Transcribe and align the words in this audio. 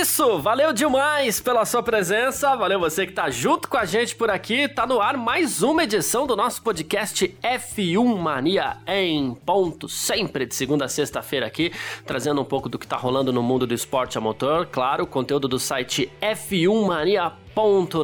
Isso, 0.00 0.38
valeu 0.40 0.72
demais 0.72 1.40
pela 1.40 1.64
sua 1.64 1.82
presença, 1.82 2.56
valeu 2.56 2.80
você 2.80 3.06
que 3.06 3.12
tá 3.12 3.30
junto 3.30 3.68
com 3.68 3.76
a 3.76 3.84
gente 3.84 4.16
por 4.16 4.28
aqui, 4.28 4.66
tá 4.68 4.84
no 4.86 5.00
ar 5.00 5.16
mais 5.16 5.62
uma 5.62 5.84
edição 5.84 6.26
do 6.26 6.34
nosso 6.34 6.62
podcast 6.62 7.36
F1 7.40 8.16
Mania 8.18 8.78
em 8.88 9.34
ponto, 9.34 9.88
sempre 9.88 10.46
de 10.46 10.54
segunda 10.54 10.86
a 10.86 10.88
sexta-feira 10.88 11.46
aqui, 11.46 11.72
trazendo 12.04 12.40
um 12.40 12.44
pouco 12.44 12.68
do 12.68 12.78
que 12.78 12.86
tá 12.86 12.96
rolando 12.96 13.32
no 13.32 13.42
mundo 13.42 13.66
do 13.66 13.74
esporte 13.74 14.18
a 14.18 14.20
motor, 14.20 14.66
claro, 14.66 15.06
conteúdo 15.06 15.46
do 15.46 15.60
site 15.60 16.10
F1mania.com 16.20 17.43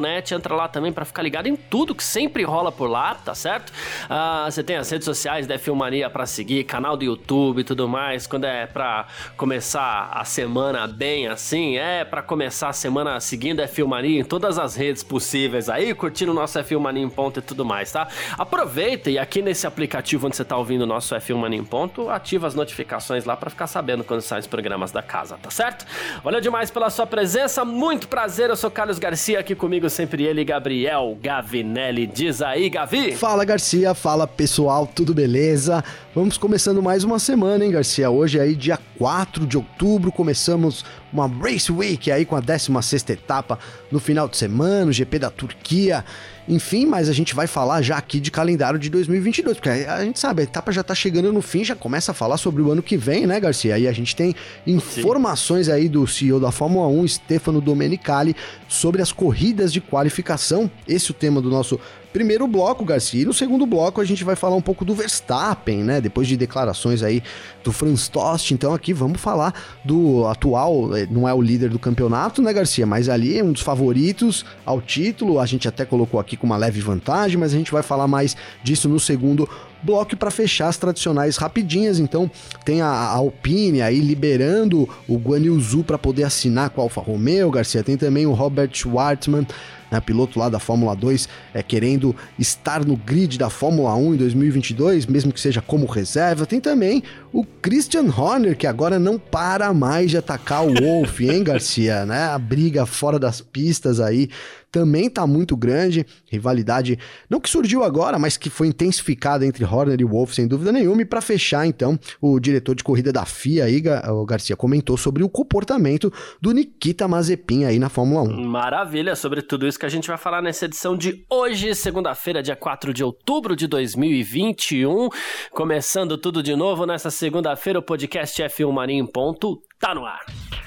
Net. 0.01 0.33
Entra 0.33 0.55
lá 0.55 0.67
também 0.67 0.91
para 0.91 1.05
ficar 1.05 1.21
ligado 1.21 1.47
em 1.47 1.55
tudo 1.55 1.93
que 1.93 2.03
sempre 2.03 2.43
rola 2.43 2.71
por 2.71 2.89
lá, 2.89 3.15
tá 3.15 3.35
certo? 3.35 3.71
Ah, 4.09 4.47
você 4.49 4.63
tem 4.63 4.77
as 4.77 4.89
redes 4.89 5.05
sociais 5.05 5.47
da 5.47 5.57
Filmania 5.57 6.09
para 6.09 6.25
seguir, 6.25 6.63
canal 6.63 6.95
do 6.95 7.03
YouTube 7.03 7.59
e 7.59 7.63
tudo 7.63 7.87
mais. 7.87 8.27
Quando 8.27 8.45
é 8.45 8.65
para 8.65 9.07
começar 9.35 10.09
a 10.13 10.23
semana 10.23 10.87
bem 10.87 11.27
assim, 11.27 11.77
é 11.77 12.05
para 12.05 12.21
começar 12.21 12.69
a 12.69 12.73
semana 12.73 13.19
seguindo 13.19 13.59
é 13.59 13.67
Filmania 13.67 14.19
em 14.19 14.23
todas 14.23 14.57
as 14.57 14.75
redes 14.75 15.03
possíveis 15.03 15.69
aí, 15.69 15.93
curtindo 15.93 16.31
o 16.31 16.35
nosso 16.35 16.57
é 16.57 16.63
Filmania 16.63 17.03
em 17.03 17.09
ponto 17.09 17.39
e 17.39 17.41
tudo 17.41 17.65
mais, 17.65 17.91
tá? 17.91 18.07
Aproveita 18.37 19.09
e 19.09 19.17
aqui 19.17 19.41
nesse 19.41 19.67
aplicativo 19.67 20.27
onde 20.27 20.35
você 20.35 20.45
tá 20.45 20.57
ouvindo 20.57 20.83
o 20.83 20.87
nosso 20.87 21.13
é 21.15 21.19
Filmania 21.19 21.59
em 21.59 21.65
ponto, 21.65 22.09
ativa 22.09 22.47
as 22.47 22.55
notificações 22.55 23.25
lá 23.25 23.35
para 23.35 23.49
ficar 23.49 23.67
sabendo 23.67 24.03
quando 24.03 24.21
saem 24.21 24.39
os 24.39 24.47
programas 24.47 24.91
da 24.91 25.01
casa, 25.01 25.37
tá 25.41 25.49
certo? 25.49 25.85
Valeu 26.23 26.39
demais 26.39 26.71
pela 26.71 26.89
sua 26.89 27.05
presença, 27.05 27.65
muito 27.65 28.07
prazer, 28.07 28.49
eu 28.49 28.55
sou 28.55 28.71
Carlos 28.71 28.99
Garcia 28.99 29.40
aqui 29.41 29.55
comigo 29.55 29.89
sempre 29.89 30.23
ele, 30.23 30.45
Gabriel 30.45 31.17
Gavinelli. 31.21 32.05
Diz 32.05 32.41
aí, 32.41 32.69
Gavi. 32.69 33.15
Fala, 33.15 33.43
Garcia. 33.43 33.93
Fala, 33.93 34.27
pessoal. 34.27 34.87
Tudo 34.87 35.13
beleza? 35.13 35.83
Vamos 36.13 36.37
começando 36.37 36.81
mais 36.81 37.03
uma 37.03 37.17
semana, 37.17 37.65
hein, 37.65 37.71
Garcia? 37.71 38.09
Hoje 38.09 38.39
aí, 38.39 38.55
dia 38.55 38.77
4 38.97 39.45
de 39.47 39.57
outubro, 39.57 40.11
começamos 40.11 40.85
uma 41.11 41.27
Race 41.27 41.71
Week 41.71 42.11
aí 42.11 42.23
com 42.23 42.35
a 42.35 42.39
16 42.39 43.09
etapa 43.09 43.57
no 43.91 43.99
final 43.99 44.27
de 44.29 44.37
semana, 44.37 44.91
o 44.91 44.93
GP 44.93 45.19
da 45.19 45.29
Turquia. 45.29 46.05
Enfim, 46.47 46.85
mas 46.85 47.07
a 47.09 47.13
gente 47.13 47.35
vai 47.35 47.47
falar 47.47 47.81
já 47.81 47.97
aqui 47.97 48.19
de 48.19 48.31
calendário 48.31 48.79
de 48.79 48.89
2022, 48.89 49.57
porque 49.57 49.69
a 49.69 50.03
gente 50.03 50.19
sabe, 50.19 50.41
a 50.41 50.43
etapa 50.43 50.71
já 50.71 50.83
tá 50.83 50.95
chegando 50.95 51.31
no 51.31 51.41
fim, 51.41 51.63
já 51.63 51.75
começa 51.75 52.11
a 52.11 52.15
falar 52.15 52.37
sobre 52.37 52.61
o 52.61 52.71
ano 52.71 52.81
que 52.81 52.97
vem, 52.97 53.27
né, 53.27 53.39
Garcia? 53.39 53.75
Aí 53.75 53.87
a 53.87 53.91
gente 53.91 54.15
tem 54.15 54.35
informações 54.65 55.67
Sim. 55.67 55.73
aí 55.73 55.89
do 55.89 56.05
CEO 56.07 56.39
da 56.39 56.51
Fórmula 56.51 56.87
1, 56.87 57.07
Stefano 57.07 57.61
Domenicali, 57.61 58.35
sobre 58.67 59.01
as 59.01 59.11
corridas 59.11 59.71
de 59.71 59.79
qualificação. 59.79 60.69
Esse 60.87 61.09
é 61.09 61.11
o 61.11 61.13
tema 61.13 61.41
do 61.41 61.49
nosso 61.49 61.79
primeiro 62.11 62.47
bloco, 62.47 62.83
Garcia. 62.83 63.21
E 63.21 63.25
no 63.25 63.33
segundo 63.33 63.65
bloco 63.65 64.01
a 64.01 64.05
gente 64.05 64.23
vai 64.23 64.35
falar 64.35 64.55
um 64.55 64.61
pouco 64.61 64.83
do 64.83 64.93
Verstappen, 64.93 65.83
né? 65.83 66.01
Depois 66.01 66.27
de 66.27 66.37
declarações 66.37 67.03
aí 67.03 67.23
do 67.63 67.71
Franz 67.71 68.07
Tost. 68.07 68.53
Então 68.53 68.73
aqui 68.73 68.93
vamos 68.93 69.19
falar 69.19 69.53
do 69.83 70.25
atual, 70.27 70.95
eh, 70.95 71.07
não 71.09 71.27
é 71.27 71.33
o 71.33 71.41
líder 71.41 71.69
do 71.69 71.79
campeonato, 71.79 72.41
né, 72.41 72.53
Garcia? 72.53 72.85
Mas 72.85 73.09
ali 73.09 73.37
é 73.37 73.43
um 73.43 73.51
dos 73.51 73.61
favoritos 73.61 74.45
ao 74.65 74.81
título. 74.81 75.39
A 75.39 75.45
gente 75.45 75.67
até 75.67 75.85
colocou 75.85 76.19
aqui 76.19 76.35
com 76.35 76.45
uma 76.45 76.57
leve 76.57 76.81
vantagem, 76.81 77.37
mas 77.37 77.53
a 77.53 77.57
gente 77.57 77.71
vai 77.71 77.83
falar 77.83 78.07
mais 78.07 78.35
disso 78.63 78.89
no 78.89 78.99
segundo 78.99 79.47
bloco 79.83 80.15
para 80.15 80.31
fechar 80.31 80.67
as 80.67 80.77
tradicionais 80.77 81.37
rapidinhas. 81.37 81.99
Então 81.99 82.29
tem 82.63 82.81
a, 82.81 82.91
Alpine 83.11 83.81
aí 83.81 83.99
liberando 83.99 84.87
o 85.07 85.17
Guan 85.17 85.39
Yu 85.39 85.59
Zhu 85.59 85.83
para 85.83 85.97
poder 85.97 86.23
assinar 86.23 86.69
com 86.69 86.81
a 86.81 86.83
Alfa 86.83 87.01
Romeo, 87.01 87.51
Garcia. 87.51 87.83
Tem 87.83 87.97
também 87.97 88.25
o 88.25 88.31
Robert 88.31 88.69
Schwartzman 88.73 89.45
né, 89.91 89.99
piloto 89.99 90.39
lá 90.39 90.47
da 90.47 90.59
Fórmula 90.59 90.95
2, 90.95 91.27
é, 91.53 91.61
querendo 91.61 92.15
estar 92.39 92.85
no 92.85 92.95
grid 92.95 93.37
da 93.37 93.49
Fórmula 93.49 93.93
1 93.93 94.13
em 94.13 94.17
2022, 94.17 95.05
mesmo 95.05 95.33
que 95.33 95.39
seja 95.39 95.61
como 95.61 95.85
reserva. 95.85 96.45
Tem 96.45 96.61
também 96.61 97.03
o 97.33 97.43
Christian 97.43 98.05
Horner, 98.05 98.57
que 98.57 98.65
agora 98.65 98.97
não 98.97 99.19
para 99.19 99.73
mais 99.73 100.09
de 100.09 100.17
atacar 100.17 100.65
o 100.65 100.73
Wolf, 100.73 101.19
hein, 101.19 101.43
Garcia? 101.43 101.91
Né? 102.11 102.23
A 102.23 102.37
briga 102.37 102.85
fora 102.85 103.19
das 103.19 103.41
pistas 103.41 103.99
aí 103.99 104.29
também 104.71 105.09
tá 105.09 105.27
muito 105.27 105.55
grande. 105.57 106.05
Rivalidade, 106.25 106.97
não 107.29 107.39
que 107.39 107.49
surgiu 107.49 107.83
agora, 107.83 108.17
mas 108.17 108.37
que 108.37 108.49
foi 108.49 108.67
intensificada 108.67 109.45
entre 109.45 109.65
Horner 109.65 109.99
e 109.99 110.05
Wolf, 110.05 110.33
sem 110.33 110.47
dúvida 110.47 110.71
nenhuma. 110.71 111.01
E 111.01 111.05
para 111.05 111.21
fechar, 111.21 111.65
então, 111.65 111.99
o 112.21 112.39
diretor 112.39 112.75
de 112.75 112.83
corrida 112.83 113.11
da 113.11 113.25
FIA, 113.25 113.65
aí, 113.65 113.81
o 114.09 114.25
Garcia, 114.25 114.55
comentou 114.55 114.97
sobre 114.97 115.23
o 115.23 115.29
comportamento 115.29 116.11
do 116.41 116.51
Nikita 116.51 117.07
Mazepin 117.07 117.65
aí 117.65 117.77
na 117.77 117.89
Fórmula 117.89 118.21
1. 118.21 118.47
Maravilha, 118.47 119.15
sobre 119.15 119.41
tudo 119.41 119.67
isso 119.67 119.79
que 119.79 119.85
a 119.85 119.89
gente 119.89 120.07
vai 120.07 120.17
falar 120.17 120.41
nessa 120.41 120.65
edição 120.65 120.95
de 120.95 121.25
hoje, 121.29 121.75
segunda-feira, 121.75 122.41
dia 122.41 122.55
4 122.55 122.93
de 122.93 123.03
outubro 123.03 123.55
de 123.55 123.67
2021. 123.67 125.09
Começando 125.51 126.17
tudo 126.17 126.41
de 126.41 126.55
novo 126.55 126.85
nessa 126.85 127.11
segunda-feira, 127.11 127.79
o 127.79 127.83
podcast 127.83 128.41
F1 128.41 128.71
Mania 128.71 128.99
em 128.99 129.05
ponto 129.05 129.61
tá 129.79 129.93
no 129.93 130.05
ar. 130.05 130.21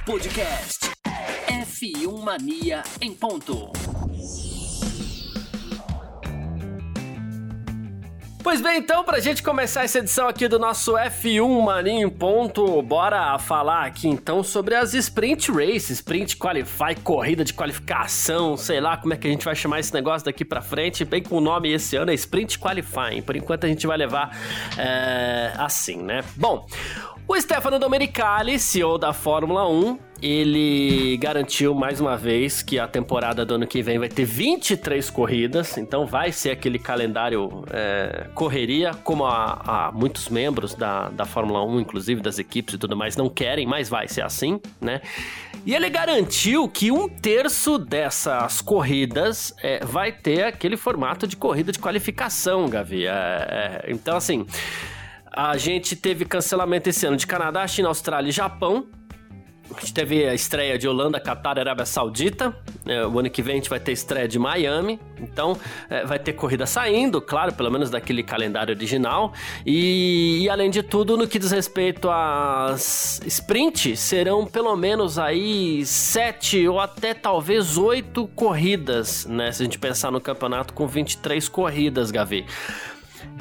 Podcast 0.05 1.04
F1 1.75 2.23
Mania 2.23 2.85
em 3.01 3.13
ponto. 3.13 3.73
Pois 8.45 8.61
bem, 8.61 8.79
então, 8.79 9.03
pra 9.03 9.19
gente 9.19 9.43
começar 9.43 9.83
essa 9.83 9.99
edição 9.99 10.29
aqui 10.29 10.47
do 10.47 10.57
nosso 10.57 10.93
F1 10.93 11.63
Mania 11.65 12.05
em 12.05 12.09
ponto, 12.09 12.81
bora 12.81 13.37
falar 13.41 13.87
aqui 13.87 14.07
então 14.07 14.45
sobre 14.45 14.77
as 14.77 14.95
Sprint 14.95 15.51
Race, 15.51 15.93
Sprint 15.93 16.37
Qualify, 16.37 16.95
corrida 17.03 17.43
de 17.43 17.53
qualificação, 17.53 18.57
sei 18.57 18.81
lá 18.81 18.97
como 18.97 19.13
é 19.13 19.17
que 19.17 19.27
a 19.27 19.31
gente 19.31 19.45
vai 19.45 19.57
chamar 19.57 19.81
esse 19.81 19.93
negócio 19.93 20.27
daqui 20.27 20.45
pra 20.45 20.63
frente, 20.63 21.05
bem 21.05 21.25
com 21.25 21.39
o 21.39 21.41
nome 21.41 21.73
esse 21.73 21.97
ano 21.97 22.13
é 22.13 22.15
Sprint 22.15 22.61
Qualifying, 22.61 23.23
por 23.23 23.35
enquanto 23.35 23.65
a 23.65 23.69
gente 23.69 23.85
vai 23.85 23.97
levar 23.97 24.31
é, 24.79 25.55
assim, 25.57 25.97
né? 25.97 26.23
Bom, 26.37 26.67
o 27.27 27.41
Stefano 27.41 27.79
Domenicali, 27.79 28.59
CEO 28.59 28.99
da 28.99 29.13
Fórmula 29.13 29.69
1, 29.69 29.99
ele 30.23 31.17
garantiu 31.19 31.75
mais 31.75 32.01
uma 32.01 32.17
vez 32.17 32.63
que 32.63 32.79
a 32.79 32.87
temporada 32.87 33.45
do 33.45 33.55
ano 33.55 33.67
que 33.67 33.83
vem 33.83 33.99
vai 33.99 34.09
ter 34.09 34.25
23 34.25 35.11
corridas, 35.11 35.77
então 35.77 36.07
vai 36.07 36.33
ser 36.33 36.51
aquele 36.51 36.79
calendário 36.79 37.65
é, 37.71 38.29
correria, 38.35 38.93
como 39.03 39.25
a, 39.27 39.91
muitos 39.95 40.29
membros 40.29 40.75
da, 40.75 41.09
da 41.09 41.25
Fórmula 41.25 41.65
1, 41.65 41.81
inclusive 41.81 42.21
das 42.21 42.39
equipes 42.39 42.75
e 42.75 42.79
tudo 42.79 42.97
mais, 42.97 43.17
não 43.17 43.29
querem, 43.29 43.67
mas 43.67 43.89
vai 43.89 44.09
ser 44.09 44.23
assim, 44.23 44.61
né? 44.81 45.01
E 45.67 45.75
ele 45.75 45.89
garantiu 45.89 46.69
que 46.69 46.91
um 46.91 47.09
terço 47.09 47.79
dessas 47.79 48.61
corridas 48.61 49.55
é, 49.63 49.83
vai 49.85 50.13
ter 50.13 50.45
aquele 50.45 50.77
formato 50.77 51.27
de 51.27 51.37
corrida 51.37 51.73
de 51.73 51.79
qualificação, 51.79 52.69
Gavi. 52.69 53.07
É, 53.07 53.11
é 53.11 53.85
então, 53.89 54.17
assim. 54.17 54.47
A 55.37 55.57
gente 55.57 55.97
teve 55.97 56.25
cancelamento 56.25 56.89
esse 56.89 57.05
ano 57.07 57.17
de 57.17 57.27
Canadá, 57.27 57.67
China, 57.67 57.89
Austrália 57.89 58.29
e 58.29 58.33
Japão. 58.33 58.87
A 59.75 59.81
gente 59.81 59.95
teve 59.95 60.29
a 60.29 60.35
estreia 60.35 60.79
de 60.79 60.87
Holanda, 60.87 61.19
Catar 61.19 61.59
Arábia 61.59 61.87
Saudita. 61.87 62.55
É, 62.87 63.05
o 63.07 63.19
ano 63.19 63.31
que 63.31 63.43
vem 63.43 63.55
a 63.55 63.57
gente 63.57 63.71
vai 63.71 63.81
ter 63.81 63.93
estreia 63.93 64.29
de 64.29 64.39
Miami. 64.39 65.01
Então 65.19 65.59
é, 65.91 66.05
vai 66.05 66.19
ter 66.19 66.35
corrida 66.35 66.67
saindo, 66.67 67.21
claro, 67.21 67.53
pelo 67.53 67.71
menos 67.71 67.91
daquele 67.91 68.23
calendário 68.23 68.75
original. 68.75 69.33
E, 69.67 70.43
e, 70.43 70.51
além 70.51 70.71
de 70.71 70.83
tudo, 70.83 71.17
no 71.17 71.27
que 71.27 71.39
diz 71.39 71.51
respeito 71.51 72.09
às 72.11 73.21
sprint, 73.27 73.97
serão 73.97 74.47
pelo 74.47 74.77
menos 74.77 75.19
aí 75.19 75.85
sete 75.85 76.69
ou 76.69 76.79
até 76.79 77.15
talvez 77.15 77.77
oito 77.77 78.29
corridas, 78.29 79.27
né? 79.27 79.51
Se 79.51 79.63
a 79.63 79.65
gente 79.65 79.79
pensar 79.79 80.13
no 80.13 80.21
campeonato 80.21 80.75
com 80.75 80.87
23 80.87 81.49
corridas, 81.49 82.11
Gavi. 82.11 82.45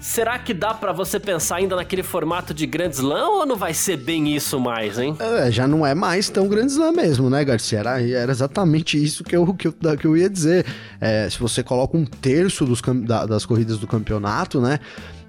Será 0.04 0.38
que 0.38 0.54
dá 0.54 0.74
para 0.74 0.92
você 0.92 1.18
pensar 1.18 1.56
ainda 1.56 1.78
naquele 1.78 2.04
formato 2.04 2.54
de 2.54 2.66
Grand 2.66 2.90
Slam 2.90 3.40
ou 3.40 3.46
não 3.46 3.56
vai 3.56 3.74
ser 3.74 3.96
bem 3.96 4.36
isso 4.36 4.60
mais, 4.60 5.00
hein? 5.00 5.16
É, 5.18 5.50
já 5.50 5.66
não 5.66 5.86
é 5.86 5.96
mais 5.96 6.30
tão 6.30 6.50
Grand 6.50 6.66
Slam 6.66 6.92
mesmo, 6.92 7.30
né, 7.30 7.46
Garcia? 7.46 7.80
Era, 7.80 8.02
era 8.02 8.30
exatamente 8.30 9.02
isso 9.02 9.24
que 9.24 9.34
eu, 9.34 9.54
que 9.54 9.70
eu, 9.70 9.74
que 9.74 10.06
eu 10.06 10.18
ia 10.18 10.30
dizer. 10.30 10.66
É, 11.00 11.30
se 11.30 11.40
você 11.40 11.64
coloca 11.64 11.96
um 11.96 12.04
terço 12.04 12.66
dos, 12.66 12.82
da, 13.06 13.26
das 13.26 13.46
corridas 13.46 13.78
do 13.78 13.88
campeonato, 13.88 14.60
né? 14.60 14.78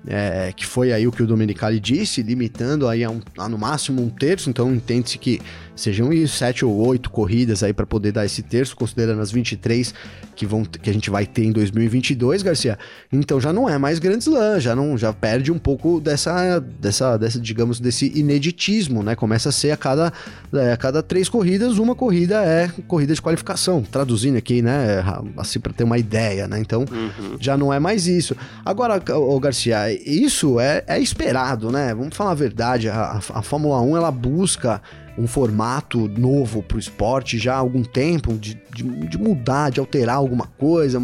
É, 0.08 0.52
que 0.52 0.66
foi 0.66 0.92
aí 0.92 1.06
o 1.06 1.12
que 1.12 1.22
o 1.22 1.26
Domenicali 1.26 1.78
disse, 1.78 2.20
limitando 2.20 2.88
aí 2.88 3.04
a, 3.04 3.10
um, 3.10 3.20
a 3.38 3.48
no 3.48 3.56
máximo 3.56 4.02
um 4.02 4.10
terço, 4.10 4.50
então 4.50 4.74
entende-se 4.74 5.18
que 5.18 5.40
sejam 5.76 6.10
sete 6.26 6.64
ou 6.64 6.86
oito 6.86 7.10
corridas 7.10 7.62
aí 7.62 7.72
para 7.72 7.86
poder 7.86 8.12
dar 8.12 8.24
esse 8.24 8.42
terço, 8.42 8.76
considerando 8.76 9.20
as 9.20 9.30
23 9.30 9.94
que, 10.34 10.46
vão, 10.46 10.64
que 10.64 10.88
a 10.88 10.92
gente 10.92 11.10
vai 11.10 11.26
ter 11.26 11.44
em 11.44 11.52
2022, 11.52 12.42
Garcia. 12.42 12.78
Então 13.12 13.40
já 13.40 13.52
não 13.52 13.68
é 13.68 13.78
mais 13.78 13.98
Grand 13.98 14.18
Slam, 14.18 14.60
já 14.60 14.74
não 14.74 14.96
já 14.96 15.12
perde 15.12 15.50
um 15.50 15.58
pouco 15.58 16.00
dessa, 16.00 16.60
dessa, 16.60 17.16
dessa 17.16 17.40
digamos, 17.40 17.80
desse 17.80 18.12
ineditismo, 18.14 19.02
né? 19.02 19.14
Começa 19.14 19.48
a 19.48 19.52
ser 19.52 19.70
a 19.70 19.76
cada, 19.76 20.12
é, 20.52 20.72
a 20.72 20.76
cada 20.76 21.02
três 21.02 21.28
corridas, 21.28 21.78
uma 21.78 21.94
corrida 21.94 22.44
é 22.44 22.70
corrida 22.86 23.14
de 23.14 23.22
qualificação, 23.22 23.82
traduzindo 23.82 24.36
aqui, 24.36 24.62
né? 24.62 25.04
Assim 25.36 25.60
para 25.60 25.72
ter 25.72 25.84
uma 25.84 25.98
ideia, 25.98 26.46
né? 26.46 26.58
Então 26.60 26.84
uhum. 26.90 27.36
já 27.40 27.56
não 27.56 27.72
é 27.72 27.78
mais 27.78 28.06
isso. 28.06 28.36
Agora, 28.64 29.02
o 29.16 29.40
Garcia, 29.40 29.92
isso 29.92 30.60
é, 30.60 30.84
é, 30.86 30.98
esperado, 30.98 31.70
né? 31.70 31.94
Vamos 31.94 32.16
falar 32.16 32.32
a 32.32 32.34
verdade, 32.34 32.88
a, 32.88 33.20
a 33.32 33.42
Fórmula 33.42 33.80
1 33.80 33.96
ela 33.96 34.10
busca 34.10 34.80
um 35.16 35.26
formato 35.26 36.08
novo 36.08 36.62
para 36.62 36.76
o 36.76 36.80
esporte 36.80 37.38
já 37.38 37.54
há 37.54 37.58
algum 37.58 37.82
tempo, 37.82 38.34
de, 38.34 38.60
de, 38.74 38.82
de, 38.82 39.18
mudar, 39.18 39.70
de 39.70 39.80
alterar 39.80 40.16
alguma 40.16 40.46
coisa. 40.46 41.00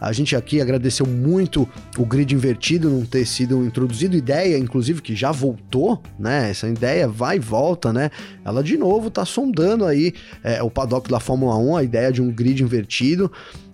A 0.00 0.12
gente 0.12 0.34
aqui 0.34 0.60
agradeceu 0.60 1.06
muito 1.06 1.68
o 1.98 2.06
grid 2.06 2.34
invertido 2.34 2.88
não 2.88 3.04
ter 3.04 3.26
sido 3.26 3.64
introduzido, 3.64 4.16
ideia, 4.16 4.56
inclusive, 4.56 5.02
que 5.02 5.14
já 5.14 5.30
voltou, 5.30 6.02
né? 6.18 6.50
Essa 6.50 6.68
ideia 6.68 7.06
vai 7.06 7.36
e 7.36 7.40
volta, 7.40 7.92
né? 7.92 8.10
Ela 8.44 8.62
de 8.62 8.78
novo 8.78 9.08
está 9.08 9.26
sondando 9.26 9.84
aí 9.84 10.14
é, 10.42 10.62
o 10.62 10.70
paddock 10.70 11.10
da 11.10 11.20
Fórmula 11.20 11.56
1, 11.56 11.76
a 11.76 11.84
ideia 11.84 12.10
de 12.10 12.22
um 12.22 12.32
grid 12.32 12.62
invertido. 12.62 13.30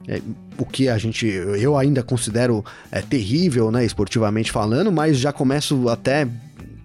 É, 0.09 0.21
o 0.59 0.65
que 0.65 0.89
a 0.89 0.97
gente, 0.99 1.27
eu 1.27 1.77
ainda 1.77 2.03
considero 2.03 2.65
é, 2.93 3.01
terrível, 3.01 3.73
né, 3.73 3.85
esportivamente 3.85 4.53
falando, 4.53 4.93
mas 4.93 5.19
já 5.19 5.33
começo 5.33 5.89
até 5.89 6.29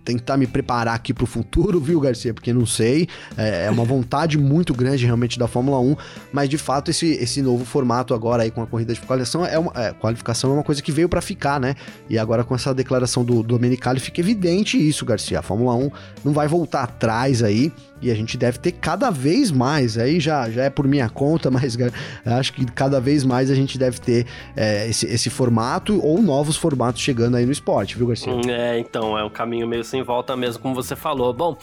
tentar 0.03 0.38
me 0.38 0.48
preparar 0.48 0.95
aqui 0.95 1.13
pro 1.13 1.25
futuro, 1.25 1.80
viu, 1.80 2.00
Garcia? 2.00 2.33
Porque 2.33 2.51
não 2.51 2.65
sei, 2.65 3.07
é, 3.38 3.65
é 3.65 3.71
uma 3.71 3.86
vontade 3.86 4.38
muito 4.38 4.74
grande 4.74 5.06
realmente 5.06 5.39
da 5.39 5.48
Fórmula 5.48 5.80
1, 5.80 5.95
mas 6.33 6.50
de 6.50 6.57
fato 6.57 6.92
esse, 6.92 7.07
esse 7.13 7.42
novo 7.42 7.63
formato 7.63 8.13
agora 8.13 8.44
aí 8.44 8.51
com 8.51 8.62
a 8.62 8.68
corrida 8.68 8.94
de 8.94 9.00
qualificação 9.00 9.45
é 9.45 9.57
uma, 9.57 9.71
é, 9.75 9.94
qualificação 9.94 10.51
é 10.51 10.53
uma 10.53 10.63
coisa 10.63 10.81
que 10.81 10.92
veio 10.92 11.07
para 11.07 11.21
ficar, 11.21 11.59
né? 11.59 11.75
E 12.09 12.18
agora 12.18 12.44
com 12.44 12.53
essa 12.53 12.74
declaração 12.74 13.24
do, 13.24 13.44
do 13.44 13.44
Domenicali 13.44 14.00
fica 14.00 14.19
evidente 14.19 14.77
isso, 14.77 15.06
Garcia. 15.06 15.39
A 15.39 15.42
Fórmula 15.42 15.75
1 15.75 15.92
não 16.25 16.33
vai 16.33 16.48
voltar 16.48 16.83
atrás 16.83 17.44
aí, 17.44 17.71
e 18.01 18.12
a 18.12 18.15
gente 18.15 18.38
deve 18.38 18.57
ter 18.57 18.71
cada 18.71 19.09
vez 19.09 19.51
mais, 19.51 19.98
aí 19.98 20.19
já, 20.19 20.50
já 20.50 20.63
é 20.63 20.69
por 20.69 20.88
minha 20.88 21.09
conta, 21.09 21.50
mas 21.51 21.77
acho 22.25 22.53
que 22.53 22.65
cada 22.65 23.00
vez 23.00 23.24
mais 23.24 23.51
a 23.51 23.56
gente 23.56 23.77
deve 23.77 24.00
ter 24.00 24.25
é, 24.56 24.88
esse, 24.88 25.06
esse 25.06 25.30
formato 25.30 26.03
ou 26.03 26.21
novos 26.21 26.56
formatos 26.56 27.01
chegando 27.01 27.38
aí 27.38 27.45
no 27.45 27.51
esporte, 27.51 27.98
viu, 27.98 28.07
Garcia? 28.07 28.33
É, 28.48 28.80
então, 28.80 29.18
é 29.18 29.24
um 29.24 29.30
caminho 29.30 29.68
meio 29.68 29.83
sem 29.83 30.01
volta 30.03 30.36
mesmo, 30.36 30.62
como 30.62 30.74
você 30.74 30.95
falou. 30.95 31.33
Bom, 31.33 31.57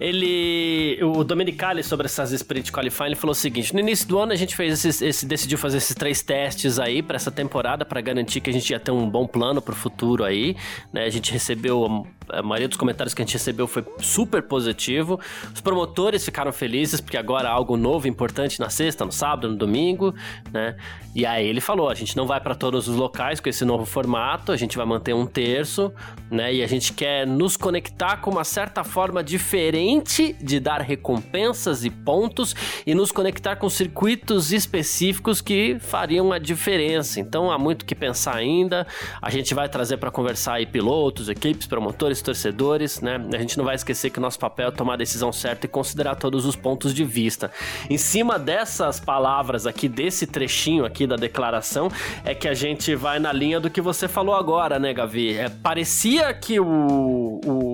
ele. 0.00 0.98
O 1.02 1.24
Domenicali, 1.24 1.82
sobre 1.82 2.06
essas 2.06 2.32
sprint 2.32 2.72
qualifying, 2.72 3.06
ele 3.06 3.16
falou 3.16 3.32
o 3.32 3.34
seguinte: 3.34 3.72
no 3.72 3.80
início 3.80 4.06
do 4.08 4.18
ano 4.18 4.32
a 4.32 4.36
gente 4.36 4.54
fez 4.56 4.84
esse, 4.84 5.04
esse 5.04 5.26
decidiu 5.26 5.58
fazer 5.58 5.78
esses 5.78 5.94
três 5.94 6.22
testes 6.22 6.78
aí 6.78 7.02
para 7.02 7.16
essa 7.16 7.30
temporada, 7.30 7.84
para 7.84 8.00
garantir 8.00 8.40
que 8.40 8.50
a 8.50 8.52
gente 8.52 8.70
ia 8.70 8.80
ter 8.80 8.90
um 8.90 9.08
bom 9.08 9.26
plano 9.26 9.60
pro 9.60 9.74
futuro 9.74 10.24
aí, 10.24 10.56
né? 10.92 11.04
A 11.04 11.10
gente 11.10 11.32
recebeu 11.32 12.06
a 12.28 12.42
maioria 12.42 12.68
dos 12.68 12.76
comentários 12.76 13.14
que 13.14 13.22
a 13.22 13.24
gente 13.24 13.34
recebeu 13.34 13.66
foi 13.66 13.84
super 14.00 14.42
positivo. 14.42 15.20
Os 15.52 15.60
promotores 15.60 16.24
ficaram 16.24 16.52
felizes 16.52 17.00
porque 17.00 17.16
agora 17.16 17.48
há 17.48 17.52
algo 17.52 17.76
novo, 17.76 18.08
importante 18.08 18.60
na 18.60 18.70
sexta, 18.70 19.04
no 19.04 19.12
sábado, 19.12 19.48
no 19.48 19.56
domingo, 19.56 20.14
né? 20.52 20.76
E 21.14 21.24
aí 21.24 21.46
ele 21.46 21.60
falou: 21.60 21.88
a 21.88 21.94
gente 21.94 22.16
não 22.16 22.26
vai 22.26 22.40
para 22.40 22.54
todos 22.54 22.88
os 22.88 22.96
locais 22.96 23.40
com 23.40 23.48
esse 23.48 23.64
novo 23.64 23.84
formato, 23.84 24.50
a 24.50 24.56
gente 24.56 24.76
vai 24.76 24.84
manter 24.84 25.14
um 25.14 25.26
terço, 25.26 25.92
né? 26.30 26.52
E 26.52 26.62
a 26.62 26.66
gente 26.66 26.92
quer 26.92 27.26
nos 27.26 27.56
conectar 27.56 28.16
com 28.16 28.30
uma 28.30 28.44
certa 28.44 28.82
forma 28.82 29.22
diferente 29.22 30.34
de 30.40 30.58
dar 30.58 30.80
recompensas 30.80 31.84
e 31.84 31.90
pontos 31.90 32.54
e 32.86 32.94
nos 32.94 33.12
conectar 33.12 33.56
com 33.56 33.68
circuitos 33.68 34.52
específicos 34.52 35.40
que 35.40 35.78
fariam 35.78 36.32
a 36.32 36.38
diferença. 36.38 37.20
Então 37.20 37.50
há 37.50 37.58
muito 37.58 37.84
que 37.84 37.94
pensar 37.94 38.36
ainda. 38.36 38.86
A 39.22 39.30
gente 39.30 39.54
vai 39.54 39.68
trazer 39.68 39.98
para 39.98 40.10
conversar 40.10 40.54
aí 40.54 40.66
pilotos, 40.66 41.28
equipes, 41.28 41.66
promotores 41.66 42.13
torcedores, 42.22 43.00
né? 43.00 43.20
A 43.32 43.38
gente 43.38 43.56
não 43.56 43.64
vai 43.64 43.74
esquecer 43.74 44.10
que 44.10 44.18
o 44.18 44.22
nosso 44.22 44.38
papel 44.38 44.68
é 44.68 44.70
tomar 44.70 44.94
a 44.94 44.96
decisão 44.96 45.32
certa 45.32 45.66
e 45.66 45.68
considerar 45.68 46.16
todos 46.16 46.44
os 46.46 46.56
pontos 46.56 46.94
de 46.94 47.04
vista. 47.04 47.50
Em 47.88 47.98
cima 47.98 48.38
dessas 48.38 49.00
palavras 49.00 49.66
aqui, 49.66 49.88
desse 49.88 50.26
trechinho 50.26 50.84
aqui 50.84 51.06
da 51.06 51.16
declaração, 51.16 51.90
é 52.24 52.34
que 52.34 52.48
a 52.48 52.54
gente 52.54 52.94
vai 52.94 53.18
na 53.18 53.32
linha 53.32 53.60
do 53.60 53.70
que 53.70 53.80
você 53.80 54.08
falou 54.08 54.34
agora, 54.34 54.78
né, 54.78 54.92
Gavi? 54.92 55.36
É, 55.36 55.48
parecia 55.48 56.32
que 56.34 56.60
o, 56.60 57.40
o 57.44 57.73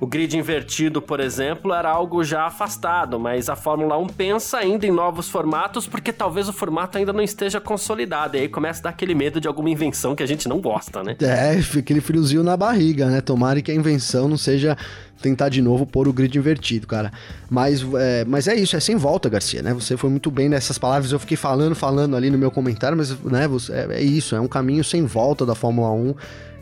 o 0.00 0.06
grid 0.06 0.36
invertido, 0.36 1.00
por 1.00 1.20
exemplo, 1.20 1.72
era 1.72 1.88
algo 1.88 2.24
já 2.24 2.44
afastado, 2.44 3.20
mas 3.20 3.48
a 3.48 3.54
Fórmula 3.54 3.96
1 3.96 4.08
pensa 4.08 4.58
ainda 4.58 4.84
em 4.84 4.90
novos 4.90 5.28
formatos 5.28 5.86
porque 5.86 6.12
talvez 6.12 6.48
o 6.48 6.52
formato 6.52 6.98
ainda 6.98 7.12
não 7.12 7.22
esteja 7.22 7.60
consolidado. 7.60 8.36
E 8.36 8.40
aí 8.40 8.48
começa 8.48 8.80
a 8.80 8.82
dar 8.84 8.90
aquele 8.90 9.14
medo 9.14 9.40
de 9.40 9.46
alguma 9.46 9.70
invenção 9.70 10.16
que 10.16 10.22
a 10.22 10.26
gente 10.26 10.48
não 10.48 10.60
gosta, 10.60 11.04
né? 11.04 11.16
É, 11.20 11.78
aquele 11.78 12.00
friozinho 12.00 12.42
na 12.42 12.56
barriga, 12.56 13.06
né? 13.06 13.20
Tomara 13.20 13.62
que 13.62 13.70
a 13.70 13.74
invenção 13.74 14.28
não 14.28 14.36
seja 14.36 14.76
tentar 15.22 15.48
de 15.48 15.62
novo 15.62 15.86
pôr 15.86 16.08
o 16.08 16.12
grid 16.12 16.36
invertido, 16.36 16.86
cara. 16.86 17.12
Mas 17.48 17.86
é, 17.94 18.24
mas 18.24 18.48
é 18.48 18.56
isso, 18.56 18.76
é 18.76 18.80
sem 18.80 18.96
volta, 18.96 19.28
Garcia, 19.28 19.62
né? 19.62 19.72
Você 19.72 19.96
foi 19.96 20.10
muito 20.10 20.30
bem 20.30 20.48
nessas 20.48 20.78
palavras, 20.78 21.12
eu 21.12 21.18
fiquei 21.20 21.36
falando, 21.36 21.76
falando 21.76 22.16
ali 22.16 22.28
no 22.28 22.36
meu 22.36 22.50
comentário, 22.50 22.98
mas 22.98 23.16
né, 23.22 23.46
você, 23.46 23.72
é, 23.72 23.86
é 23.92 24.02
isso, 24.02 24.34
é 24.34 24.40
um 24.40 24.48
caminho 24.48 24.82
sem 24.82 25.06
volta 25.06 25.46
da 25.46 25.54
Fórmula 25.54 25.92
1 25.92 26.14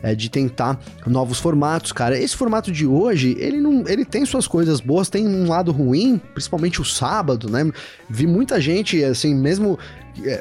é, 0.03 0.15
de 0.15 0.29
tentar 0.29 0.79
novos 1.05 1.39
formatos, 1.39 1.91
cara. 1.91 2.17
Esse 2.17 2.35
formato 2.35 2.71
de 2.71 2.85
hoje, 2.85 3.35
ele 3.39 3.59
não, 3.59 3.87
ele 3.87 4.05
tem 4.05 4.25
suas 4.25 4.47
coisas 4.47 4.79
boas, 4.79 5.09
tem 5.09 5.27
um 5.27 5.47
lado 5.47 5.71
ruim, 5.71 6.19
principalmente 6.33 6.81
o 6.81 6.85
sábado, 6.85 7.49
né? 7.49 7.71
Vi 8.09 8.25
muita 8.25 8.59
gente, 8.59 9.03
assim, 9.03 9.35
mesmo 9.35 9.77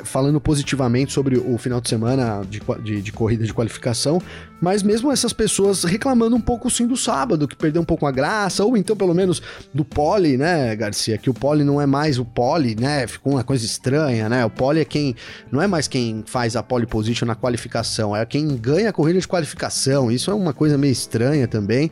falando 0.04 0.40
positivamente 0.40 1.12
sobre 1.12 1.36
o 1.36 1.56
final 1.58 1.80
de 1.80 1.88
semana 1.88 2.42
de, 2.48 2.60
de, 2.82 3.02
de, 3.02 3.12
corrida 3.12 3.44
de 3.44 3.52
qualificação, 3.52 4.20
mas 4.60 4.82
mesmo 4.82 5.10
essas 5.10 5.32
pessoas 5.32 5.84
reclamando 5.84 6.36
um 6.36 6.40
pouco 6.40 6.70
sim 6.70 6.86
do 6.86 6.96
sábado, 6.96 7.48
que 7.48 7.56
perdeu 7.56 7.82
um 7.82 7.84
pouco 7.84 8.06
a 8.06 8.10
graça, 8.10 8.64
ou 8.64 8.76
então 8.76 8.96
pelo 8.96 9.14
menos 9.14 9.42
do 9.72 9.84
pole, 9.84 10.36
né, 10.36 10.74
Garcia? 10.76 11.16
Que 11.18 11.30
o 11.30 11.34
pole 11.34 11.64
não 11.64 11.80
é 11.80 11.86
mais 11.86 12.18
o 12.18 12.24
pole, 12.24 12.74
né? 12.74 13.06
Ficou 13.06 13.34
uma 13.34 13.44
coisa 13.44 13.64
estranha, 13.64 14.28
né? 14.28 14.44
O 14.44 14.50
pole 14.50 14.80
é 14.80 14.84
quem. 14.84 15.14
Não 15.50 15.60
é 15.60 15.66
mais 15.66 15.88
quem 15.88 16.22
faz 16.26 16.56
a 16.56 16.62
pole 16.62 16.86
position 16.86 17.26
na 17.26 17.34
qualificação, 17.34 18.14
é 18.14 18.24
quem 18.26 18.56
ganha 18.56 18.90
a 18.90 18.92
corrida 18.92 19.20
de 19.20 19.28
qualificação. 19.28 20.10
Isso 20.10 20.30
é 20.30 20.34
uma 20.34 20.52
coisa 20.52 20.76
meio 20.76 20.92
estranha 20.92 21.48
também 21.48 21.90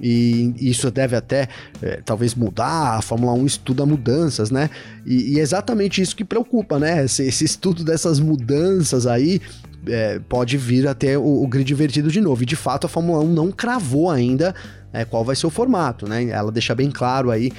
e 0.00 0.54
isso 0.58 0.90
deve 0.90 1.16
até 1.16 1.48
é, 1.82 2.00
talvez 2.04 2.34
mudar. 2.34 2.98
A 2.98 3.02
Fórmula 3.02 3.32
1 3.32 3.46
estuda 3.46 3.86
mudanças, 3.86 4.50
né? 4.50 4.70
E, 5.06 5.34
e 5.34 5.38
é 5.38 5.42
exatamente 5.42 6.02
isso 6.02 6.16
que 6.16 6.24
preocupa, 6.24 6.78
né? 6.78 7.04
Esse, 7.04 7.24
esse 7.24 7.44
estudo 7.44 7.84
dessas 7.84 8.18
mudanças 8.18 9.06
aí 9.06 9.40
é, 9.86 10.18
pode 10.28 10.56
vir 10.56 10.88
até 10.88 11.16
o, 11.16 11.42
o, 11.42 11.46
grid 11.46 11.72
invertido 11.72 12.10
de 12.10 12.20
novo. 12.20 12.42
E 12.42 12.46
de 12.46 12.56
fato 12.56 12.86
a 12.86 12.88
Fórmula 12.88 13.22
1 13.22 13.32
não 13.32 13.52
cravou 13.52 14.10
ainda 14.10 14.54
é, 14.92 15.04
qual 15.04 15.24
vai 15.24 15.36
ser 15.36 15.46
o 15.46 15.50
formato, 15.50 16.08
né? 16.08 16.24
Ela 16.24 16.50
deixa 16.50 16.74
bem 16.74 16.90
claro 16.90 17.30
aí 17.30 17.52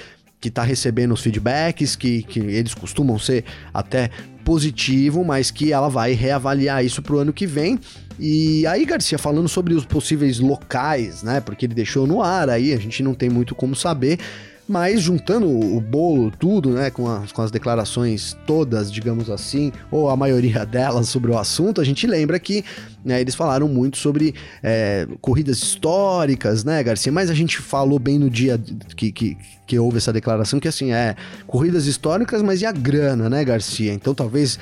que 0.45 0.49
está 0.49 0.61
recebendo 0.61 1.11
os 1.11 1.21
feedbacks, 1.21 1.95
que, 1.95 2.21
que 2.21 2.37
eles 2.37 2.75
costumam 2.75 3.17
ser 3.17 3.43
até 3.73 4.11
positivo, 4.43 5.25
mas 5.25 5.49
que 5.49 5.73
ela 5.73 5.89
vai 5.89 6.13
reavaliar 6.13 6.85
isso 6.85 7.01
para 7.01 7.15
o 7.15 7.17
ano 7.17 7.33
que 7.33 7.47
vem. 7.47 7.79
E 8.19 8.63
aí, 8.67 8.85
Garcia, 8.85 9.17
falando 9.17 9.49
sobre 9.49 9.73
os 9.73 9.85
possíveis 9.85 10.39
locais, 10.39 11.23
né? 11.23 11.41
Porque 11.41 11.65
ele 11.65 11.73
deixou 11.73 12.05
no 12.05 12.21
ar 12.21 12.47
aí, 12.47 12.73
a 12.73 12.77
gente 12.77 13.01
não 13.01 13.15
tem 13.15 13.27
muito 13.27 13.55
como 13.55 13.75
saber. 13.75 14.19
Mas 14.67 14.99
juntando 14.99 15.47
o 15.47 15.79
bolo, 15.79 16.31
tudo, 16.31 16.71
né, 16.71 16.89
com 16.89 17.07
as, 17.07 17.31
com 17.31 17.41
as 17.41 17.51
declarações 17.51 18.35
todas, 18.47 18.91
digamos 18.91 19.29
assim, 19.29 19.71
ou 19.91 20.09
a 20.09 20.15
maioria 20.15 20.65
delas 20.67 21.07
sobre 21.07 21.31
o 21.31 21.37
assunto, 21.37 21.79
a 21.79 21.83
gente 21.83 22.07
lembra 22.07 22.39
que 22.39 22.65
né, 23.03 23.21
eles 23.21 23.35
falaram 23.35 23.67
muito 23.67 23.97
sobre 23.97 24.33
é, 24.63 25.07
corridas 25.21 25.59
históricas, 25.59 26.63
né, 26.63 26.81
Garcia? 26.81 27.11
Mas 27.11 27.29
a 27.29 27.35
gente 27.35 27.59
falou 27.59 27.99
bem 27.99 28.17
no 28.17 28.29
dia 28.29 28.59
que, 28.95 29.11
que, 29.11 29.37
que 29.67 29.77
houve 29.77 29.97
essa 29.97 30.11
declaração 30.11 30.59
que, 30.59 30.67
assim, 30.67 30.91
é 30.91 31.15
corridas 31.45 31.85
históricas, 31.85 32.41
mas 32.41 32.61
e 32.61 32.65
a 32.65 32.71
grana, 32.71 33.29
né, 33.29 33.45
Garcia? 33.45 33.93
Então 33.93 34.15
talvez 34.15 34.57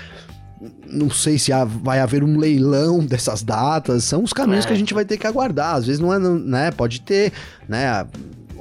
não 0.88 1.10
sei 1.10 1.38
se 1.38 1.52
vai 1.82 2.00
haver 2.00 2.24
um 2.24 2.38
leilão 2.38 3.00
dessas 3.06 3.42
datas, 3.42 4.04
são 4.04 4.24
os 4.24 4.34
caminhos 4.34 4.66
é. 4.66 4.68
que 4.68 4.74
a 4.74 4.78
gente 4.78 4.94
vai 4.94 5.06
ter 5.06 5.18
que 5.18 5.28
aguardar. 5.28 5.76
Às 5.76 5.86
vezes 5.86 6.02
não 6.02 6.14
é, 6.14 6.20
né? 6.20 6.72
Pode 6.72 7.02
ter, 7.02 7.32
né? 7.68 8.06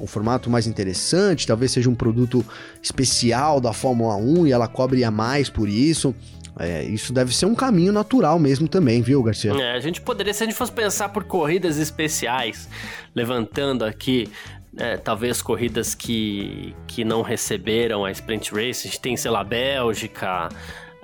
Um 0.03 0.07
formato 0.07 0.51
mais 0.51 0.67
interessante, 0.67 1.47
talvez 1.47 1.71
seja 1.71 1.89
um 1.89 1.95
produto 1.95 2.45
especial 2.83 3.61
da 3.61 3.73
Fórmula 3.73 4.17
1 4.17 4.49
e 4.49 4.53
ela 4.53 4.67
cobre 4.67 5.05
a 5.05 5.11
mais 5.11 5.49
por 5.49 5.69
isso. 5.69 6.13
É, 6.59 6.83
isso 6.85 7.13
deve 7.13 7.35
ser 7.35 7.47
um 7.47 7.55
caminho 7.55 7.93
natural 7.93 8.39
mesmo 8.39 8.69
também, 8.69 9.01
viu, 9.01 9.23
Garcia? 9.23 9.53
É, 9.53 9.73
a 9.73 9.81
gente 9.81 10.01
poderia, 10.01 10.35
se 10.35 10.43
a 10.43 10.47
gente 10.47 10.57
fosse 10.57 10.73
pensar 10.73 11.09
por 11.09 11.25
corridas 11.25 11.79
especiais, 11.79 12.69
levantando 13.15 13.85
aqui 13.85 14.29
é, 14.77 14.97
talvez 14.97 15.41
corridas 15.41 15.95
que, 15.95 16.75
que 16.87 17.05
não 17.05 17.23
receberam 17.23 18.05
a 18.05 18.11
Sprint 18.11 18.51
Race, 18.53 18.87
a 18.87 18.91
gente 18.91 19.01
tem, 19.01 19.17
sei 19.17 19.31
lá, 19.31 19.45
Bélgica, 19.45 20.49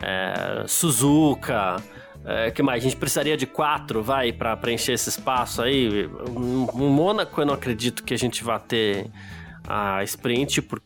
é, 0.03 0.65
Suzuka, 0.67 1.77
é, 2.31 2.51
que 2.51 2.63
mais? 2.63 2.85
A 2.85 2.85
gente 2.85 2.97
precisaria 2.97 3.39
de 3.39 3.47
quatro, 3.47 4.03
vai, 4.03 4.35
para 4.35 4.55
preencher 4.55 4.93
esse 4.93 5.09
espaço 5.09 5.63
aí. 5.63 6.07
Um 6.29 6.91
Mônaco 6.91 7.41
eu 7.41 7.47
não 7.47 7.55
acredito 7.55 8.05
que 8.05 8.13
a 8.13 8.19
gente 8.19 8.45
vá 8.45 8.59
ter 8.59 9.07
a 9.67 10.05
sprint, 10.05 10.61
por, 10.61 10.83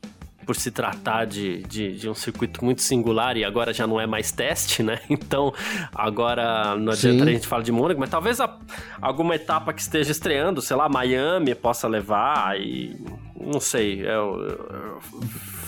por 0.47 0.55
se 0.55 0.71
tratar 0.71 1.25
de, 1.25 1.65
de, 1.65 1.97
de, 1.97 2.09
um 2.09 2.15
circuito 2.15 2.65
muito 2.65 2.81
singular 2.81 3.37
e 3.37 3.45
agora 3.45 3.73
já 3.73 3.89
não 3.89 4.01
é 4.01 4.07
mais 4.07 4.31
teste, 4.31 4.85
né? 4.85 5.01
Então, 5.11 5.53
agora 5.93 6.77
não 6.77 6.93
adianta 6.93 7.25
Sim. 7.25 7.31
a 7.31 7.33
gente 7.33 7.49
falar 7.49 7.65
de 7.65 7.73
Mônaco, 7.73 7.99
mas 7.99 8.11
talvez 8.11 8.41
a, 8.41 8.59
alguma 9.01 9.35
etapa 9.35 9.73
que 9.73 9.81
esteja 9.81 10.13
estreando, 10.13 10.63
sei 10.63 10.77
lá, 10.77 10.89
Miami 10.89 11.57
possa 11.57 11.89
levar 11.89 12.57
e 12.61 12.97
não 13.35 13.59
sei, 13.59 14.01
eu, 14.01 14.41
eu, 14.41 15.01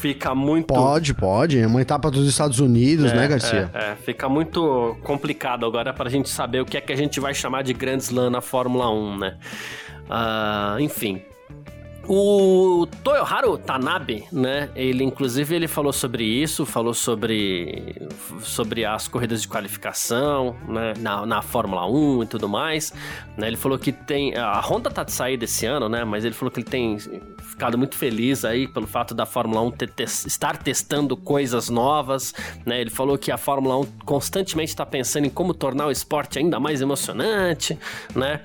fica 0.05 0.35
muito. 0.35 0.67
Pode, 0.67 1.15
pode. 1.15 1.59
É 1.59 1.67
uma 1.67 1.81
etapa 1.81 2.11
dos 2.11 2.29
Estados 2.29 2.61
Unidos, 2.61 3.11
é, 3.11 3.17
né, 3.17 3.27
Garcia? 3.27 3.71
É, 3.73 3.93
é, 3.93 3.97
fica 3.97 4.29
muito 4.29 4.95
complicado 5.03 5.65
agora 5.65 5.95
pra 5.95 6.11
gente 6.11 6.29
saber 6.29 6.61
o 6.61 6.67
que 6.67 6.77
é 6.77 6.81
que 6.83 6.93
a 6.93 6.97
gente 6.97 7.19
vai 7.21 7.33
chamar 7.33 7.63
de 7.63 7.73
Grand 7.73 7.97
Slam 7.97 8.29
na 8.29 8.43
Fórmula 8.43 8.91
1, 8.91 9.19
né? 9.19 9.39
Uh, 10.05 10.79
enfim, 10.81 11.23
o 12.07 12.87
Toyoharu 13.03 13.59
Tanabe, 13.59 14.25
né? 14.33 14.71
Ele 14.75 15.05
inclusive 15.05 15.55
ele 15.55 15.69
falou 15.69 15.93
sobre 15.93 16.25
isso, 16.25 16.67
falou 16.67 16.95
sobre 16.95 18.09
sobre 18.41 18.85
as 18.85 19.09
corridas 19.09 19.43
de 19.43 19.49
qualificação, 19.49 20.57
né? 20.69 20.95
Na, 20.99 21.25
na 21.27 21.43
Fórmula 21.43 21.87
1 21.87 22.23
e 22.23 22.27
tudo 22.27 22.49
mais. 22.49 22.93
Né? 23.37 23.49
Ele 23.49 23.57
falou 23.57 23.79
que 23.79 23.93
tem 23.93 24.37
a 24.37 24.61
Honda 24.61 24.91
tá 24.91 25.03
de 25.03 25.13
saída 25.13 25.45
esse 25.45 25.67
ano, 25.67 25.89
né? 25.89 26.05
Mas 26.05 26.25
ele 26.25 26.35
falou 26.35 26.51
que 26.51 26.61
ele 26.61 26.69
tem 26.69 26.99
ficado 26.99 27.79
muito 27.79 27.97
feliz 27.97 28.45
aí 28.45 28.67
pelo 28.67 28.87
fato 28.87 29.15
da 29.15 29.25
Fórmula 29.25 29.61
1 29.63 29.71
ter, 29.73 29.91
ter, 29.91 30.05
estar 30.05 30.57
testando 30.57 31.17
coisas 31.17 31.69
novas, 31.69 32.35
né? 32.67 32.81
Ele 32.81 32.91
falou 32.91 33.17
que 33.17 33.31
a 33.31 33.39
Fórmula 33.39 33.79
1 33.79 33.85
constantemente 34.05 34.71
está 34.71 34.85
pensando 34.85 35.27
em 35.27 35.31
como 35.31 35.55
tornar 35.55 35.87
o 35.87 35.91
esporte 35.91 36.39
ainda 36.39 36.59
mais 36.61 36.81
emocionante, 36.81 37.79
né? 38.15 38.41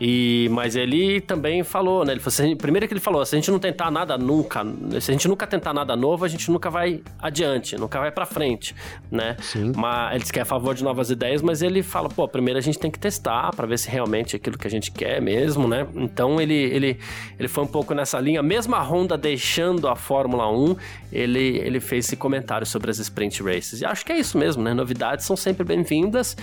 E 0.00 0.48
mas 0.50 0.76
ele 0.76 1.20
também 1.20 1.62
falou, 1.62 2.04
né? 2.04 2.12
Ele 2.12 2.20
falou 2.20 2.32
assim, 2.32 2.56
primeiro 2.56 2.86
que 2.86 2.92
ele 2.92 3.00
falou, 3.00 3.24
se 3.24 3.34
a 3.34 3.38
gente 3.38 3.50
não 3.50 3.58
tentar 3.58 3.90
nada 3.90 4.16
nunca, 4.18 4.64
se 5.00 5.10
a 5.10 5.14
gente 5.14 5.28
nunca 5.28 5.46
tentar 5.46 5.72
nada 5.72 5.96
novo, 5.96 6.24
a 6.24 6.28
gente 6.28 6.50
nunca 6.50 6.70
vai 6.70 7.02
adiante, 7.18 7.76
nunca 7.76 7.98
vai 7.98 8.10
para 8.10 8.26
frente, 8.26 8.74
né? 9.10 9.36
Sim. 9.40 9.72
Mas 9.76 10.12
ele 10.12 10.22
diz 10.22 10.30
que 10.30 10.38
é 10.38 10.42
a 10.42 10.46
favor 10.46 10.74
de 10.74 10.82
novas 10.82 11.10
ideias, 11.10 11.42
mas 11.42 11.62
ele 11.62 11.82
fala, 11.82 12.08
pô, 12.08 12.26
primeiro 12.26 12.58
a 12.58 12.62
gente 12.62 12.78
tem 12.78 12.90
que 12.90 12.98
testar 12.98 13.54
para 13.54 13.66
ver 13.66 13.78
se 13.78 13.88
realmente 13.88 14.34
é 14.34 14.36
aquilo 14.36 14.58
que 14.58 14.66
a 14.66 14.70
gente 14.70 14.90
quer 14.90 15.20
mesmo, 15.20 15.68
né? 15.68 15.86
Então 15.94 16.40
ele, 16.40 16.54
ele, 16.54 16.98
ele 17.38 17.48
foi 17.48 17.64
um 17.64 17.68
pouco 17.68 17.94
nessa 17.94 18.18
linha. 18.20 18.42
Mesmo 18.42 18.74
a 18.74 18.82
Honda 18.82 19.16
deixando 19.16 19.88
a 19.88 19.96
Fórmula 19.96 20.50
1, 20.50 20.76
ele, 21.12 21.58
ele 21.58 21.80
fez 21.80 22.06
esse 22.06 22.16
comentário 22.16 22.66
sobre 22.66 22.90
as 22.90 22.98
sprint 22.98 23.42
races. 23.42 23.80
E 23.80 23.84
acho 23.84 24.04
que 24.04 24.12
é 24.12 24.18
isso 24.18 24.36
mesmo, 24.36 24.62
né? 24.62 24.74
Novidades 24.74 25.24
são 25.24 25.36
sempre 25.36 25.64
bem-vindas 25.64 26.36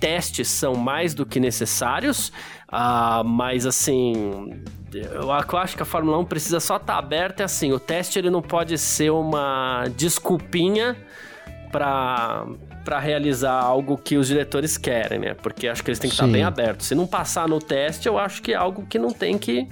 testes 0.00 0.48
são 0.48 0.74
mais 0.74 1.14
do 1.14 1.26
que 1.26 1.40
necessários, 1.40 2.28
uh, 2.72 3.24
mas 3.24 3.66
assim, 3.66 4.62
eu 4.92 5.30
acho 5.32 5.76
que 5.76 5.82
a 5.82 5.86
Fórmula 5.86 6.18
1 6.18 6.24
precisa 6.24 6.60
só 6.60 6.76
estar 6.76 6.94
tá 6.94 6.98
aberta. 6.98 7.42
É 7.42 7.44
assim, 7.44 7.72
o 7.72 7.78
teste 7.78 8.18
ele 8.18 8.30
não 8.30 8.42
pode 8.42 8.76
ser 8.78 9.10
uma 9.10 9.84
desculpinha 9.96 10.96
para 11.70 12.46
para 12.84 12.98
realizar 12.98 13.52
algo 13.52 13.98
que 13.98 14.16
os 14.16 14.28
diretores 14.28 14.78
querem, 14.78 15.18
né? 15.18 15.34
Porque 15.34 15.68
acho 15.68 15.84
que 15.84 15.90
eles 15.90 15.98
têm 15.98 16.08
que 16.08 16.16
Sim. 16.16 16.22
estar 16.22 16.32
bem 16.32 16.42
abertos. 16.42 16.86
Se 16.86 16.94
não 16.94 17.06
passar 17.06 17.46
no 17.46 17.58
teste, 17.58 18.08
eu 18.08 18.18
acho 18.18 18.40
que 18.40 18.52
é 18.52 18.56
algo 18.56 18.86
que 18.86 18.98
não 18.98 19.10
tem 19.10 19.36
que 19.36 19.68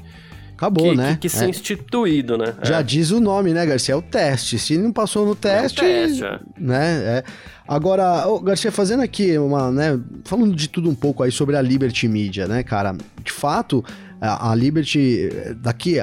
Acabou, 0.57 0.91
que, 0.91 0.97
né? 0.97 1.13
Que, 1.13 1.21
que 1.21 1.29
ser 1.29 1.45
é. 1.45 1.49
instituído, 1.51 2.39
né? 2.39 2.55
Já 2.63 2.81
é. 2.81 2.83
diz 2.83 3.11
o 3.11 3.21
nome, 3.21 3.53
né, 3.53 3.67
Garcia? 3.67 3.93
É 3.93 3.97
o 3.97 4.01
teste. 4.01 4.59
Se 4.59 4.79
não 4.79 4.91
passou 4.91 5.27
no 5.27 5.35
teste, 5.35 5.85
é 5.85 6.07
teste 6.07 6.25
é. 6.25 6.41
né? 6.59 7.19
É. 7.19 7.25
Agora, 7.69 8.27
oh, 8.27 8.41
Garcia, 8.41 8.73
fazendo 8.73 9.03
aqui 9.03 9.37
uma, 9.37 9.71
né, 9.71 10.01
falando 10.25 10.55
de 10.55 10.69
tudo 10.69 10.89
um 10.89 10.95
pouco 10.95 11.23
aí 11.23 11.31
sobre 11.31 11.57
a 11.57 11.63
Liberty 11.63 12.09
Media, 12.09 12.49
né, 12.49 12.63
cara? 12.63 12.97
De 13.23 13.33
fato, 13.33 13.85
a, 14.21 14.55
Liberty 14.55 15.29
daqui, 15.57 15.97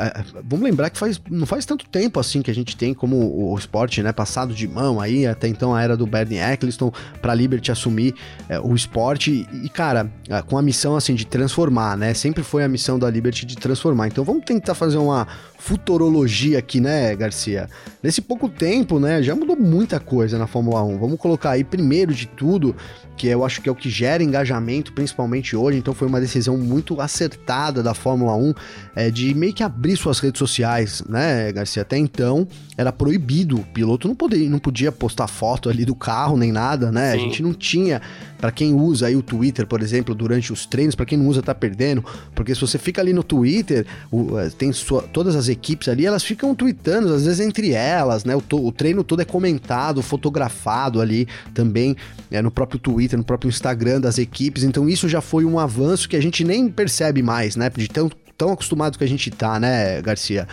vamos 0.45 0.63
lembrar 0.63 0.89
que 0.89 0.97
faz, 0.97 1.19
não 1.29 1.45
faz 1.45 1.65
tanto 1.65 1.85
tempo 1.87 2.19
assim 2.19 2.41
que 2.41 2.51
a 2.51 2.55
gente 2.55 2.77
tem 2.77 2.93
como 2.93 3.15
o, 3.15 3.53
o 3.53 3.57
esporte, 3.57 4.01
né, 4.03 4.11
passado 4.11 4.53
de 4.53 4.67
mão 4.67 5.01
aí, 5.01 5.25
até 5.25 5.47
então 5.47 5.73
a 5.73 5.81
era 5.81 5.97
do 5.97 6.05
Bernie 6.05 6.39
Eccleston 6.39 6.91
para 7.21 7.33
Liberty 7.33 7.71
assumir 7.71 8.13
é, 8.47 8.59
o 8.59 8.75
esporte 8.75 9.47
e, 9.63 9.69
cara, 9.69 10.09
é, 10.29 10.41
com 10.41 10.57
a 10.57 10.61
missão 10.61 10.95
assim 10.95 11.15
de 11.15 11.25
transformar, 11.25 11.97
né? 11.97 12.13
Sempre 12.13 12.43
foi 12.43 12.63
a 12.63 12.67
missão 12.67 12.99
da 12.99 13.09
Liberty 13.09 13.45
de 13.45 13.55
transformar. 13.55 14.07
Então 14.07 14.23
vamos 14.23 14.45
tentar 14.45 14.75
fazer 14.75 14.97
uma 14.97 15.27
futurologia 15.63 16.59
aqui, 16.59 16.81
né, 16.81 17.15
Garcia? 17.15 17.69
Nesse 18.01 18.21
pouco 18.21 18.49
tempo, 18.49 18.99
né, 18.99 19.23
já 19.23 19.33
mudou 19.33 19.55
muita 19.55 19.97
coisa 19.97 20.37
na 20.37 20.45
Fórmula 20.45 20.83
1. 20.83 20.99
Vamos 20.99 21.17
colocar 21.17 21.51
aí 21.51 21.63
primeiro 21.63 22.13
de 22.13 22.27
tudo 22.27 22.75
que 23.15 23.27
eu 23.27 23.45
acho 23.45 23.61
que 23.61 23.69
é 23.69 23.71
o 23.71 23.75
que 23.75 23.89
gera 23.89 24.21
engajamento, 24.21 24.91
principalmente 24.91 25.55
hoje. 25.55 25.77
Então 25.77 25.93
foi 25.93 26.07
uma 26.07 26.19
decisão 26.19 26.57
muito 26.57 26.99
acertada 26.99 27.81
da 27.81 27.93
Fórmula 27.93 28.35
1 28.35 28.53
é, 28.93 29.09
de 29.09 29.33
meio 29.33 29.53
que 29.53 29.63
abrir 29.63 29.95
suas 29.95 30.19
redes 30.19 30.39
sociais, 30.39 31.01
né, 31.07 31.49
Garcia? 31.53 31.83
Até 31.83 31.97
então 31.97 32.45
era 32.75 32.91
proibido, 32.91 33.57
o 33.57 33.63
piloto 33.63 34.07
não 34.07 34.15
podia, 34.15 34.49
não 34.49 34.59
podia 34.59 34.91
postar 34.91 35.27
foto 35.27 35.69
ali 35.69 35.85
do 35.85 35.95
carro 35.95 36.35
nem 36.35 36.51
nada, 36.51 36.91
né? 36.91 37.11
Sim. 37.11 37.17
A 37.17 37.19
gente 37.19 37.41
não 37.41 37.53
tinha 37.53 38.01
para 38.37 38.51
quem 38.51 38.73
usa 38.73 39.07
aí 39.07 39.15
o 39.15 39.21
Twitter, 39.21 39.65
por 39.65 39.81
exemplo, 39.81 40.13
durante 40.13 40.51
os 40.51 40.65
treinos, 40.65 40.95
para 40.95 41.05
quem 41.05 41.17
não 41.17 41.27
usa 41.27 41.41
tá 41.41 41.55
perdendo, 41.55 42.03
porque 42.35 42.53
se 42.53 42.59
você 42.59 42.77
fica 42.77 42.99
ali 42.99 43.13
no 43.13 43.23
Twitter, 43.23 43.85
o, 44.11 44.37
eh, 44.37 44.49
tem 44.49 44.73
sua, 44.73 45.03
todas 45.03 45.33
as 45.37 45.47
equipes 45.53 45.87
ali, 45.87 46.05
elas 46.05 46.23
ficam 46.23 46.53
tweetando, 46.53 47.13
às 47.13 47.25
vezes 47.25 47.39
entre 47.39 47.71
elas, 47.71 48.25
né? 48.25 48.35
O, 48.35 48.41
to, 48.41 48.65
o 48.65 48.71
treino 48.71 49.03
todo 49.03 49.21
é 49.21 49.25
comentado, 49.25 50.01
fotografado 50.01 50.99
ali 50.99 51.27
também, 51.53 51.95
é, 52.29 52.41
no 52.41 52.51
próprio 52.51 52.79
Twitter, 52.79 53.17
no 53.17 53.23
próprio 53.23 53.49
Instagram 53.49 54.01
das 54.01 54.17
equipes, 54.17 54.63
então 54.63 54.89
isso 54.89 55.07
já 55.07 55.21
foi 55.21 55.45
um 55.45 55.57
avanço 55.57 56.09
que 56.09 56.15
a 56.15 56.21
gente 56.21 56.43
nem 56.43 56.69
percebe 56.69 57.23
mais, 57.23 57.55
né? 57.55 57.71
De 57.73 57.87
tão, 57.87 58.11
tão 58.37 58.51
acostumado 58.51 58.97
que 58.97 59.03
a 59.03 59.07
gente 59.07 59.31
tá, 59.31 59.59
né, 59.59 60.01
Garcia? 60.01 60.47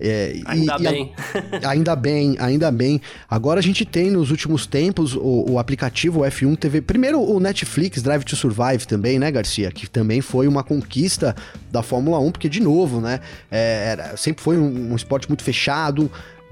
É, 0.00 0.40
ainda 0.46 0.76
e, 0.78 0.82
bem. 0.82 1.12
E 1.60 1.64
a, 1.64 1.70
ainda 1.70 1.96
bem, 1.96 2.36
ainda 2.38 2.70
bem. 2.70 3.00
Agora 3.28 3.60
a 3.60 3.62
gente 3.62 3.84
tem 3.84 4.10
nos 4.10 4.30
últimos 4.30 4.66
tempos 4.66 5.14
o, 5.14 5.44
o, 5.50 5.58
aplicativo 5.58 6.20
F1 6.20 6.56
TV. 6.56 6.80
Primeiro 6.80 7.20
o 7.20 7.40
Netflix 7.40 8.02
Drive 8.02 8.24
to 8.24 8.36
Survive 8.36 8.86
também, 8.86 9.18
né, 9.18 9.30
Garcia? 9.30 9.70
Que 9.70 9.88
também 9.88 10.20
foi 10.20 10.46
uma 10.46 10.62
conquista 10.62 11.34
da 11.70 11.82
Fórmula 11.82 12.18
1, 12.18 12.32
porque, 12.32 12.48
de 12.48 12.60
novo, 12.60 13.00
né? 13.00 13.20
É, 13.50 13.88
era, 13.92 14.16
sempre 14.16 14.42
foi 14.42 14.58
um, 14.58 14.92
um 14.92 14.96
esporte 14.96 15.28
muito 15.28 15.42
fechado 15.42 16.10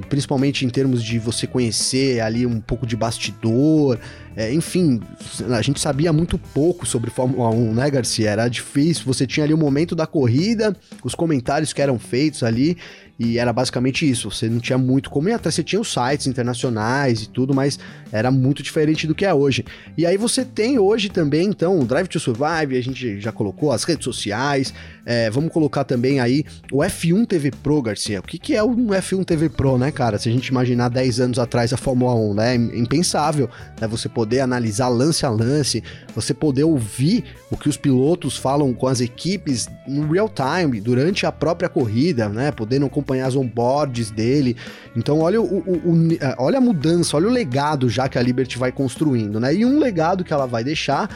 principalmente 0.09 0.65
em 0.65 0.69
termos 0.69 1.03
de 1.03 1.19
você 1.19 1.47
conhecer 1.47 2.21
ali 2.21 2.47
um 2.47 2.61
pouco 2.61 2.87
de 2.87 2.97
bastidor, 2.97 3.99
é, 4.35 4.53
enfim, 4.53 5.01
a 5.51 5.61
gente 5.61 5.79
sabia 5.79 6.13
muito 6.13 6.39
pouco 6.39 6.87
sobre 6.87 7.11
Fórmula 7.11 7.51
1, 7.51 7.75
né, 7.75 7.91
Garcia? 7.91 8.31
Era 8.31 8.49
difícil, 8.49 9.05
você 9.05 9.27
tinha 9.27 9.45
ali 9.45 9.53
o 9.53 9.59
momento 9.59 9.95
da 9.95 10.07
corrida, 10.07 10.75
os 11.05 11.15
comentários 11.15 11.73
que 11.73 11.83
eram 11.83 11.99
feitos 11.99 12.43
ali, 12.43 12.79
e 13.19 13.39
era 13.39 13.53
basicamente 13.53 14.09
isso. 14.09 14.31
Você 14.31 14.49
não 14.49 14.59
tinha 14.59 14.79
muito 14.79 15.11
como 15.11 15.29
ir 15.29 15.33
até 15.33 15.51
você 15.51 15.63
tinha 15.63 15.81
os 15.81 15.93
sites 15.93 16.27
internacionais 16.27 17.23
e 17.23 17.29
tudo, 17.29 17.55
mas 17.55 17.79
era 18.11 18.31
muito 18.31 18.63
diferente 18.63 19.07
do 19.07 19.15
que 19.15 19.25
é 19.25 19.33
hoje. 19.33 19.65
E 19.97 20.05
aí 20.05 20.17
você 20.17 20.45
tem 20.45 20.79
hoje 20.79 21.09
também, 21.09 21.49
então, 21.49 21.79
o 21.79 21.85
Drive 21.85 22.09
to 22.09 22.21
Survive, 22.21 22.77
a 22.77 22.83
gente 22.83 23.21
já 23.21 23.33
colocou 23.33 23.73
as 23.73 23.85
redes 23.85 24.05
sociais, 24.05 24.73
é, 25.05 25.31
vamos 25.31 25.53
colocar 25.53 25.85
também 25.85 26.21
aí 26.21 26.45
o 26.71 26.79
F1 26.79 27.27
TV 27.27 27.51
Pro, 27.51 27.83
Garcia. 27.83 28.21
O 28.21 28.23
que, 28.23 28.39
que 28.39 28.55
é 28.55 28.63
um 28.63 28.89
F1 28.89 29.25
TV 29.25 29.49
Pro, 29.49 29.79
né, 29.79 29.91
cara? 29.91 30.19
Se 30.19 30.29
a 30.29 30.33
gente 30.33 30.49
imaginar 30.49 30.89
10 30.89 31.21
anos 31.21 31.39
atrás 31.39 31.73
a 31.73 31.77
Fórmula 31.77 32.15
1, 32.15 32.35
né? 32.35 32.55
É 32.55 32.79
impensável, 32.79 33.49
né? 33.81 33.87
Você 33.89 34.09
poder 34.09 34.41
analisar 34.41 34.89
lance 34.89 35.27
a 35.27 35.31
lance, 35.31 35.83
você 36.15 36.33
poder 36.33 36.65
ouvir 36.65 37.25
o 37.51 37.57
que 37.57 37.69
os 37.69 37.77
pilotos 37.77 38.37
falam 38.37 38.73
com 38.73 38.87
as 38.87 39.01
equipes 39.01 39.69
no 39.87 40.11
real 40.11 40.29
time, 40.29 40.81
durante 40.81 41.27
a 41.27 41.33
própria 41.33 41.69
corrida, 41.69 42.29
né? 42.29 42.51
Podendo 42.51 42.89
acompanhar 43.03 43.27
as 43.27 43.37
onboards 43.37 44.11
dele. 44.11 44.57
Então, 44.97 45.21
olha, 45.21 45.41
o, 45.41 45.45
o, 45.45 45.91
o, 45.91 46.13
é, 46.15 46.35
olha 46.39 46.59
a 46.59 46.61
mudança, 46.61 47.17
olha 47.17 47.29
o 47.29 47.31
legado 47.31 47.89
já 47.89 48.09
que 48.09 48.19
a 48.19 48.23
Liberty 48.23 48.57
vai 48.57 48.73
construindo, 48.73 49.41
né? 49.41 49.55
E 49.55 49.65
um 49.65 49.79
legado 49.79 50.25
que 50.25 50.33
ela 50.33 50.47
vai 50.47 50.63
deixar 50.63 51.11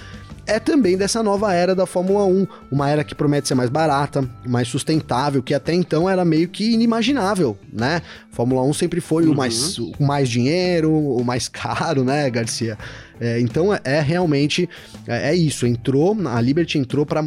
é 0.49 0.61
também 0.61 0.97
dessa 0.97 1.25
nova 1.25 1.53
era 1.53 1.75
da 1.75 1.87
Fórmula 1.87 2.25
1, 2.25 2.47
uma 2.71 2.89
era 2.89 3.03
que 3.03 3.17
promete 3.17 3.49
ser 3.49 3.57
mais 3.57 3.69
barata, 3.69 4.29
mais 4.47 4.69
sustentável, 4.69 5.43
que 5.43 5.53
até 5.53 5.75
então 5.75 6.09
era 6.09 6.25
meio 6.25 6.49
que 6.49 6.73
inimaginável, 6.73 7.59
né? 7.73 8.01
Fórmula 8.31 8.63
1 8.63 8.73
sempre 8.75 9.01
foi 9.01 9.25
uhum. 9.25 9.33
o 9.33 9.37
mais 9.37 9.79
o 9.79 9.95
mais 10.01 10.29
dinheiro, 10.29 10.93
o 10.93 11.25
mais 11.25 11.49
caro, 11.51 12.05
né, 12.05 12.31
Garcia? 12.31 12.79
É, 13.21 13.41
então 13.41 13.75
é, 13.75 13.81
é 13.83 14.01
realmente 14.01 14.69
é, 15.07 15.31
é, 15.31 15.35
isso. 15.35 15.67
Entrou 15.67 16.17
a 16.27 16.41
Liberty 16.41 16.79
entrou 16.79 17.05
para 17.05 17.25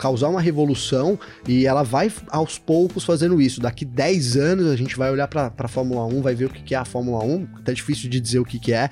causar 0.00 0.28
uma 0.28 0.40
revolução 0.40 1.18
e 1.46 1.66
ela 1.66 1.82
vai 1.82 2.10
aos 2.28 2.58
poucos 2.58 3.04
fazendo 3.04 3.38
isso. 3.38 3.60
Daqui 3.60 3.84
10 3.84 4.36
anos 4.38 4.66
a 4.68 4.74
gente 4.74 4.96
vai 4.96 5.12
olhar 5.12 5.28
para 5.28 5.52
a 5.56 5.68
Fórmula 5.68 6.06
1, 6.06 6.22
vai 6.22 6.34
ver 6.34 6.46
o 6.46 6.48
que, 6.48 6.62
que 6.62 6.74
é 6.74 6.78
a 6.78 6.86
Fórmula 6.86 7.22
1, 7.22 7.48
até 7.56 7.74
difícil 7.74 8.08
de 8.08 8.18
dizer 8.18 8.38
o 8.38 8.44
que, 8.44 8.58
que 8.58 8.72
é, 8.72 8.88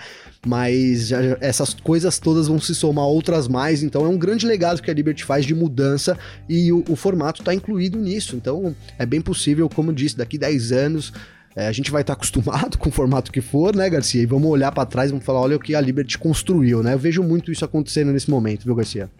mas 0.47 1.09
já, 1.09 1.19
essas 1.41 1.73
coisas 1.73 2.19
todas 2.19 2.47
vão 2.47 2.61
se 2.61 2.75
somar 2.75 3.07
outras 3.07 3.49
mais, 3.49 3.83
então 3.83 4.05
é 4.05 4.09
um 4.09 4.19
grande 4.19 4.47
legado 4.47 4.83
que 4.83 4.91
a 4.91 4.95
Liberty 4.95 5.25
faz 5.25 5.47
de 5.47 5.55
mudança 5.55 6.19
e 6.47 6.71
o, 6.71 6.85
o 6.87 6.95
formato 6.95 7.41
está 7.41 7.55
incluído 7.55 7.99
nisso. 7.99 8.37
Então 8.37 8.77
é 8.99 9.07
bem 9.07 9.23
possível, 9.23 9.67
como 9.67 9.95
disse, 9.95 10.15
daqui 10.15 10.37
10 10.37 10.73
anos 10.73 11.13
é, 11.57 11.67
a 11.67 11.73
gente 11.73 11.91
vai 11.91 12.03
estar 12.03 12.15
tá 12.15 12.19
acostumado 12.21 12.77
com 12.77 12.91
o 12.91 12.93
formato 12.93 13.33
que 13.33 13.41
for, 13.41 13.75
né, 13.75 13.89
Garcia? 13.89 14.23
E 14.23 14.27
vamos 14.27 14.51
olhar 14.51 14.73
para 14.73 14.85
trás 14.85 15.09
e 15.09 15.13
vamos 15.13 15.25
falar, 15.25 15.41
olha 15.41 15.57
o 15.57 15.61
que 15.61 15.75
a 15.75 15.81
Liberty 15.81 16.19
construiu, 16.19 16.83
né? 16.83 16.93
Eu 16.93 16.99
vejo 16.99 17.23
muito 17.23 17.51
isso 17.51 17.65
acontecendo 17.65 18.13
nesse 18.13 18.29
momento, 18.29 18.67
viu, 18.67 18.75
Garcia? 18.75 19.11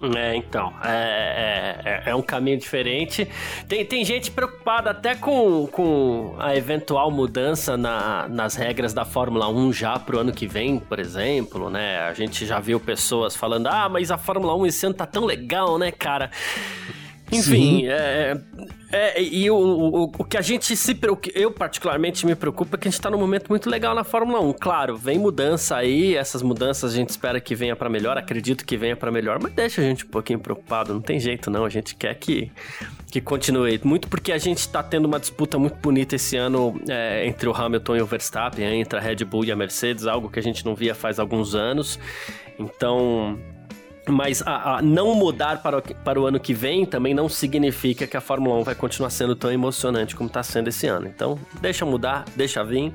É, 0.00 0.36
então, 0.36 0.72
é, 0.84 1.82
é, 1.84 1.90
é, 1.90 2.10
é, 2.10 2.14
um 2.14 2.22
caminho 2.22 2.56
diferente. 2.56 3.28
Tem, 3.66 3.84
tem 3.84 4.04
gente 4.04 4.30
preocupada 4.30 4.90
até 4.90 5.16
com, 5.16 5.66
com 5.66 6.36
a 6.38 6.54
eventual 6.56 7.10
mudança 7.10 7.76
na, 7.76 8.28
nas 8.28 8.54
regras 8.54 8.94
da 8.94 9.04
Fórmula 9.04 9.48
1 9.48 9.72
já 9.72 9.98
pro 9.98 10.20
ano 10.20 10.32
que 10.32 10.46
vem, 10.46 10.78
por 10.78 11.00
exemplo, 11.00 11.68
né? 11.68 11.98
A 12.02 12.14
gente 12.14 12.46
já 12.46 12.60
viu 12.60 12.78
pessoas 12.78 13.34
falando, 13.34 13.66
ah, 13.66 13.88
mas 13.88 14.12
a 14.12 14.18
Fórmula 14.18 14.54
1 14.54 14.66
esse 14.66 14.86
ano 14.86 14.94
tá 14.94 15.06
tão 15.06 15.24
legal, 15.24 15.78
né, 15.78 15.90
cara? 15.90 16.30
Enfim, 17.30 17.86
é, 17.86 18.40
é, 18.90 19.22
e 19.22 19.50
o, 19.50 19.56
o, 19.56 20.02
o, 20.04 20.24
que 20.24 20.36
a 20.38 20.40
gente 20.40 20.74
se 20.74 20.94
preocupa, 20.94 21.38
eu 21.38 21.50
particularmente 21.50 22.24
me 22.24 22.34
preocupa 22.34 22.76
é 22.76 22.80
que 22.80 22.88
a 22.88 22.90
gente 22.90 23.00
tá 23.00 23.10
num 23.10 23.18
momento 23.18 23.48
muito 23.48 23.68
legal 23.68 23.94
na 23.94 24.02
Fórmula 24.02 24.40
1. 24.40 24.54
Claro, 24.54 24.96
vem 24.96 25.18
mudança 25.18 25.76
aí, 25.76 26.16
essas 26.16 26.42
mudanças 26.42 26.92
a 26.92 26.96
gente 26.96 27.10
espera 27.10 27.38
que 27.38 27.54
venha 27.54 27.76
para 27.76 27.90
melhor, 27.90 28.16
acredito 28.16 28.64
que 28.64 28.76
venha 28.78 28.96
para 28.96 29.10
melhor, 29.10 29.38
mas 29.42 29.52
deixa 29.52 29.82
a 29.82 29.84
gente 29.84 30.06
um 30.06 30.08
pouquinho 30.08 30.38
preocupado, 30.38 30.94
não 30.94 31.02
tem 31.02 31.20
jeito 31.20 31.50
não, 31.50 31.66
a 31.66 31.68
gente 31.68 31.94
quer 31.94 32.14
que, 32.14 32.50
que 33.10 33.20
continue. 33.20 33.78
Muito 33.84 34.08
porque 34.08 34.32
a 34.32 34.38
gente 34.38 34.66
tá 34.66 34.82
tendo 34.82 35.04
uma 35.04 35.20
disputa 35.20 35.58
muito 35.58 35.76
bonita 35.76 36.16
esse 36.16 36.36
ano 36.36 36.80
é, 36.88 37.26
entre 37.26 37.46
o 37.46 37.54
Hamilton 37.54 37.96
e 37.96 38.02
o 38.02 38.06
Verstappen, 38.06 38.80
entre 38.80 38.98
a 38.98 39.02
Red 39.02 39.24
Bull 39.24 39.44
e 39.44 39.52
a 39.52 39.56
Mercedes, 39.56 40.06
algo 40.06 40.30
que 40.30 40.38
a 40.38 40.42
gente 40.42 40.64
não 40.64 40.74
via 40.74 40.94
faz 40.94 41.18
alguns 41.18 41.54
anos. 41.54 41.98
Então, 42.58 43.38
mas 44.12 44.42
a, 44.42 44.76
a, 44.76 44.82
não 44.82 45.14
mudar 45.14 45.62
para 45.62 45.78
o, 45.78 45.82
para 45.82 46.20
o 46.20 46.26
ano 46.26 46.40
que 46.40 46.54
vem 46.54 46.84
também 46.84 47.14
não 47.14 47.28
significa 47.28 48.06
que 48.06 48.16
a 48.16 48.20
Fórmula 48.20 48.56
1 48.60 48.64
vai 48.64 48.74
continuar 48.74 49.10
sendo 49.10 49.34
tão 49.34 49.50
emocionante 49.50 50.14
como 50.16 50.28
está 50.28 50.42
sendo 50.42 50.68
esse 50.68 50.86
ano. 50.86 51.06
Então, 51.06 51.38
deixa 51.60 51.84
mudar, 51.84 52.24
deixa 52.36 52.62
vir, 52.64 52.92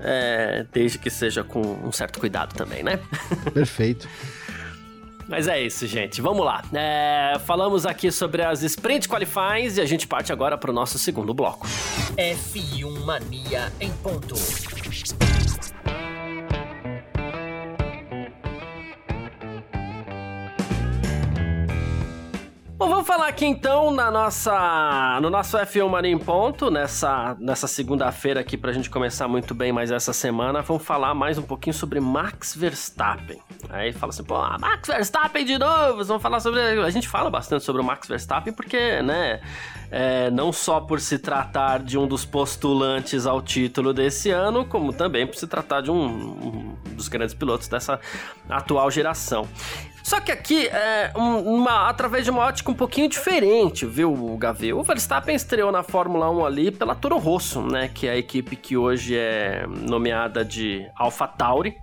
é, 0.00 0.66
desde 0.72 0.98
que 0.98 1.10
seja 1.10 1.42
com 1.42 1.60
um 1.60 1.92
certo 1.92 2.18
cuidado 2.18 2.54
também, 2.54 2.82
né? 2.82 2.98
Perfeito. 3.52 4.08
Mas 5.28 5.46
é 5.46 5.60
isso, 5.60 5.86
gente. 5.86 6.22
Vamos 6.22 6.44
lá. 6.44 6.64
É, 6.72 7.38
falamos 7.44 7.84
aqui 7.84 8.10
sobre 8.10 8.42
as 8.42 8.62
Sprint 8.62 9.06
Qualifies 9.06 9.76
e 9.76 9.80
a 9.80 9.84
gente 9.84 10.06
parte 10.06 10.32
agora 10.32 10.56
para 10.56 10.70
o 10.70 10.74
nosso 10.74 10.98
segundo 10.98 11.34
bloco. 11.34 11.66
F1 12.16 13.04
Mania 13.04 13.70
em 13.78 13.90
ponto. 13.92 14.34
Bom, 22.78 22.88
vamos 22.88 23.08
falar 23.08 23.26
aqui 23.26 23.44
então 23.44 23.90
na 23.90 24.08
nossa, 24.08 25.18
no 25.20 25.28
nosso 25.28 25.58
F1 25.58 25.88
Mania 25.88 26.12
em 26.12 26.16
Ponto, 26.16 26.70
nessa, 26.70 27.36
nessa 27.40 27.66
segunda-feira 27.66 28.38
aqui 28.38 28.56
pra 28.56 28.72
gente 28.72 28.88
começar 28.88 29.26
muito 29.26 29.52
bem 29.52 29.72
mais 29.72 29.90
essa 29.90 30.12
semana, 30.12 30.62
vamos 30.62 30.84
falar 30.84 31.12
mais 31.12 31.36
um 31.38 31.42
pouquinho 31.42 31.74
sobre 31.74 31.98
Max 31.98 32.54
Verstappen. 32.54 33.40
Aí 33.68 33.92
fala 33.92 34.10
assim, 34.10 34.22
pô, 34.22 34.38
Max 34.60 34.86
Verstappen 34.86 35.44
de 35.44 35.58
novo, 35.58 36.04
vamos 36.04 36.22
falar 36.22 36.38
sobre... 36.38 36.60
A 36.60 36.90
gente 36.90 37.08
fala 37.08 37.28
bastante 37.28 37.64
sobre 37.64 37.82
o 37.82 37.84
Max 37.84 38.06
Verstappen 38.06 38.52
porque, 38.52 39.02
né, 39.02 39.40
é, 39.90 40.30
não 40.30 40.52
só 40.52 40.80
por 40.80 41.00
se 41.00 41.18
tratar 41.18 41.82
de 41.82 41.98
um 41.98 42.06
dos 42.06 42.24
postulantes 42.24 43.26
ao 43.26 43.40
título 43.40 43.92
desse 43.92 44.30
ano, 44.30 44.64
como 44.64 44.92
também 44.92 45.26
por 45.26 45.36
se 45.36 45.46
tratar 45.46 45.80
de 45.80 45.90
um, 45.90 46.04
um 46.04 46.76
dos 46.94 47.08
grandes 47.08 47.34
pilotos 47.34 47.68
dessa 47.68 47.98
atual 48.48 48.90
geração. 48.90 49.48
Só 50.02 50.20
que 50.20 50.32
aqui 50.32 50.66
é 50.68 51.12
uma, 51.14 51.88
através 51.88 52.24
de 52.24 52.30
uma 52.30 52.40
ótica 52.40 52.70
um 52.70 52.74
pouquinho 52.74 53.10
diferente, 53.10 53.84
viu, 53.84 54.14
Gavi? 54.38 54.72
O 54.72 54.82
Verstappen 54.82 55.34
estreou 55.34 55.70
na 55.70 55.82
Fórmula 55.82 56.30
1 56.30 56.46
ali 56.46 56.70
pela 56.70 56.94
Toro 56.94 57.18
Rosso, 57.18 57.60
né? 57.60 57.90
Que 57.92 58.06
é 58.06 58.12
a 58.12 58.16
equipe 58.16 58.56
que 58.56 58.74
hoje 58.74 59.14
é 59.14 59.66
nomeada 59.66 60.42
de 60.42 60.88
AlphaTauri. 60.96 61.76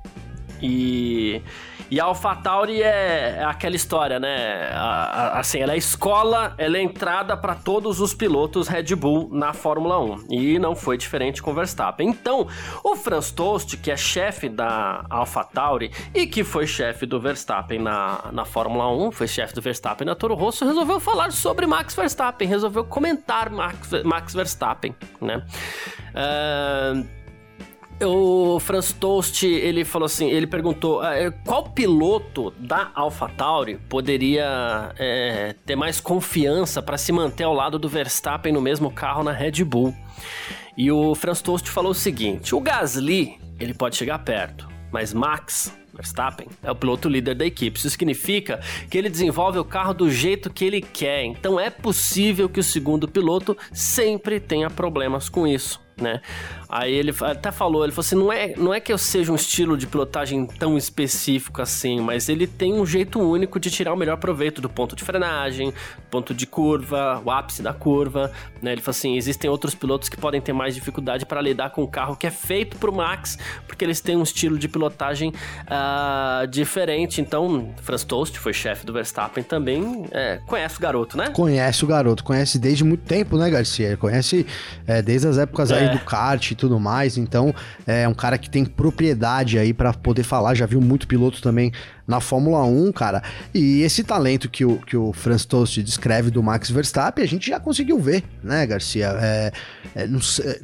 E 0.60 1.40
e 1.90 2.00
a 2.00 2.06
AlphaTauri 2.06 2.82
é, 2.82 3.38
é 3.40 3.44
aquela 3.44 3.76
história, 3.76 4.20
né? 4.20 4.70
A, 4.72 5.38
a, 5.38 5.40
assim, 5.40 5.60
ela 5.60 5.74
é 5.74 5.78
escola, 5.78 6.56
ela 6.58 6.78
é 6.78 6.82
entrada 6.82 7.38
para 7.38 7.56
todos 7.56 8.00
os 8.00 8.14
pilotos 8.14 8.68
Red 8.68 8.96
Bull 8.96 9.30
na 9.32 9.54
Fórmula 9.54 10.00
1. 10.00 10.28
E 10.30 10.60
não 10.60 10.76
foi 10.76 10.98
diferente 10.98 11.42
com 11.42 11.54
Verstappen. 11.54 12.10
Então, 12.10 12.48
o 12.84 12.96
Franz 12.96 13.32
Tost, 13.32 13.78
que 13.78 13.92
é 13.92 13.98
chefe 13.98 14.50
da 14.50 15.06
AlphaTauri 15.10 15.92
e 16.14 16.26
que 16.26 16.44
foi 16.44 16.66
chefe 16.66 17.06
do 17.06 17.20
Verstappen 17.20 17.80
na, 17.80 18.30
na 18.32 18.46
Fórmula 18.46 18.90
1, 18.92 19.12
foi 19.12 19.28
chefe 19.28 19.54
do 19.54 19.62
Verstappen 19.62 20.06
na 20.06 20.16
Toro 20.16 20.36
Rosso, 20.36 20.66
resolveu 20.66 21.00
falar 21.00 21.32
sobre 21.32 21.66
Max 21.66 21.96
Verstappen, 21.96 22.48
resolveu 22.48 22.84
comentar 22.84 23.50
Max, 23.50 23.92
Max 24.04 24.34
Verstappen, 24.34 24.96
né? 25.22 25.44
Uh, 26.16 27.25
o 28.04 28.60
Franz 28.60 28.92
Tost, 28.92 29.46
ele 29.46 29.86
falou 29.86 30.06
assim, 30.06 30.28
ele 30.30 30.46
perguntou 30.46 31.02
ah, 31.02 31.16
é, 31.16 31.32
qual 31.32 31.70
piloto 31.70 32.52
da 32.60 32.92
AlphaTauri 32.94 33.78
poderia 33.88 34.94
é, 34.98 35.56
ter 35.66 35.76
mais 35.76 36.02
confiança 36.02 36.82
para 36.82 36.98
se 36.98 37.12
manter 37.12 37.44
ao 37.44 37.54
lado 37.54 37.80
do 37.80 37.88
Verstappen 37.88 38.52
no 38.52 38.62
mesmo 38.62 38.92
carro 38.92 39.24
na 39.24 39.32
Red 39.32 39.64
Bull. 39.64 39.96
E 40.78 40.92
o 40.92 41.16
Franz 41.16 41.42
Tost 41.42 41.70
falou 41.70 41.92
o 41.92 41.96
seguinte, 41.96 42.54
o 42.54 42.60
Gasly, 42.60 43.40
ele 43.60 43.74
pode 43.74 43.96
chegar 43.96 44.20
perto, 44.20 44.68
mas 44.92 45.14
Max 45.14 45.74
Verstappen 45.94 46.48
é 46.62 46.70
o 46.70 46.76
piloto 46.76 47.08
líder 47.08 47.36
da 47.36 47.46
equipe. 47.46 47.80
Isso 47.80 47.90
significa 47.90 48.60
que 48.90 48.98
ele 48.98 49.10
desenvolve 49.10 49.58
o 49.58 49.64
carro 49.64 49.94
do 49.94 50.12
jeito 50.12 50.52
que 50.52 50.66
ele 50.66 50.82
quer. 50.82 51.24
Então 51.24 51.58
é 51.58 51.70
possível 51.70 52.50
que 52.50 52.60
o 52.60 52.64
segundo 52.64 53.08
piloto 53.08 53.58
sempre 53.72 54.42
tenha 54.42 54.70
problemas 54.70 55.30
com 55.30 55.48
isso 55.48 55.85
né? 55.98 56.22
Aí 56.68 56.94
ele 56.94 57.14
até 57.22 57.52
falou, 57.52 57.84
ele 57.84 57.92
falou 57.92 58.06
assim, 58.06 58.16
não 58.16 58.32
é, 58.32 58.54
não 58.58 58.74
é 58.74 58.80
que 58.80 58.92
eu 58.92 58.98
seja 58.98 59.32
um 59.32 59.36
estilo 59.36 59.78
de 59.78 59.88
pilotagem 59.88 60.46
tão 60.46 60.78
específico 60.78 61.62
assim, 61.62 62.02
mas 62.02 62.28
ele 62.28 62.48
tem 62.48 62.74
um 62.74 62.86
jeito 62.86 63.20
único 63.20 63.60
de 63.60 63.70
tirar 63.70 63.94
o 63.94 63.98
melhor 63.98 64.18
proveito 64.18 64.62
do 64.62 64.70
ponto 64.70 64.96
de 64.96 65.04
frenagem, 65.04 65.74
ponto 66.10 66.34
de 66.34 66.46
curva, 66.46 67.22
o 67.24 67.32
ápice 67.32 67.62
da 67.62 67.74
curva, 67.74 68.32
né? 68.62 68.74
Ele 68.74 68.82
falou 68.82 68.98
assim, 68.98 69.16
existem 69.16 69.50
outros 69.50 69.76
pilotos 69.76 70.10
que 70.10 70.18
podem 70.18 70.42
ter 70.42 70.54
mais 70.54 70.76
dificuldade 70.76 71.26
para 71.26 71.42
lidar 71.42 71.70
com 71.70 71.84
um 71.84 71.88
carro 71.88 72.16
que 72.16 72.28
é 72.28 72.32
feito 72.32 72.78
para 72.78 72.90
o 72.90 72.96
Max, 72.96 73.38
porque 73.68 73.86
eles 73.86 74.02
têm 74.02 74.18
um 74.18 74.24
estilo 74.24 74.58
de 74.58 74.68
pilotagem 74.68 75.30
uh, 75.30 76.48
diferente. 76.48 77.22
Então, 77.22 77.74
Franz 77.82 78.04
Tost 78.04 78.38
foi 78.38 78.54
chefe 78.54 78.86
do 78.86 78.94
Verstappen 78.94 79.44
também, 79.44 80.06
é, 80.12 80.40
conhece 80.46 80.78
o 80.78 80.82
garoto, 80.82 81.18
né? 81.18 81.30
Conhece 81.30 81.84
o 81.84 81.88
garoto, 81.88 82.24
conhece 82.24 82.60
desde 82.60 82.84
muito 82.84 83.04
tempo, 83.06 83.38
né, 83.38 83.50
Garcia? 83.50 83.96
Conhece 83.98 84.46
é, 84.88 85.02
desde 85.02 85.28
as 85.28 85.38
épocas 85.38 85.72
é. 85.86 85.92
do 85.92 86.00
kart 86.00 86.52
e 86.52 86.56
tudo 86.56 86.80
mais. 86.80 87.18
Então, 87.18 87.54
é 87.86 88.08
um 88.08 88.14
cara 88.14 88.38
que 88.38 88.50
tem 88.50 88.66
propriedade 88.66 89.58
aí 89.58 89.74
para 89.74 89.94
poder 89.94 90.24
falar. 90.24 90.56
Já 90.56 90.66
viu 90.66 90.82
muito 90.82 91.08
piloto 91.08 91.42
também 91.42 91.72
na 92.08 92.20
Fórmula 92.20 92.64
1, 92.64 92.92
cara. 92.92 93.24
E 93.54 93.82
esse 93.82 94.04
talento 94.04 94.50
que 94.50 94.64
o, 94.64 94.78
que 94.78 94.96
o 94.96 95.12
Franz 95.12 95.46
Tost 95.46 95.82
descreve 95.82 96.30
do 96.30 96.42
Max 96.44 96.70
Verstappen, 96.70 97.24
a 97.24 97.28
gente 97.28 97.50
já 97.50 97.60
conseguiu 97.60 98.00
ver, 98.00 98.24
né, 98.44 98.66
Garcia? 98.66 99.16
É, 99.20 99.52
é, 99.96 100.08
não, 100.08 100.20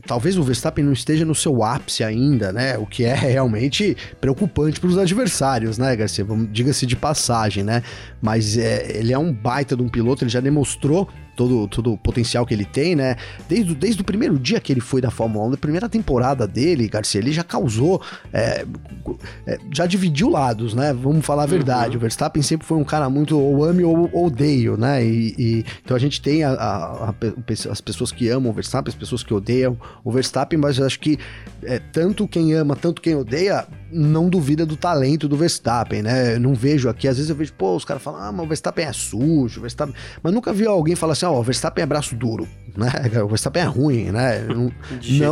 talvez 0.05 0.37
o 0.37 0.43
Verstappen 0.43 0.83
não 0.83 0.93
esteja 0.93 1.25
no 1.25 1.33
seu 1.33 1.63
ápice 1.63 2.03
ainda, 2.03 2.51
né? 2.51 2.77
O 2.77 2.85
que 2.85 3.03
é 3.03 3.13
realmente 3.15 3.97
preocupante 4.19 4.79
para 4.79 4.89
os 4.89 4.97
adversários, 4.97 5.77
né, 5.77 5.95
Garcia? 5.95 6.25
Diga-se 6.51 6.85
de 6.85 6.95
passagem, 6.95 7.63
né? 7.63 7.81
Mas 8.21 8.57
é, 8.57 8.97
ele 8.97 9.13
é 9.13 9.17
um 9.17 9.33
baita 9.33 9.75
de 9.75 9.81
um 9.81 9.89
piloto, 9.89 10.23
ele 10.23 10.31
já 10.31 10.39
demonstrou 10.39 11.09
todo, 11.41 11.67
todo 11.67 11.93
o 11.93 11.97
potencial 11.97 12.45
que 12.45 12.53
ele 12.53 12.65
tem, 12.65 12.95
né? 12.95 13.15
Desde, 13.49 13.73
desde 13.73 14.01
o 14.01 14.05
primeiro 14.05 14.37
dia 14.37 14.59
que 14.59 14.71
ele 14.71 14.81
foi 14.81 15.01
da 15.01 15.09
Fórmula 15.09 15.47
1, 15.47 15.51
da 15.51 15.57
primeira 15.57 15.89
temporada 15.89 16.47
dele, 16.47 16.87
Garcia, 16.87 17.19
ele 17.19 17.31
já 17.31 17.43
causou, 17.43 18.01
é, 18.31 18.65
é, 19.47 19.57
já 19.71 19.87
dividiu 19.87 20.29
lados, 20.29 20.73
né? 20.75 20.93
Vamos 20.93 21.25
falar 21.25 21.43
a 21.43 21.47
verdade. 21.47 21.91
Uhum. 21.91 21.97
O 21.97 21.99
Verstappen 21.99 22.43
sempre 22.43 22.67
foi 22.67 22.77
um 22.77 22.83
cara 22.83 23.09
muito 23.09 23.39
ou 23.39 23.63
ame 23.63 23.83
ou 23.83 24.09
odeio, 24.13 24.77
né? 24.77 25.03
E, 25.03 25.35
e 25.37 25.65
então 25.83 25.97
a 25.97 25.99
gente 25.99 26.21
tem 26.21 26.43
a, 26.43 26.51
a, 26.51 27.09
a, 27.09 27.15
as 27.71 27.81
pessoas 27.81 28.11
que 28.11 28.29
amam 28.29 28.51
o 28.51 28.53
Verstappen, 28.53 28.91
as 28.91 28.99
pessoas 28.99 29.23
que 29.23 29.33
odeiam 29.33 29.77
o 30.03 30.11
Verstappen, 30.11 30.59
mas 30.59 30.77
eu 30.77 30.85
acho 30.85 30.99
que 30.99 31.17
é, 31.63 31.79
tanto 31.79 32.27
quem 32.27 32.53
ama, 32.53 32.75
tanto 32.75 33.01
quem 33.01 33.15
odeia, 33.15 33.65
não 33.91 34.29
duvida 34.29 34.65
do 34.65 34.75
talento 34.75 35.27
do 35.27 35.35
Verstappen, 35.35 36.01
né? 36.01 36.35
Eu 36.35 36.39
não 36.39 36.53
vejo 36.53 36.89
aqui, 36.89 37.07
às 37.07 37.17
vezes 37.17 37.29
eu 37.29 37.35
vejo, 37.35 37.53
pô, 37.53 37.75
os 37.75 37.85
caras 37.85 38.01
falam, 38.01 38.21
ah, 38.21 38.31
mas 38.31 38.45
o 38.45 38.47
Verstappen 38.47 38.85
é 38.85 38.93
sujo, 38.93 39.59
o 39.59 39.61
Verstappen... 39.61 39.93
Mas 40.21 40.33
nunca 40.33 40.53
vi 40.53 40.65
alguém 40.65 40.95
falar 40.95 41.13
assim, 41.13 41.25
ó, 41.25 41.33
oh, 41.33 41.39
o 41.39 41.43
Verstappen 41.43 41.83
é 41.83 41.85
braço 41.85 42.15
duro, 42.15 42.47
né? 42.75 42.89
O 43.23 43.27
Verstappen 43.27 43.61
é 43.61 43.65
ruim, 43.65 44.11
né? 44.11 44.45
Não, 44.47 44.71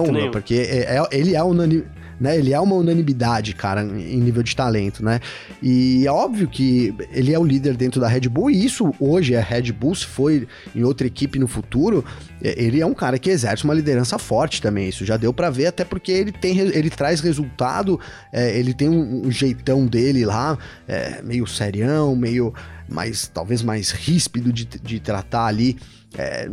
não, 0.05 0.31
porque 0.31 0.55
é, 0.55 0.97
é, 0.97 1.07
ele 1.11 1.35
é 1.35 1.43
unânime 1.43 1.85
né? 2.19 2.37
Ele 2.37 2.53
é 2.53 2.59
uma 2.59 2.75
unanimidade, 2.75 3.53
cara, 3.53 3.83
em 3.83 4.19
nível 4.19 4.43
de 4.43 4.55
talento, 4.55 5.03
né? 5.03 5.19
E 5.61 6.05
é 6.05 6.11
óbvio 6.11 6.47
que 6.47 6.93
ele 7.11 7.33
é 7.33 7.39
o 7.39 7.43
líder 7.43 7.75
dentro 7.75 8.01
da 8.01 8.07
Red 8.07 8.27
Bull, 8.29 8.51
e 8.51 8.65
isso 8.65 8.93
hoje 8.99 9.33
é 9.33 9.39
Red 9.39 9.71
Bull, 9.71 9.95
se 9.95 10.05
foi 10.05 10.47
em 10.75 10.83
outra 10.83 11.07
equipe 11.07 11.39
no 11.39 11.47
futuro, 11.47 12.03
é, 12.41 12.61
ele 12.61 12.81
é 12.81 12.85
um 12.85 12.93
cara 12.93 13.17
que 13.17 13.29
exerce 13.29 13.63
uma 13.63 13.73
liderança 13.73 14.17
forte 14.17 14.61
também. 14.61 14.89
Isso 14.89 15.05
já 15.05 15.17
deu 15.17 15.33
para 15.33 15.49
ver, 15.49 15.67
até 15.67 15.83
porque 15.83 16.11
ele 16.11 16.31
tem, 16.31 16.57
ele 16.57 16.89
traz 16.89 17.21
resultado, 17.21 17.99
é, 18.31 18.57
ele 18.57 18.73
tem 18.73 18.89
um, 18.89 19.27
um, 19.27 19.31
jeitão 19.31 19.85
dele 19.85 20.25
lá, 20.25 20.57
é, 20.87 21.21
meio 21.21 21.45
serião, 21.47 22.15
meio 22.15 22.53
mais, 22.89 23.27
talvez 23.27 23.61
mais 23.61 23.91
ríspido 23.91 24.51
de, 24.51 24.65
de 24.65 24.99
tratar 24.99 25.45
ali 25.45 25.77
é, 26.17 26.49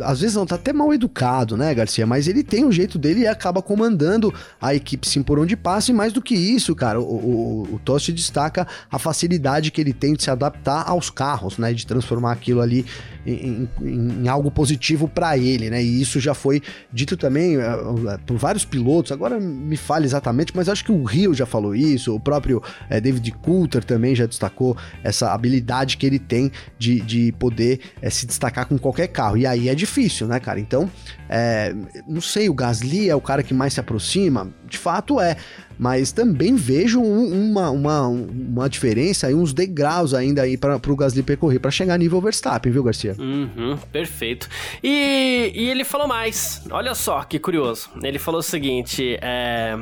às 0.00 0.20
vezes 0.20 0.34
não 0.34 0.46
tá 0.46 0.54
até 0.54 0.72
mal 0.72 0.92
educado, 0.94 1.56
né, 1.58 1.74
Garcia? 1.74 2.06
Mas 2.06 2.26
ele 2.26 2.42
tem 2.42 2.64
o 2.64 2.72
jeito 2.72 2.98
dele 2.98 3.20
e 3.20 3.26
acaba 3.26 3.60
comandando 3.60 4.32
a 4.60 4.74
equipe 4.74 5.06
sim 5.06 5.22
por 5.22 5.38
onde 5.38 5.54
passa. 5.54 5.90
E 5.90 5.94
mais 5.94 6.12
do 6.12 6.22
que 6.22 6.34
isso, 6.34 6.74
cara, 6.74 6.98
o, 6.98 7.04
o, 7.04 7.74
o 7.74 7.78
Tosti 7.84 8.12
destaca 8.12 8.66
a 8.90 8.98
facilidade 8.98 9.70
que 9.70 9.80
ele 9.80 9.92
tem 9.92 10.14
de 10.14 10.22
se 10.22 10.30
adaptar 10.30 10.88
aos 10.88 11.10
carros, 11.10 11.58
né? 11.58 11.72
De 11.74 11.86
transformar 11.86 12.32
aquilo 12.32 12.62
ali 12.62 12.86
em, 13.26 13.68
em, 13.82 14.22
em 14.22 14.28
algo 14.28 14.50
positivo 14.50 15.06
para 15.06 15.36
ele, 15.36 15.68
né? 15.68 15.82
E 15.82 16.00
isso 16.00 16.18
já 16.18 16.32
foi 16.32 16.62
dito 16.90 17.14
também 17.14 17.58
uh, 17.58 18.18
por 18.24 18.38
vários 18.38 18.64
pilotos. 18.64 19.12
Agora 19.12 19.38
me 19.38 19.76
fale 19.76 20.06
exatamente, 20.06 20.56
mas 20.56 20.70
acho 20.70 20.84
que 20.84 20.92
o 20.92 21.04
Rio 21.04 21.34
já 21.34 21.44
falou 21.44 21.74
isso, 21.74 22.14
o 22.14 22.20
próprio 22.20 22.62
uh, 22.90 23.00
David 23.02 23.32
Coulter 23.42 23.84
também 23.84 24.14
já 24.14 24.24
destacou 24.24 24.74
essa 25.04 25.25
habilidade 25.32 25.96
que 25.96 26.06
ele 26.06 26.18
tem 26.18 26.50
de, 26.78 27.00
de 27.00 27.32
poder 27.32 27.80
uh, 28.02 28.10
se 28.10 28.26
destacar 28.26 28.66
com 28.66 28.78
qualquer 28.78 29.08
carro. 29.08 29.36
E 29.36 29.46
aí 29.46 29.68
é 29.68 29.74
difícil, 29.74 30.26
né, 30.26 30.40
cara? 30.40 30.60
Então, 30.60 30.90
é, 31.28 31.74
não 32.06 32.20
sei, 32.20 32.48
o 32.48 32.54
Gasly 32.54 33.08
é 33.08 33.14
o 33.14 33.20
cara 33.20 33.42
que 33.42 33.54
mais 33.54 33.74
se 33.74 33.80
aproxima? 33.80 34.52
De 34.68 34.78
fato 34.78 35.20
é. 35.20 35.36
Mas 35.78 36.10
também 36.10 36.54
vejo 36.54 37.00
um, 37.00 37.50
uma, 37.50 37.70
uma, 37.70 38.08
uma 38.08 38.68
diferença 38.68 39.26
aí, 39.26 39.34
uns 39.34 39.52
degraus 39.52 40.14
ainda 40.14 40.42
aí 40.42 40.56
para 40.56 40.76
o 40.76 40.96
Gasly 40.96 41.22
percorrer 41.22 41.58
para 41.58 41.70
chegar 41.70 41.98
nível 41.98 42.20
Verstappen, 42.20 42.72
viu, 42.72 42.82
Garcia? 42.82 43.14
Uhum, 43.18 43.76
perfeito. 43.92 44.48
E, 44.82 45.52
e 45.54 45.68
ele 45.68 45.84
falou 45.84 46.08
mais. 46.08 46.62
Olha 46.70 46.94
só 46.94 47.22
que 47.24 47.38
curioso. 47.38 47.90
Ele 48.02 48.18
falou 48.18 48.40
o 48.40 48.42
seguinte: 48.42 49.18
é, 49.20 49.76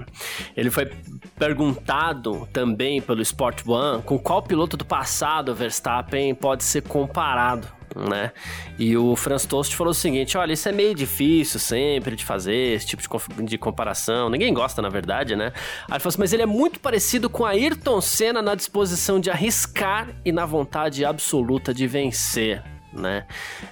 ele 0.57 0.71
foi 0.71 0.91
perguntado 1.39 2.49
também 2.53 3.01
pelo 3.01 3.23
Sport 3.23 3.63
One 3.67 4.03
com 4.03 4.19
qual 4.19 4.43
piloto 4.43 4.77
do 4.77 4.85
passado 4.85 5.55
Verstappen 5.55 6.35
pode 6.35 6.65
ser 6.65 6.83
comparado 6.83 7.69
né? 7.95 8.33
E 8.79 8.97
o 8.97 9.15
Franz 9.17 9.45
Toast 9.45 9.75
falou 9.75 9.93
o 9.93 9.95
seguinte: 9.95 10.37
olha, 10.37 10.53
isso 10.53 10.69
é 10.69 10.73
meio 10.73 10.95
difícil 10.95 11.61
sempre 11.61 12.17
de 12.17 12.25
fazer, 12.25 12.75
esse 12.75 12.87
tipo 12.87 13.03
de, 13.03 13.45
de 13.45 13.59
comparação. 13.59 14.29
Ninguém 14.29 14.53
gosta, 14.53 14.83
na 14.83 14.89
verdade, 14.89 15.37
né? 15.37 15.53
Aí 15.89 15.95
ele 15.95 16.01
falou 16.01 16.09
assim: 16.09 16.21
mas 16.21 16.33
ele 16.33 16.43
é 16.43 16.47
muito 16.47 16.81
parecido 16.81 17.31
com 17.31 17.45
Ayrton 17.45 18.01
Senna 18.01 18.43
na 18.43 18.55
disposição 18.55 19.21
de 19.21 19.31
arriscar 19.31 20.09
e 20.25 20.33
na 20.33 20.45
vontade 20.45 21.05
absoluta 21.05 21.73
de 21.73 21.87
vencer 21.87 22.74
né? 22.95 23.27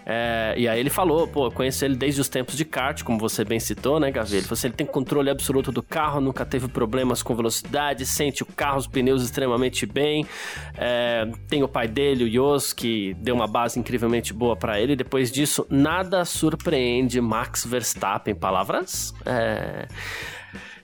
É, 0.04 0.54
e 0.56 0.68
aí 0.68 0.78
ele 0.78 0.90
falou, 0.90 1.26
pô, 1.26 1.50
conheço 1.50 1.84
ele 1.84 1.96
desde 1.96 2.20
os 2.20 2.28
tempos 2.28 2.56
de 2.56 2.64
kart, 2.64 3.02
como 3.02 3.18
você 3.18 3.44
bem 3.44 3.60
citou, 3.60 3.98
né, 3.98 4.10
Gavi? 4.10 4.36
Ele 4.36 4.42
falou 4.42 4.54
assim, 4.54 4.68
ele 4.68 4.76
tem 4.76 4.86
controle 4.86 5.30
absoluto 5.30 5.70
do 5.70 5.82
carro, 5.82 6.20
nunca 6.20 6.44
teve 6.44 6.68
problemas 6.68 7.22
com 7.22 7.34
velocidade, 7.34 8.04
sente 8.06 8.42
o 8.42 8.46
carro, 8.46 8.78
os 8.78 8.86
pneus 8.86 9.22
extremamente 9.22 9.86
bem. 9.86 10.26
É, 10.76 11.28
tem 11.48 11.62
o 11.62 11.68
pai 11.68 11.88
dele, 11.88 12.24
o 12.24 12.30
Jos, 12.30 12.72
que 12.72 13.14
deu 13.14 13.34
uma 13.34 13.46
base 13.46 13.78
incrivelmente 13.78 14.32
boa 14.32 14.56
para 14.56 14.80
ele. 14.80 14.96
Depois 14.96 15.30
disso, 15.30 15.66
nada 15.70 16.24
surpreende 16.24 17.20
Max 17.20 17.64
Verstappen. 17.64 18.34
Palavras... 18.34 19.14
É 19.24 19.86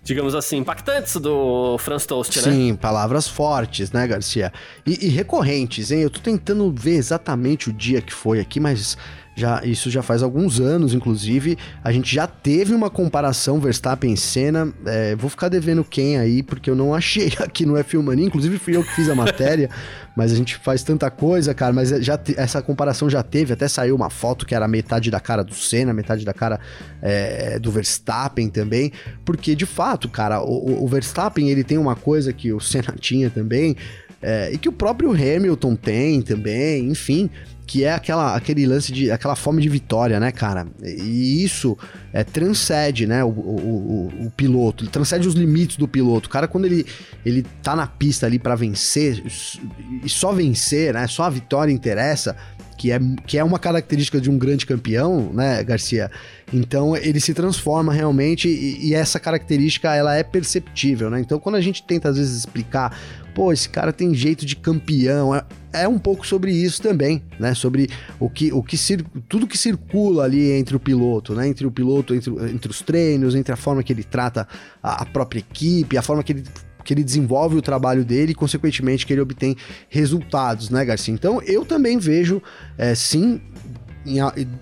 digamos 0.08 0.34
assim, 0.34 0.56
impactantes 0.56 1.16
do 1.16 1.76
Franz 1.76 2.06
Toast, 2.06 2.38
né? 2.38 2.50
Sim, 2.50 2.74
palavras 2.74 3.28
fortes, 3.28 3.92
né, 3.92 4.06
Garcia? 4.06 4.50
E, 4.86 5.06
e, 5.06 5.08
recorrentes, 5.10 5.90
hein? 5.90 6.00
Eu 6.00 6.08
tô 6.08 6.18
tentando 6.18 6.72
ver 6.72 6.94
exatamente 6.94 7.68
o 7.68 7.72
dia 7.72 8.00
que 8.00 8.12
foi 8.12 8.40
aqui, 8.40 8.58
mas 8.58 8.96
já, 9.38 9.64
isso 9.64 9.88
já 9.90 10.02
faz 10.02 10.22
alguns 10.22 10.60
anos, 10.60 10.92
inclusive. 10.92 11.56
A 11.84 11.92
gente 11.92 12.12
já 12.12 12.26
teve 12.26 12.74
uma 12.74 12.90
comparação 12.90 13.60
Verstappen 13.60 14.16
Senna. 14.16 14.72
É, 14.84 15.14
vou 15.14 15.30
ficar 15.30 15.48
devendo 15.48 15.84
quem 15.84 16.18
aí, 16.18 16.42
porque 16.42 16.68
eu 16.68 16.74
não 16.74 16.92
achei 16.92 17.32
aqui 17.38 17.64
no 17.64 17.74
F1 17.74 18.02
Mania. 18.02 18.26
Inclusive 18.26 18.58
fui 18.58 18.76
eu 18.76 18.82
que 18.82 18.94
fiz 18.94 19.08
a 19.08 19.14
matéria, 19.14 19.70
mas 20.16 20.32
a 20.32 20.34
gente 20.34 20.56
faz 20.56 20.82
tanta 20.82 21.10
coisa, 21.10 21.54
cara. 21.54 21.72
Mas 21.72 21.90
já 21.90 22.18
essa 22.36 22.60
comparação 22.60 23.08
já 23.08 23.22
teve. 23.22 23.52
Até 23.52 23.68
saiu 23.68 23.94
uma 23.94 24.10
foto 24.10 24.44
que 24.44 24.54
era 24.54 24.66
metade 24.66 25.10
da 25.10 25.20
cara 25.20 25.44
do 25.44 25.54
Senna, 25.54 25.94
metade 25.94 26.24
da 26.24 26.34
cara 26.34 26.58
é, 27.00 27.58
do 27.58 27.70
Verstappen 27.70 28.48
também. 28.48 28.92
Porque, 29.24 29.54
de 29.54 29.66
fato, 29.66 30.08
cara, 30.08 30.42
o, 30.42 30.84
o 30.84 30.88
Verstappen 30.88 31.48
ele 31.48 31.62
tem 31.62 31.78
uma 31.78 31.94
coisa 31.94 32.32
que 32.32 32.52
o 32.52 32.58
Senna 32.58 32.94
tinha 32.98 33.30
também. 33.30 33.76
É, 34.20 34.50
e 34.52 34.58
que 34.58 34.68
o 34.68 34.72
próprio 34.72 35.12
Hamilton 35.12 35.76
tem 35.76 36.20
também, 36.22 36.88
enfim, 36.88 37.30
que 37.68 37.84
é 37.84 37.92
aquela, 37.92 38.34
aquele 38.34 38.66
lance 38.66 38.90
de 38.90 39.10
aquela 39.10 39.36
fome 39.36 39.60
de 39.60 39.68
vitória, 39.68 40.18
né, 40.18 40.32
cara? 40.32 40.66
E 40.82 41.44
isso 41.44 41.76
é, 42.14 42.24
transcende, 42.24 43.06
né, 43.06 43.22
o, 43.22 43.28
o, 43.28 43.30
o, 43.30 44.26
o 44.26 44.30
piloto, 44.30 44.84
ele 44.84 44.90
transcende 44.90 45.28
os 45.28 45.34
limites 45.34 45.76
do 45.76 45.86
piloto. 45.86 46.28
O 46.28 46.32
cara, 46.32 46.48
quando 46.48 46.64
ele, 46.64 46.86
ele 47.26 47.44
tá 47.62 47.76
na 47.76 47.86
pista 47.86 48.24
ali 48.24 48.38
para 48.38 48.54
vencer, 48.54 49.22
e 50.02 50.08
só 50.08 50.32
vencer, 50.32 50.94
né, 50.94 51.06
só 51.06 51.24
a 51.24 51.30
vitória 51.30 51.70
interessa, 51.70 52.34
que 52.78 52.90
é, 52.90 52.98
que 53.26 53.36
é 53.36 53.44
uma 53.44 53.58
característica 53.58 54.18
de 54.18 54.30
um 54.30 54.38
grande 54.38 54.64
campeão, 54.64 55.30
né, 55.34 55.62
Garcia? 55.62 56.10
Então 56.50 56.96
ele 56.96 57.20
se 57.20 57.34
transforma 57.34 57.92
realmente 57.92 58.48
e, 58.48 58.88
e, 58.88 58.94
essa 58.94 59.20
característica 59.20 59.94
ela 59.94 60.14
é 60.14 60.22
perceptível, 60.22 61.10
né? 61.10 61.20
Então 61.20 61.38
quando 61.40 61.56
a 61.56 61.60
gente 61.60 61.82
tenta 61.82 62.08
às 62.08 62.16
vezes 62.16 62.38
explicar, 62.38 62.96
pô, 63.38 63.52
esse 63.52 63.68
cara 63.68 63.92
tem 63.92 64.12
jeito 64.12 64.44
de 64.44 64.56
campeão, 64.56 65.32
é, 65.32 65.44
é 65.72 65.86
um 65.86 65.96
pouco 65.96 66.26
sobre 66.26 66.50
isso 66.50 66.82
também, 66.82 67.22
né? 67.38 67.54
Sobre 67.54 67.88
o 68.18 68.28
que, 68.28 68.52
o 68.52 68.60
que 68.64 68.76
tudo 69.28 69.46
que 69.46 69.56
circula 69.56 70.24
ali 70.24 70.50
entre 70.50 70.74
o 70.74 70.80
piloto, 70.80 71.36
né? 71.36 71.46
Entre 71.46 71.64
o 71.64 71.70
piloto, 71.70 72.16
entre, 72.16 72.32
entre 72.52 72.68
os 72.68 72.82
treinos, 72.82 73.36
entre 73.36 73.52
a 73.52 73.56
forma 73.56 73.80
que 73.80 73.92
ele 73.92 74.02
trata 74.02 74.48
a, 74.82 75.02
a 75.02 75.06
própria 75.06 75.38
equipe, 75.38 75.96
a 75.96 76.02
forma 76.02 76.24
que 76.24 76.32
ele 76.32 76.44
que 76.84 76.94
ele 76.94 77.04
desenvolve 77.04 77.54
o 77.54 77.60
trabalho 77.60 78.02
dele 78.02 78.32
e, 78.32 78.34
consequentemente, 78.34 79.04
que 79.04 79.12
ele 79.12 79.20
obtém 79.20 79.54
resultados, 79.90 80.70
né, 80.70 80.82
Garcia? 80.86 81.12
Então, 81.12 81.42
eu 81.42 81.62
também 81.62 81.98
vejo, 81.98 82.42
é, 82.78 82.94
sim, 82.94 83.42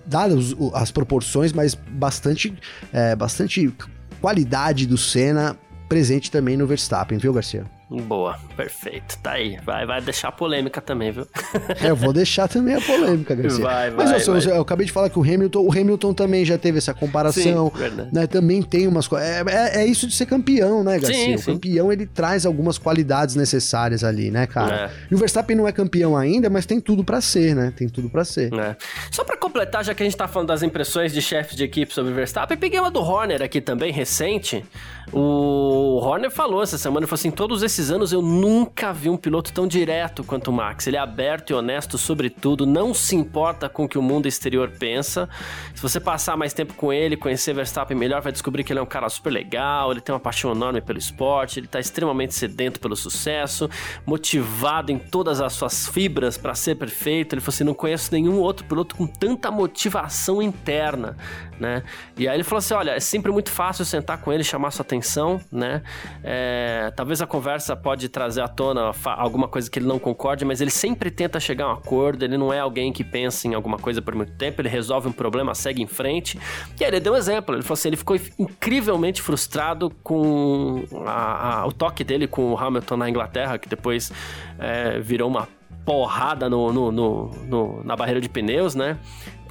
dadas 0.05 0.57
as 0.75 0.91
proporções, 0.91 1.53
mas 1.53 1.77
bastante, 1.77 2.53
é, 2.93 3.15
bastante 3.15 3.73
qualidade 4.21 4.89
do 4.89 4.99
Senna 4.99 5.57
presente 5.89 6.29
também 6.29 6.57
no 6.57 6.67
Verstappen, 6.67 7.17
viu, 7.17 7.33
Garcia? 7.33 7.76
Boa, 7.89 8.37
perfeito. 8.57 9.17
Tá 9.19 9.33
aí. 9.33 9.59
Vai, 9.65 9.87
vai 9.87 10.01
deixar 10.01 10.33
polêmica 10.33 10.81
também, 10.81 11.13
viu? 11.13 11.27
é, 11.81 11.91
eu 11.91 11.95
vou 11.95 12.13
deixar 12.13 12.49
também 12.49 12.75
a 12.75 12.81
polêmica, 12.81 13.33
Garcia. 13.35 13.63
Vai, 13.63 13.91
vai, 13.91 14.07
Mas 14.07 14.27
vai. 14.27 14.37
Eu, 14.37 14.57
eu, 14.57 14.61
acabei 14.63 14.87
de 14.87 14.93
falar 14.93 15.09
que 15.09 15.19
o 15.19 15.23
Hamilton, 15.23 15.61
o 15.61 15.71
Hamilton 15.71 16.13
também 16.13 16.45
já 16.45 16.59
teve 16.59 16.79
essa 16.79 16.93
comparação. 16.93 17.73
Sim, 17.77 18.09
né? 18.13 18.27
Também 18.27 18.61
tem 18.61 18.89
umas 18.89 19.07
coisas. 19.07 19.29
É, 19.29 19.45
é, 19.49 19.83
é, 19.83 19.87
isso 19.87 20.09
de 20.09 20.15
ser 20.15 20.27
campeão, 20.27 20.83
né, 20.83 20.99
Garcia? 20.99 21.15
Sim, 21.15 21.35
o 21.37 21.39
sim. 21.39 21.53
campeão 21.53 21.93
ele 21.93 22.07
traz 22.07 22.45
algumas 22.45 22.77
qualidades 22.77 23.37
necessárias 23.37 24.03
ali, 24.03 24.33
né, 24.33 24.49
cara? 24.49 24.87
É. 24.87 24.91
E 25.13 25.15
o 25.15 25.19
Verstappen 25.19 25.57
não 25.57 25.69
é 25.69 25.73
campeão 25.73 26.17
ainda, 26.17 26.51
mas 26.51 26.67
tem 26.67 26.81
tudo 26.81 27.05
para 27.05 27.21
ser, 27.21 27.55
né? 27.55 27.73
Tem 27.77 27.89
tudo 27.89 28.11
para 28.11 28.25
ser. 28.25 28.53
É. 28.53 28.77
Só 29.13 29.23
para 29.23 29.37
completar, 29.37 29.85
já 29.85 29.95
que 29.95 30.03
a 30.03 30.07
gente 30.07 30.17
tá 30.17 30.27
falando 30.27 30.49
das 30.49 30.65
impressões 30.65 31.13
de 31.13 31.23
chefes 31.23 31.57
de 31.57 31.63
equipe 31.63 31.95
sobre 31.95 32.11
o 32.11 32.15
Verstappen, 32.17 32.57
peguei 32.59 32.81
uma 32.81 32.91
do 32.91 33.01
Horner 33.01 33.43
aqui 33.43 33.61
também, 33.61 33.93
recente. 33.93 34.65
O 35.13 36.01
Horner 36.03 36.33
falou 36.33 36.63
essa 36.63 36.77
semana, 36.77 37.01
ele 37.01 37.07
falou 37.07 37.21
assim: 37.21 37.31
todos 37.31 37.63
esses 37.63 37.76
anos 37.91 38.13
eu 38.13 38.21
nunca 38.21 38.93
vi 38.93 39.09
um 39.09 39.17
piloto 39.17 39.53
tão 39.53 39.67
direto 39.67 40.23
quanto 40.23 40.49
o 40.49 40.53
Max. 40.53 40.87
Ele 40.87 40.97
é 40.97 41.01
aberto 41.01 41.51
e 41.51 41.55
honesto 41.55 41.97
sobre 41.97 42.29
tudo, 42.29 42.67
não 42.67 42.93
se 42.93 43.17
importa 43.17 43.69
com 43.69 43.85
o 43.85 43.89
que 43.89 43.97
o 43.97 44.03
mundo 44.03 44.27
exterior 44.27 44.71
pensa. 44.79 45.29
Se 45.75 45.81
você 45.81 45.99
passar 45.99 46.37
mais 46.37 46.53
tempo 46.53 46.75
com 46.75 46.93
ele, 46.93 47.17
conhecer 47.17 47.55
Verstappen 47.55 47.97
melhor, 47.97 48.21
vai 48.21 48.33
descobrir 48.33 48.65
que 48.65 48.73
ele 48.73 48.81
é 48.81 48.83
um 48.83 48.87
cara 48.87 49.09
super 49.09 49.31
legal, 49.31 49.91
ele 49.91 50.01
tem 50.01 50.13
uma 50.13 50.21
paixão 50.21 50.53
enorme 50.53 50.81
pelo 50.81 50.99
esporte, 50.99 51.61
ele 51.61 51.67
tá 51.67 51.81
extremamente 51.81 52.35
sedento 52.35 52.79
pelo 52.81 52.97
sucesso, 52.97 53.71
motivado 54.05 54.93
em 54.93 54.99
todas 54.99 55.41
as 55.41 55.53
suas 55.53 55.89
fibras 55.89 56.37
para 56.37 56.55
ser 56.55 56.75
perfeito. 56.75 57.35
Ele 57.35 57.41
falou 57.41 57.55
assim: 57.55 57.65
não 57.65 57.75
conheço 57.75 58.13
nenhum 58.13 58.39
outro 58.41 58.67
piloto 58.67 58.97
com 58.97 59.07
tanta 59.07 59.51
motivação 59.51 60.43
interna, 60.43 61.17
né? 61.59 61.83
E 62.17 62.29
aí 62.29 62.37
ele 62.37 62.45
falou 62.45 62.59
assim: 62.59 62.75
olha, 62.75 62.91
é 62.91 63.01
sempre 63.01 63.33
muito 63.33 63.51
fácil 63.51 63.85
sentar 63.85 64.19
com 64.19 64.33
ele, 64.33 64.45
chamar 64.45 64.71
sua 64.71 64.83
atenção 64.83 65.07
atenção, 65.07 65.41
né? 65.51 65.83
É, 66.23 66.93
talvez 66.97 67.23
a 67.23 67.27
conversa 67.27 67.66
pode 67.75 68.09
trazer 68.09 68.43
à 68.43 68.49
tona 68.49 68.93
alguma 69.05 69.49
coisa 69.49 69.71
que 69.71 69.79
ele 69.79 69.87
não 69.87 69.99
concorde, 69.99 70.45
mas 70.45 70.61
ele 70.61 70.71
sempre 70.71 71.11
tenta 71.11 71.41
chegar 71.41 71.65
a 71.65 71.69
um 71.69 71.73
acordo. 71.73 72.25
Ele 72.25 72.37
não 72.37 72.53
é 72.53 72.61
alguém 72.61 72.93
que 72.93 73.03
pensa 73.03 73.49
em 73.49 73.55
alguma 73.55 73.79
coisa 73.79 74.01
por 74.03 74.15
muito 74.15 74.33
tempo. 74.33 74.61
Ele 74.61 74.69
resolve 74.69 75.09
um 75.09 75.13
problema, 75.13 75.55
segue 75.55 75.83
em 75.83 75.87
frente. 75.87 76.39
E 76.79 76.85
aí 76.85 76.91
ele 76.91 77.01
deu 77.01 77.15
um 77.15 77.17
exemplo. 77.17 77.55
Ele 77.55 77.63
falou 77.63 77.75
assim: 77.75 77.89
ele 77.89 77.97
ficou 77.97 78.17
incrivelmente 78.39 79.23
frustrado 79.23 79.91
com 80.03 80.85
a, 81.07 81.61
a, 81.61 81.67
o 81.67 81.73
toque 81.73 82.05
dele 82.05 82.27
com 82.27 82.53
o 82.53 82.59
Hamilton 82.59 82.97
na 82.97 83.09
Inglaterra, 83.09 83.59
que 83.59 83.69
depois 83.69 84.13
é, 84.59 85.01
virou 85.01 85.29
uma 85.29 85.49
porrada 85.85 86.51
no, 86.51 86.73
no, 86.73 86.93
no, 86.93 87.31
no, 87.47 87.85
na 87.85 87.95
barreira 87.95 88.21
de 88.21 88.29
pneus, 88.29 88.75
né? 88.75 88.99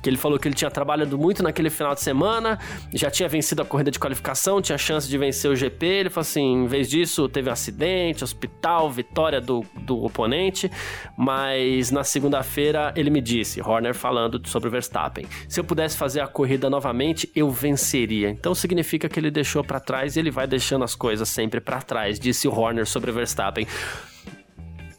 Que 0.05 0.09
ele 0.11 0.17
falou 0.17 0.37
que 0.37 0.47
ele 0.47 0.53
tinha 0.53 0.69
trabalhado 0.69 1.17
muito 1.17 1.41
naquele 1.41 1.71
final 1.71 1.95
de 1.95 2.01
semana, 2.01 2.59
já 2.93 3.09
tinha 3.09 3.27
vencido 3.27 3.63
a 3.63 3.65
corrida 3.65 3.89
de 3.89 3.97
qualificação, 3.97 4.61
tinha 4.61 4.77
chance 4.77 5.09
de 5.09 5.17
vencer 5.17 5.49
o 5.49 5.55
GP. 5.55 5.83
Ele 5.83 6.09
falou 6.11 6.21
assim: 6.21 6.63
em 6.63 6.67
vez 6.67 6.87
disso, 6.87 7.27
teve 7.27 7.49
um 7.49 7.51
acidente, 7.51 8.23
hospital, 8.23 8.91
vitória 8.91 9.41
do, 9.41 9.65
do 9.81 10.03
oponente. 10.03 10.69
Mas 11.17 11.89
na 11.89 12.03
segunda-feira 12.03 12.93
ele 12.95 13.09
me 13.09 13.19
disse, 13.19 13.59
Horner 13.59 13.95
falando 13.95 14.39
sobre 14.47 14.67
o 14.67 14.71
Verstappen: 14.71 15.25
se 15.49 15.59
eu 15.59 15.63
pudesse 15.63 15.97
fazer 15.97 16.21
a 16.21 16.27
corrida 16.27 16.69
novamente, 16.69 17.27
eu 17.35 17.49
venceria. 17.49 18.29
Então 18.29 18.53
significa 18.53 19.09
que 19.09 19.19
ele 19.19 19.31
deixou 19.31 19.63
para 19.63 19.79
trás 19.79 20.15
e 20.15 20.19
ele 20.19 20.29
vai 20.29 20.45
deixando 20.45 20.83
as 20.83 20.93
coisas 20.93 21.27
sempre 21.27 21.59
para 21.59 21.81
trás, 21.81 22.19
disse 22.19 22.47
o 22.47 22.53
Horner 22.53 22.85
sobre 22.85 23.09
o 23.09 23.13
Verstappen. 23.15 23.65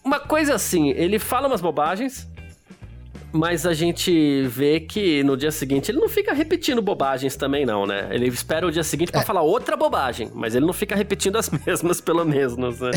Uma 0.05 0.19
coisa 0.19 0.57
assim, 0.57 0.91
ele 0.91 1.21
fala 1.21 1.47
umas 1.47 1.61
bobagens, 1.61 2.29
mas 3.37 3.67
a 3.67 3.75
gente 3.75 4.43
vê 4.49 4.81
que 4.81 5.23
no 5.23 5.37
dia 5.37 5.51
seguinte 5.51 5.91
ele 5.91 5.99
não 5.99 6.09
fica 6.09 6.33
repetindo 6.33 6.81
bobagens 6.81 7.37
também, 7.37 7.67
não, 7.67 7.87
né? 7.87 8.09
Ele 8.11 8.27
espera 8.27 8.67
o 8.67 8.71
dia 8.71 8.83
seguinte 8.83 9.13
para 9.13 9.21
é. 9.21 9.25
falar 9.25 9.43
outra 9.43 9.77
bobagem, 9.77 10.31
mas 10.35 10.55
ele 10.55 10.67
não 10.67 10.73
fica 10.73 10.97
repetindo 10.97 11.37
as 11.37 11.51
mesmas, 11.67 12.01
pelo 12.01 12.25
menos, 12.25 12.57
né? 12.57 12.91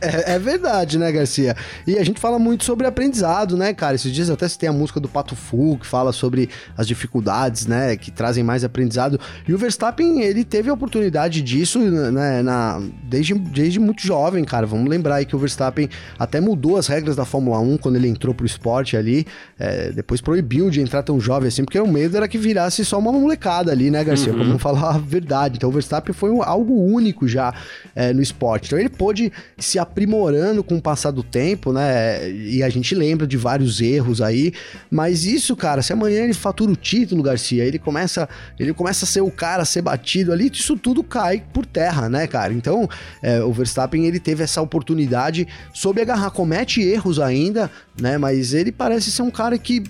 É, 0.00 0.34
é, 0.34 0.38
verdade, 0.38 0.98
né, 0.98 1.10
Garcia? 1.12 1.54
E 1.86 1.98
a 1.98 2.04
gente 2.04 2.20
fala 2.20 2.38
muito 2.38 2.64
sobre 2.64 2.86
aprendizado, 2.86 3.56
né, 3.56 3.74
cara? 3.74 3.94
Esses 3.94 4.12
dias 4.12 4.30
até 4.30 4.48
se 4.48 4.58
tem 4.58 4.68
a 4.68 4.72
música 4.72 5.00
do 5.00 5.08
Pato 5.08 5.36
Fu, 5.36 5.76
que 5.78 5.86
fala 5.86 6.12
sobre 6.12 6.48
as 6.76 6.86
dificuldades, 6.86 7.66
né, 7.66 7.96
que 7.96 8.10
trazem 8.10 8.42
mais 8.42 8.64
aprendizado. 8.64 9.20
E 9.46 9.52
o 9.52 9.58
Verstappen, 9.58 10.22
ele 10.22 10.44
teve 10.44 10.70
a 10.70 10.72
oportunidade 10.72 11.42
disso, 11.42 11.78
né, 11.78 12.42
na, 12.42 12.80
desde, 13.02 13.34
desde 13.34 13.78
muito 13.78 14.02
jovem, 14.02 14.44
cara. 14.44 14.66
Vamos 14.66 14.88
lembrar 14.88 15.16
aí 15.16 15.26
que 15.26 15.36
o 15.36 15.38
Verstappen 15.38 15.88
até 16.18 16.40
mudou 16.40 16.76
as 16.76 16.86
regras 16.86 17.16
da 17.16 17.24
Fórmula 17.24 17.58
1 17.58 17.78
quando 17.78 17.96
ele 17.96 18.08
entrou 18.08 18.34
pro 18.34 18.46
esporte 18.46 18.96
ali. 18.96 19.26
É, 19.58 19.69
depois 19.94 20.20
proibiu 20.20 20.70
de 20.70 20.80
entrar 20.80 21.02
tão 21.02 21.20
jovem 21.20 21.48
assim, 21.48 21.64
porque 21.64 21.78
o 21.78 21.86
medo 21.86 22.16
era 22.16 22.28
que 22.28 22.38
virasse 22.38 22.84
só 22.84 22.98
uma 22.98 23.12
molecada 23.12 23.72
ali, 23.72 23.90
né, 23.90 24.02
Garcia? 24.04 24.32
Uhum. 24.32 24.38
Como 24.38 24.58
falar 24.58 24.94
a 24.94 24.98
verdade. 24.98 25.56
Então 25.56 25.68
o 25.68 25.72
Verstappen 25.72 26.14
foi 26.14 26.30
um, 26.30 26.42
algo 26.42 26.74
único 26.74 27.26
já 27.26 27.54
é, 27.94 28.12
no 28.12 28.22
esporte. 28.22 28.66
Então 28.66 28.78
ele 28.78 28.88
pôde 28.88 29.32
se 29.58 29.78
aprimorando 29.78 30.62
com 30.62 30.76
o 30.76 30.82
passar 30.82 31.10
do 31.10 31.22
tempo, 31.22 31.72
né? 31.72 32.30
E 32.30 32.62
a 32.62 32.68
gente 32.68 32.94
lembra 32.94 33.26
de 33.26 33.36
vários 33.36 33.80
erros 33.80 34.20
aí, 34.20 34.52
mas 34.90 35.24
isso, 35.24 35.54
cara, 35.56 35.82
se 35.82 35.92
amanhã 35.92 36.24
ele 36.24 36.34
fatura 36.34 36.70
o 36.70 36.76
título, 36.76 37.22
Garcia, 37.22 37.64
ele 37.64 37.78
começa, 37.78 38.28
ele 38.58 38.72
começa 38.72 39.04
a 39.04 39.08
ser 39.08 39.20
o 39.20 39.30
cara 39.30 39.62
a 39.62 39.66
ser 39.66 39.82
batido 39.82 40.32
ali, 40.32 40.50
isso 40.52 40.76
tudo 40.76 41.02
cai 41.02 41.42
por 41.52 41.66
terra, 41.66 42.08
né, 42.08 42.26
cara? 42.26 42.52
Então, 42.52 42.88
é, 43.22 43.42
o 43.42 43.52
Verstappen 43.52 44.06
ele 44.06 44.18
teve 44.20 44.42
essa 44.42 44.60
oportunidade, 44.60 45.46
soube 45.72 46.00
agarrar, 46.00 46.30
comete 46.30 46.80
erros 46.80 47.18
ainda, 47.18 47.70
né? 48.00 48.18
Mas 48.18 48.54
ele 48.54 48.72
parece 48.72 49.10
ser 49.10 49.22
um 49.22 49.30
cara 49.30 49.58
que 49.60 49.84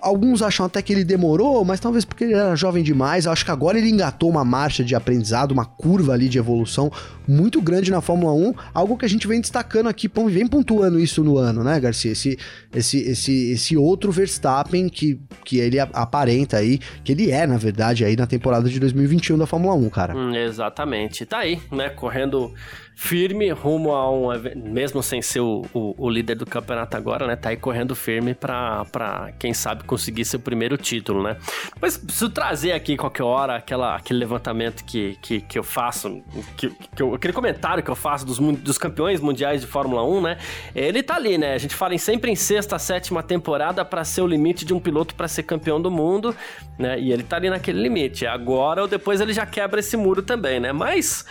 alguns 0.00 0.42
acham 0.42 0.66
até 0.66 0.82
que 0.82 0.92
ele 0.92 1.04
demorou, 1.04 1.64
mas 1.64 1.78
talvez 1.78 2.04
porque 2.04 2.24
ele 2.24 2.34
era 2.34 2.56
jovem 2.56 2.82
demais. 2.82 3.26
Eu 3.26 3.32
acho 3.32 3.44
que 3.44 3.50
agora 3.50 3.78
ele 3.78 3.88
engatou 3.88 4.28
uma 4.28 4.44
marcha 4.44 4.82
de 4.82 4.94
aprendizado, 4.94 5.52
uma 5.52 5.64
curva 5.64 6.12
ali 6.12 6.28
de 6.28 6.38
evolução 6.38 6.90
muito 7.30 7.60
grande 7.60 7.90
na 7.90 8.00
Fórmula 8.00 8.32
1, 8.32 8.54
algo 8.74 8.96
que 8.96 9.04
a 9.04 9.08
gente 9.08 9.26
vem 9.26 9.40
destacando 9.40 9.88
aqui, 9.88 10.10
vem 10.28 10.46
pontuando 10.46 10.98
isso 10.98 11.22
no 11.22 11.38
ano, 11.38 11.62
né, 11.62 11.78
Garcia? 11.78 12.12
Esse, 12.12 12.38
esse, 12.74 12.98
esse, 12.98 13.52
esse 13.52 13.76
outro 13.76 14.10
Verstappen 14.10 14.88
que, 14.88 15.20
que 15.44 15.58
ele 15.58 15.78
aparenta 15.78 16.56
aí, 16.56 16.78
que 17.04 17.12
ele 17.12 17.30
é, 17.30 17.46
na 17.46 17.56
verdade, 17.56 18.04
aí 18.04 18.16
na 18.16 18.26
temporada 18.26 18.68
de 18.68 18.78
2021 18.80 19.38
da 19.38 19.46
Fórmula 19.46 19.74
1, 19.74 19.90
cara. 19.90 20.16
Hum, 20.16 20.34
exatamente. 20.34 21.24
Tá 21.24 21.38
aí, 21.38 21.60
né, 21.70 21.88
correndo 21.90 22.52
firme 23.00 23.50
rumo 23.50 23.92
a 23.92 24.12
um 24.12 24.28
mesmo 24.54 25.02
sem 25.02 25.22
ser 25.22 25.40
o, 25.40 25.64
o, 25.72 25.94
o, 25.96 26.10
líder 26.10 26.34
do 26.34 26.44
campeonato 26.44 26.98
agora, 26.98 27.26
né? 27.26 27.34
Tá 27.34 27.48
aí 27.48 27.56
correndo 27.56 27.96
firme 27.96 28.34
pra 28.34 29.32
quem 29.38 29.54
sabe 29.54 29.84
conseguir 29.84 30.26
seu 30.26 30.38
primeiro 30.38 30.76
título, 30.76 31.22
né? 31.22 31.38
Mas 31.80 31.96
preciso 31.96 32.28
trazer 32.28 32.72
aqui 32.72 32.98
qualquer 32.98 33.22
hora 33.22 33.56
aquela, 33.56 33.96
aquele 33.96 34.18
levantamento 34.18 34.84
que, 34.84 35.16
que, 35.22 35.40
que 35.40 35.58
eu 35.58 35.62
faço, 35.62 36.22
que, 36.58 36.68
que 36.94 37.02
eu, 37.02 37.14
aquele 37.20 37.34
comentário 37.34 37.82
que 37.82 37.90
eu 37.90 37.94
faço 37.94 38.24
dos, 38.24 38.38
dos 38.38 38.78
campeões 38.78 39.20
mundiais 39.20 39.60
de 39.60 39.66
Fórmula 39.66 40.02
1, 40.02 40.20
né? 40.22 40.38
Ele 40.74 41.02
tá 41.02 41.16
ali, 41.16 41.36
né? 41.36 41.52
A 41.52 41.58
gente 41.58 41.74
fala 41.74 41.94
em 41.94 41.98
sempre 41.98 42.30
em 42.30 42.34
sexta, 42.34 42.78
sétima 42.78 43.22
temporada 43.22 43.84
para 43.84 44.02
ser 44.04 44.22
o 44.22 44.26
limite 44.26 44.64
de 44.64 44.72
um 44.72 44.80
piloto 44.80 45.14
para 45.14 45.28
ser 45.28 45.42
campeão 45.42 45.80
do 45.80 45.90
mundo, 45.90 46.34
né? 46.78 46.98
E 46.98 47.12
ele 47.12 47.22
tá 47.22 47.36
ali 47.36 47.50
naquele 47.50 47.80
limite. 47.82 48.26
Agora 48.26 48.80
ou 48.80 48.88
depois 48.88 49.20
ele 49.20 49.34
já 49.34 49.44
quebra 49.44 49.80
esse 49.80 49.98
muro 49.98 50.22
também, 50.22 50.58
né? 50.58 50.72
Mas 50.72 51.26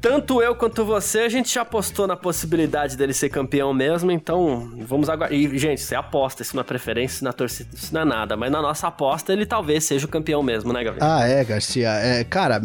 tanto 0.00 0.42
eu 0.42 0.54
quanto 0.54 0.84
você, 0.84 1.20
a 1.20 1.28
gente 1.28 1.52
já 1.52 1.62
apostou 1.62 2.06
na 2.06 2.16
possibilidade 2.16 2.96
dele 2.96 3.12
ser 3.12 3.28
campeão 3.28 3.72
mesmo, 3.72 4.10
então 4.10 4.70
vamos 4.80 5.08
aguardar. 5.08 5.36
E, 5.36 5.58
gente, 5.58 5.80
você 5.80 5.94
aposta, 5.94 6.42
isso 6.42 6.54
não 6.54 6.60
é 6.60 6.64
preferência, 6.64 7.16
isso 7.16 7.24
na 7.24 7.32
torcida, 7.32 7.70
isso 7.72 7.92
não 7.92 8.02
é 8.02 8.04
nada. 8.04 8.36
Mas 8.36 8.50
na 8.50 8.62
nossa 8.62 8.88
aposta, 8.88 9.32
ele 9.32 9.46
talvez 9.46 9.84
seja 9.84 10.06
o 10.06 10.08
campeão 10.08 10.42
mesmo, 10.42 10.72
né, 10.72 10.84
Gabriel? 10.84 11.06
Ah, 11.08 11.26
é, 11.26 11.44
Garcia. 11.44 11.90
É, 11.90 12.24
cara, 12.24 12.62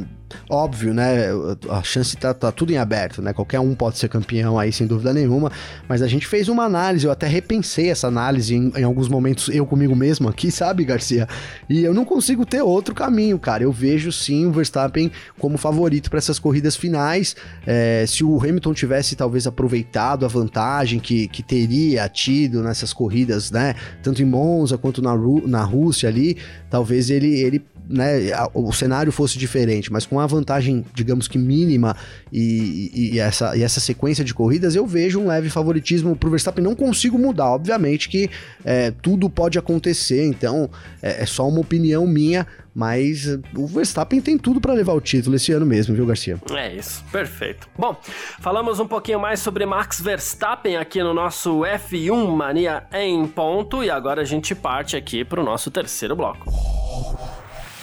óbvio, 0.49 0.93
né? 0.93 1.27
A 1.69 1.83
chance 1.83 2.15
tá, 2.17 2.33
tá, 2.33 2.51
tudo 2.51 2.71
em 2.71 2.77
aberto, 2.77 3.21
né? 3.21 3.33
Qualquer 3.33 3.59
um 3.59 3.73
pode 3.73 3.97
ser 3.97 4.09
campeão 4.09 4.57
aí, 4.57 4.71
sem 4.71 4.87
dúvida 4.87 5.13
nenhuma. 5.13 5.51
Mas 5.87 6.01
a 6.01 6.07
gente 6.07 6.27
fez 6.27 6.47
uma 6.49 6.63
análise, 6.63 7.05
eu 7.05 7.11
até 7.11 7.27
repensei 7.27 7.89
essa 7.89 8.07
análise 8.07 8.55
em, 8.55 8.71
em, 8.75 8.83
alguns 8.83 9.07
momentos, 9.07 9.49
eu 9.49 9.65
comigo 9.65 9.95
mesmo 9.95 10.29
aqui, 10.29 10.49
sabe, 10.51 10.83
Garcia? 10.83 11.27
E 11.69 11.83
eu 11.83 11.93
não 11.93 12.05
consigo 12.05 12.45
ter 12.45 12.61
outro 12.61 12.93
caminho, 12.93 13.37
cara. 13.39 13.63
Eu 13.63 13.71
vejo 13.71 14.11
sim 14.11 14.45
o 14.45 14.51
Verstappen 14.51 15.11
como 15.39 15.57
favorito 15.57 16.09
para 16.09 16.19
essas 16.19 16.39
corridas 16.39 16.75
finais. 16.75 17.20
É, 17.65 18.05
se 18.07 18.23
o 18.23 18.37
Hamilton 18.37 18.73
tivesse 18.73 19.15
talvez 19.15 19.47
aproveitado 19.47 20.25
a 20.25 20.27
vantagem 20.27 20.99
que, 20.99 21.27
que 21.27 21.43
teria 21.43 22.07
tido 22.09 22.61
nessas 22.61 22.93
corridas, 22.93 23.51
né? 23.51 23.75
Tanto 24.03 24.21
em 24.21 24.25
Monza 24.25 24.77
quanto 24.77 25.01
na, 25.01 25.11
Ru 25.11 25.47
na 25.47 25.63
Rússia 25.63 26.09
ali, 26.09 26.37
talvez 26.69 27.09
ele, 27.09 27.39
ele 27.39 27.63
né, 27.91 28.31
o 28.53 28.71
cenário 28.71 29.11
fosse 29.11 29.37
diferente, 29.37 29.91
mas 29.91 30.05
com 30.05 30.19
a 30.19 30.25
vantagem, 30.25 30.85
digamos 30.93 31.27
que 31.27 31.37
mínima 31.37 31.95
e, 32.31 32.91
e, 32.93 33.15
e, 33.15 33.19
essa, 33.19 33.55
e 33.55 33.63
essa 33.63 33.79
sequência 33.79 34.23
de 34.23 34.33
corridas, 34.33 34.75
eu 34.75 34.87
vejo 34.87 35.19
um 35.19 35.27
leve 35.27 35.49
favoritismo 35.49 36.15
pro 36.15 36.29
Verstappen. 36.29 36.63
Não 36.63 36.75
consigo 36.75 37.17
mudar, 37.17 37.51
obviamente 37.51 38.09
que 38.09 38.29
é, 38.63 38.91
tudo 38.91 39.29
pode 39.29 39.59
acontecer, 39.59 40.25
então 40.25 40.69
é, 41.01 41.23
é, 41.23 41.25
só 41.25 41.47
uma 41.47 41.59
opinião 41.59 42.07
minha, 42.07 42.47
mas 42.73 43.27
o 43.55 43.67
Verstappen 43.67 44.21
tem 44.21 44.37
tudo 44.37 44.61
para 44.61 44.73
levar 44.73 44.93
o 44.93 45.01
título 45.01 45.35
esse 45.35 45.51
ano 45.51 45.65
mesmo, 45.65 45.93
viu, 45.93 46.05
Garcia? 46.05 46.39
É 46.51 46.73
isso, 46.73 47.03
perfeito. 47.11 47.67
Bom, 47.77 47.97
falamos 48.39 48.79
um 48.79 48.87
pouquinho 48.87 49.19
mais 49.19 49.39
sobre 49.41 49.65
Max 49.65 49.99
Verstappen 49.99 50.77
aqui 50.77 51.03
no 51.03 51.13
nosso 51.13 51.59
F1 51.61 52.35
Mania 52.35 52.83
em 52.93 53.27
ponto 53.27 53.83
e 53.83 53.89
agora 53.89 54.21
a 54.21 54.25
gente 54.25 54.55
parte 54.55 54.95
aqui 54.95 55.25
pro 55.25 55.43
nosso 55.43 55.69
terceiro 55.69 56.15
bloco. 56.15 56.49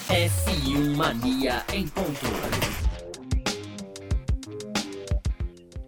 F1 0.09 0.97
Mania 0.97 1.62
em 1.73 1.87
ponto. 1.87 2.27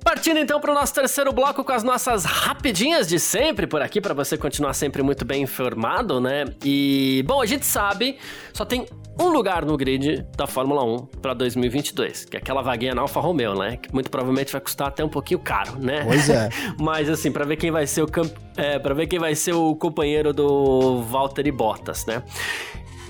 Partindo 0.05 0.39
então 0.39 0.61
para 0.61 0.73
o 0.73 0.75
nosso 0.75 0.93
terceiro 0.93 1.33
bloco 1.33 1.65
com 1.65 1.73
as 1.73 1.83
nossas 1.83 2.25
rapidinhas 2.25 3.09
de 3.09 3.19
sempre 3.19 3.67
por 3.67 3.81
aqui, 3.81 4.01
para 4.01 4.13
você 4.13 4.37
continuar 4.37 4.75
sempre 4.75 5.03
muito 5.03 5.25
bem 5.25 5.43
informado, 5.43 6.21
né? 6.21 6.45
E, 6.63 7.25
bom, 7.27 7.41
a 7.41 7.47
gente 7.47 7.65
sabe, 7.65 8.19
só 8.53 8.65
tem 8.65 8.87
um 9.19 9.29
lugar 9.29 9.65
no 9.65 9.77
grid 9.77 10.27
da 10.37 10.47
Fórmula 10.47 10.85
1 10.85 11.07
para 11.23 11.33
2022, 11.33 12.25
que 12.25 12.37
é 12.37 12.41
aquela 12.41 12.61
vaguinha 12.61 12.95
na 12.95 13.03
Alfa 13.03 13.21
Romeo, 13.21 13.55
né? 13.55 13.77
Que 13.77 13.93
muito 13.93 14.11
provavelmente 14.11 14.53
vai 14.53 14.61
custar 14.61 14.89
até 14.89 15.05
um 15.05 15.09
pouquinho 15.09 15.41
caro, 15.41 15.79
né? 15.79 16.05
Pois 16.05 16.29
é. 16.29 16.49
Mas 16.79 17.09
assim, 17.09 17.31
para 17.31 17.45
ver 17.45 17.57
quem 17.57 17.71
vai 17.71 17.87
ser 17.87 18.03
o 18.03 18.07
camp... 18.07 18.31
é, 18.57 18.79
para 18.79 18.95
ver 18.95 19.07
quem 19.07 19.19
vai 19.19 19.35
ser 19.35 19.55
o 19.55 19.75
companheiro 19.77 20.33
do 20.33 21.03
Valtteri 21.03 21.53
Bottas, 21.53 22.05
né? 22.07 22.23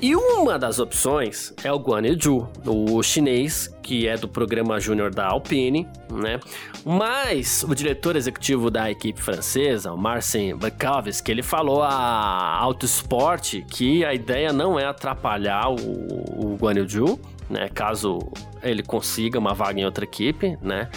E 0.03 0.17
uma 0.17 0.59
das 0.59 0.79
opções 0.79 1.53
é 1.63 1.71
o 1.71 1.79
Guan 1.79 2.03
Yu 2.07 2.49
o 2.65 3.03
chinês, 3.03 3.69
que 3.83 4.09
é 4.09 4.17
do 4.17 4.27
programa 4.27 4.81
júnior 4.81 5.15
da 5.15 5.27
Alpine, 5.27 5.87
né? 6.11 6.41
Mas 6.85 7.63
o 7.65 7.75
diretor 7.75 8.17
executivo 8.17 8.71
da 8.71 8.91
equipe 8.91 9.21
francesa, 9.21 9.93
o 9.93 9.99
Marcin 9.99 10.59
que 11.23 11.31
ele 11.31 11.43
falou 11.43 11.83
a 11.83 12.57
Autosport 12.59 13.63
que 13.71 14.03
a 14.03 14.15
ideia 14.15 14.55
não 14.55 14.79
é 14.79 14.87
atrapalhar 14.87 15.69
o, 15.69 15.75
o 15.75 16.57
Guan 16.57 16.75
Yu 16.75 17.21
né? 17.51 17.69
Caso 17.69 18.19
ele 18.63 18.83
consiga 18.83 19.39
uma 19.39 19.53
vaga 19.53 19.81
em 19.81 19.85
outra 19.85 20.05
equipe, 20.05 20.57
né? 20.63 20.89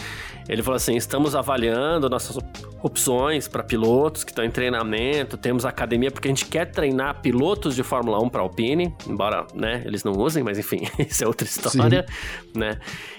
Ele 0.48 0.62
falou 0.62 0.76
assim: 0.76 0.96
estamos 0.96 1.36
avaliando 1.36 2.10
nossas 2.10 2.38
opções 2.82 3.48
para 3.48 3.64
pilotos 3.64 4.24
que 4.24 4.32
estão 4.32 4.44
em 4.44 4.52
treinamento, 4.52 5.38
temos 5.38 5.66
academia, 5.66 6.12
porque 6.12 6.28
a 6.28 6.32
gente 6.32 6.46
quer 6.46 6.70
treinar 6.70 7.22
pilotos 7.22 7.76
de 7.76 7.84
Fórmula 7.84 8.22
1 8.22 8.30
para 8.30 8.42
Alpine, 8.42 8.94
embora 9.08 9.48
né, 9.54 9.82
eles 9.86 10.04
não 10.04 10.12
usem, 10.14 10.44
mas 10.44 10.60
enfim, 10.60 10.82
isso 11.00 11.24
é 11.24 11.28
outra 11.28 11.48
história, 11.48 12.06
Sim. 12.08 12.60
né? 12.60 12.78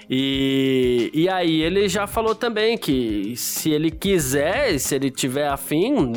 E, 0.09 1.09
e 1.13 1.27
aí 1.27 1.61
ele 1.61 1.89
já 1.89 2.05
falou 2.05 2.35
também 2.35 2.77
que 2.77 3.35
se 3.35 3.71
ele 3.71 3.89
quiser, 3.89 4.77
se 4.77 4.93
ele 4.93 5.09
tiver 5.09 5.47
afim, 5.47 6.13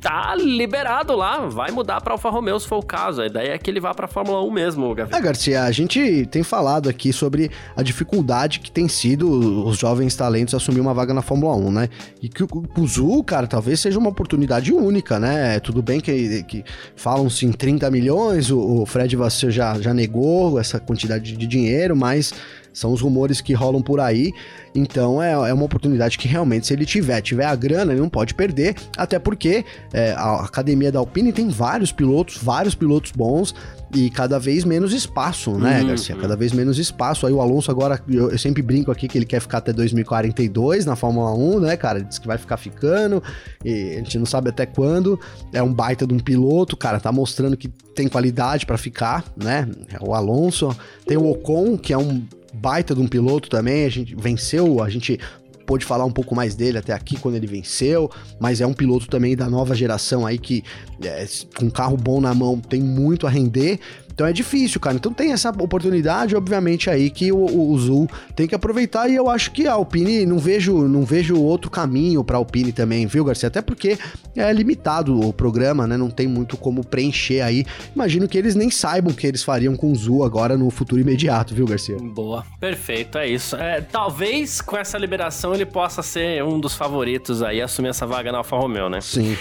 tá 0.00 0.34
liberado 0.34 1.14
lá, 1.14 1.46
vai 1.46 1.70
mudar 1.70 2.00
para 2.00 2.14
Alfa 2.14 2.30
Romeo 2.30 2.58
se 2.58 2.66
for 2.66 2.78
o 2.78 2.82
caso. 2.82 3.20
A 3.20 3.26
ideia 3.26 3.52
é 3.52 3.58
que 3.58 3.70
ele 3.70 3.80
vá 3.80 3.92
para 3.92 4.08
Fórmula 4.08 4.42
1 4.42 4.50
mesmo, 4.50 4.94
Gavi. 4.94 5.14
É, 5.14 5.20
Garcia, 5.20 5.64
a 5.64 5.70
gente 5.70 6.26
tem 6.30 6.42
falado 6.42 6.88
aqui 6.88 7.12
sobre 7.12 7.50
a 7.76 7.82
dificuldade 7.82 8.60
que 8.60 8.70
tem 8.70 8.88
sido 8.88 9.28
os 9.66 9.78
jovens 9.78 10.16
talentos 10.16 10.54
assumir 10.54 10.80
uma 10.80 10.94
vaga 10.94 11.12
na 11.12 11.22
Fórmula 11.22 11.54
1, 11.54 11.70
né? 11.70 11.88
E 12.22 12.28
que 12.28 12.42
o 12.42 12.48
Kuzu, 12.48 13.22
cara, 13.22 13.46
talvez 13.46 13.80
seja 13.80 13.98
uma 13.98 14.08
oportunidade 14.08 14.72
única, 14.72 15.20
né? 15.20 15.60
Tudo 15.60 15.82
bem 15.82 16.00
que, 16.00 16.42
que 16.44 16.64
falam-se 16.96 17.44
em 17.44 17.52
30 17.52 17.90
milhões, 17.90 18.50
o, 18.50 18.82
o 18.82 18.86
Fred 18.86 19.14
Vasseur 19.16 19.50
já, 19.50 19.78
já 19.80 19.92
negou 19.92 20.58
essa 20.58 20.80
quantidade 20.80 21.36
de 21.36 21.46
dinheiro, 21.46 21.94
mas 21.94 22.32
são 22.72 22.92
os 22.92 23.00
rumores 23.00 23.40
que 23.40 23.52
rolam 23.52 23.82
por 23.82 24.00
aí. 24.00 24.32
Então 24.74 25.22
é, 25.22 25.32
é 25.32 25.52
uma 25.52 25.64
oportunidade 25.64 26.16
que 26.16 26.28
realmente, 26.28 26.66
se 26.66 26.72
ele 26.72 26.86
tiver, 26.86 27.20
tiver 27.20 27.46
a 27.46 27.54
grana, 27.54 27.92
ele 27.92 28.00
não 28.00 28.08
pode 28.08 28.34
perder. 28.34 28.74
Até 28.96 29.18
porque 29.18 29.64
é, 29.92 30.12
a 30.12 30.44
academia 30.44 30.92
da 30.92 30.98
Alpine 30.98 31.32
tem 31.32 31.48
vários 31.48 31.92
pilotos, 31.92 32.38
vários 32.38 32.74
pilotos 32.74 33.12
bons 33.12 33.54
e 33.94 34.08
cada 34.08 34.38
vez 34.38 34.64
menos 34.64 34.92
espaço, 34.92 35.50
né, 35.52 35.80
uhum. 35.80 35.88
Garcia? 35.88 36.14
Cada 36.14 36.36
vez 36.36 36.52
menos 36.52 36.78
espaço. 36.78 37.26
Aí 37.26 37.32
o 37.32 37.40
Alonso 37.40 37.70
agora, 37.70 38.00
eu, 38.08 38.30
eu, 38.30 38.38
sempre 38.38 38.62
brinco 38.62 38.90
aqui 38.90 39.08
que 39.08 39.18
ele 39.18 39.26
quer 39.26 39.40
ficar 39.40 39.58
até 39.58 39.72
2042 39.72 40.86
na 40.86 40.94
Fórmula 40.94 41.32
1, 41.34 41.60
né, 41.60 41.76
cara? 41.76 41.98
Ele 41.98 42.06
diz 42.06 42.18
que 42.18 42.26
vai 42.26 42.38
ficar 42.38 42.56
ficando, 42.56 43.22
e 43.64 43.94
a 43.94 43.98
gente 43.98 44.18
não 44.18 44.26
sabe 44.26 44.50
até 44.50 44.64
quando. 44.64 45.18
É 45.52 45.62
um 45.62 45.72
baita 45.72 46.06
de 46.06 46.14
um 46.14 46.18
piloto, 46.18 46.76
cara, 46.76 47.00
tá 47.00 47.10
mostrando 47.10 47.56
que 47.56 47.68
tem 47.94 48.06
qualidade 48.06 48.64
para 48.64 48.78
ficar, 48.78 49.24
né? 49.36 49.68
É 49.92 49.98
o 50.00 50.14
Alonso, 50.14 50.76
tem 51.04 51.16
o 51.16 51.28
Ocon, 51.28 51.76
que 51.76 51.92
é 51.92 51.98
um 51.98 52.22
baita 52.52 52.94
de 52.94 53.00
um 53.00 53.06
piloto 53.06 53.48
também, 53.48 53.84
a 53.84 53.88
gente 53.88 54.14
venceu, 54.14 54.82
a 54.82 54.88
gente 54.88 55.18
pôde 55.66 55.84
falar 55.84 56.04
um 56.04 56.10
pouco 56.10 56.34
mais 56.34 56.56
dele 56.56 56.78
até 56.78 56.92
aqui 56.92 57.16
quando 57.16 57.36
ele 57.36 57.46
venceu, 57.46 58.10
mas 58.40 58.60
é 58.60 58.66
um 58.66 58.72
piloto 58.72 59.06
também 59.06 59.36
da 59.36 59.48
nova 59.48 59.72
geração 59.72 60.26
aí 60.26 60.36
que 60.36 60.64
é, 61.00 61.24
com 61.56 61.70
carro 61.70 61.96
bom 61.96 62.20
na 62.20 62.34
mão 62.34 62.58
tem 62.58 62.80
muito 62.80 63.24
a 63.24 63.30
render. 63.30 63.78
Então 64.12 64.26
é 64.26 64.32
difícil, 64.32 64.80
cara. 64.80 64.96
Então 64.96 65.12
tem 65.12 65.32
essa 65.32 65.50
oportunidade, 65.50 66.36
obviamente, 66.36 66.90
aí 66.90 67.10
que 67.10 67.32
o, 67.32 67.70
o 67.70 67.78
Zul 67.78 68.08
tem 68.34 68.46
que 68.46 68.54
aproveitar. 68.54 69.08
E 69.08 69.14
eu 69.14 69.28
acho 69.28 69.50
que 69.52 69.66
a 69.66 69.72
Alpine, 69.72 70.26
não 70.26 70.38
vejo, 70.38 70.86
não 70.88 71.04
vejo 71.04 71.40
outro 71.40 71.70
caminho 71.70 72.22
pra 72.22 72.36
Alpine 72.36 72.72
também, 72.72 73.06
viu, 73.06 73.24
Garcia? 73.24 73.48
Até 73.48 73.62
porque 73.62 73.98
é 74.36 74.52
limitado 74.52 75.18
o 75.20 75.32
programa, 75.32 75.86
né? 75.86 75.96
Não 75.96 76.10
tem 76.10 76.26
muito 76.26 76.56
como 76.56 76.84
preencher 76.84 77.40
aí. 77.40 77.64
Imagino 77.94 78.28
que 78.28 78.36
eles 78.36 78.54
nem 78.54 78.70
saibam 78.70 79.12
o 79.12 79.16
que 79.16 79.26
eles 79.26 79.42
fariam 79.42 79.74
com 79.76 79.90
o 79.90 79.94
Zul 79.94 80.24
agora 80.24 80.56
no 80.56 80.70
futuro 80.70 81.00
imediato, 81.00 81.54
viu, 81.54 81.66
Garcia? 81.66 81.96
Boa, 81.98 82.44
perfeito, 82.58 83.18
é 83.18 83.28
isso. 83.28 83.56
É, 83.56 83.80
talvez 83.80 84.60
com 84.60 84.76
essa 84.76 84.98
liberação 84.98 85.54
ele 85.54 85.66
possa 85.66 86.02
ser 86.02 86.44
um 86.44 86.60
dos 86.60 86.74
favoritos 86.74 87.42
aí, 87.42 87.60
assumir 87.60 87.88
essa 87.88 88.06
vaga 88.06 88.32
na 88.32 88.38
Alfa 88.38 88.56
Romeo, 88.56 88.88
né? 88.88 89.00
Sim. 89.00 89.36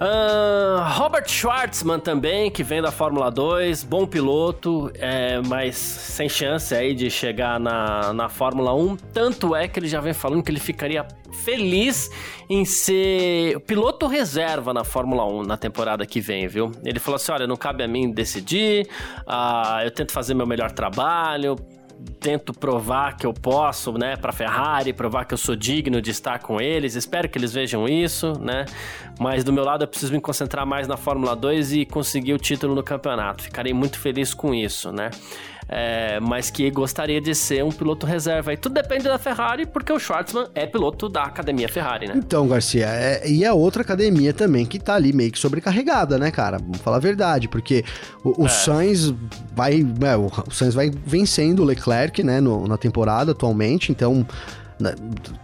Uh, 0.00 0.80
Robert 0.96 1.28
Schwartzman 1.28 1.98
também, 1.98 2.52
que 2.52 2.62
vem 2.62 2.80
da 2.80 2.92
Fórmula 2.92 3.32
2, 3.32 3.82
bom 3.82 4.06
piloto, 4.06 4.92
é, 4.94 5.40
mas 5.44 5.74
sem 5.74 6.28
chance 6.28 6.72
aí 6.72 6.94
de 6.94 7.10
chegar 7.10 7.58
na, 7.58 8.12
na 8.12 8.28
Fórmula 8.28 8.72
1. 8.72 8.96
Tanto 9.12 9.56
é 9.56 9.66
que 9.66 9.80
ele 9.80 9.88
já 9.88 10.00
vem 10.00 10.12
falando 10.12 10.44
que 10.44 10.52
ele 10.52 10.60
ficaria 10.60 11.04
feliz 11.44 12.10
em 12.48 12.64
ser 12.64 13.58
piloto 13.60 14.06
reserva 14.06 14.72
na 14.72 14.84
Fórmula 14.84 15.26
1 15.26 15.42
na 15.42 15.56
temporada 15.56 16.06
que 16.06 16.20
vem, 16.20 16.46
viu? 16.46 16.70
Ele 16.84 17.00
falou 17.00 17.16
assim: 17.16 17.32
olha, 17.32 17.48
não 17.48 17.56
cabe 17.56 17.82
a 17.82 17.88
mim 17.88 18.08
decidir, 18.12 18.86
uh, 19.26 19.82
eu 19.82 19.90
tento 19.90 20.12
fazer 20.12 20.32
meu 20.32 20.46
melhor 20.46 20.70
trabalho, 20.70 21.56
tento 22.20 22.52
provar 22.52 23.16
que 23.16 23.26
eu 23.26 23.32
posso, 23.32 23.92
né, 23.92 24.16
para 24.16 24.32
Ferrari, 24.32 24.92
provar 24.92 25.24
que 25.24 25.34
eu 25.34 25.38
sou 25.38 25.56
digno 25.56 26.00
de 26.00 26.10
estar 26.10 26.38
com 26.38 26.60
eles. 26.60 26.94
Espero 26.94 27.28
que 27.28 27.38
eles 27.38 27.52
vejam 27.52 27.86
isso, 27.88 28.32
né? 28.40 28.64
Mas 29.18 29.44
do 29.44 29.52
meu 29.52 29.64
lado 29.64 29.84
eu 29.84 29.88
preciso 29.88 30.12
me 30.12 30.20
concentrar 30.20 30.66
mais 30.66 30.86
na 30.86 30.96
Fórmula 30.96 31.34
2 31.34 31.72
e 31.72 31.86
conseguir 31.86 32.32
o 32.32 32.38
título 32.38 32.74
no 32.74 32.82
campeonato. 32.82 33.42
Ficarei 33.42 33.72
muito 33.72 33.98
feliz 33.98 34.32
com 34.34 34.54
isso, 34.54 34.92
né? 34.92 35.10
É, 35.68 36.18
mas 36.20 36.50
que 36.50 36.70
gostaria 36.70 37.20
de 37.20 37.34
ser 37.34 37.62
um 37.62 37.70
piloto 37.70 38.06
reserva. 38.06 38.52
E 38.54 38.56
tudo 38.56 38.72
depende 38.74 39.04
da 39.04 39.18
Ferrari, 39.18 39.66
porque 39.66 39.92
o 39.92 39.98
Schwartzman 39.98 40.46
é 40.54 40.66
piloto 40.66 41.08
da 41.08 41.24
academia 41.24 41.68
Ferrari, 41.68 42.08
né? 42.08 42.14
Então, 42.16 42.48
Garcia, 42.48 42.86
é, 42.86 43.28
e 43.28 43.44
é 43.44 43.52
outra 43.52 43.82
academia 43.82 44.32
também 44.32 44.64
que 44.64 44.78
tá 44.78 44.94
ali 44.94 45.12
meio 45.12 45.30
que 45.30 45.38
sobrecarregada, 45.38 46.16
né, 46.16 46.30
cara? 46.30 46.58
Vamos 46.58 46.78
falar 46.78 46.96
a 46.96 47.00
verdade, 47.00 47.48
porque 47.48 47.84
o, 48.24 48.44
o 48.44 48.46
é. 48.46 48.48
Sainz 48.48 49.12
vai. 49.54 49.86
É, 50.02 50.16
o 50.16 50.30
Sainz 50.50 50.74
vai 50.74 50.90
vencendo 50.90 51.60
o 51.60 51.64
Leclerc, 51.64 52.22
né, 52.22 52.40
no, 52.40 52.66
na 52.66 52.78
temporada 52.78 53.32
atualmente, 53.32 53.92
então 53.92 54.26
né, 54.80 54.94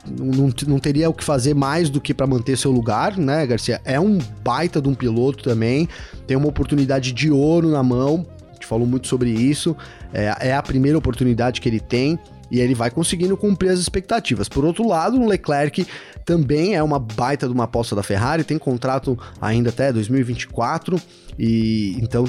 não, 0.08 0.50
não 0.66 0.78
teria 0.78 1.10
o 1.10 1.12
que 1.12 1.24
fazer 1.24 1.54
mais 1.54 1.90
do 1.90 2.00
que 2.00 2.14
para 2.14 2.26
manter 2.26 2.56
seu 2.56 2.70
lugar, 2.70 3.18
né, 3.18 3.46
Garcia? 3.46 3.80
É 3.84 4.00
um 4.00 4.18
baita 4.42 4.80
de 4.80 4.88
um 4.88 4.94
piloto 4.94 5.42
também, 5.42 5.88
tem 6.26 6.36
uma 6.36 6.48
oportunidade 6.48 7.12
de 7.12 7.30
ouro 7.30 7.68
na 7.68 7.82
mão, 7.82 8.24
gente 8.64 8.66
falou 8.66 8.86
muito 8.86 9.06
sobre 9.06 9.30
isso, 9.30 9.76
é, 10.12 10.48
é 10.48 10.54
a 10.54 10.62
primeira 10.62 10.96
oportunidade 10.96 11.60
que 11.60 11.68
ele 11.68 11.80
tem 11.80 12.18
e 12.50 12.60
ele 12.60 12.74
vai 12.74 12.90
conseguindo 12.90 13.36
cumprir 13.36 13.70
as 13.70 13.78
expectativas. 13.78 14.48
Por 14.48 14.64
outro 14.64 14.86
lado, 14.86 15.20
o 15.20 15.26
Leclerc 15.26 15.86
também 16.24 16.74
é 16.74 16.82
uma 16.82 16.98
baita 16.98 17.46
de 17.46 17.52
uma 17.52 17.64
aposta 17.64 17.94
da 17.94 18.02
Ferrari, 18.02 18.44
tem 18.44 18.58
contrato 18.58 19.18
ainda 19.40 19.70
até 19.70 19.92
2024 19.92 21.00
e 21.38 21.96
então 22.00 22.24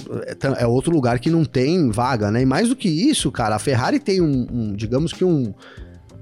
é, 0.58 0.64
é 0.64 0.68
outro 0.68 0.92
lugar 0.94 1.20
que 1.20 1.30
não 1.30 1.46
tem 1.46 1.90
vaga, 1.92 2.32
né? 2.32 2.42
E 2.42 2.46
mais 2.46 2.70
do 2.70 2.76
que 2.76 2.90
isso, 2.90 3.32
cara, 3.32 3.56
a 3.56 3.60
Ferrari 3.60 4.00
tem 4.00 4.22
um, 4.22 4.48
um 4.52 4.74
digamos 4.74 5.14
que 5.14 5.24
um 5.24 5.54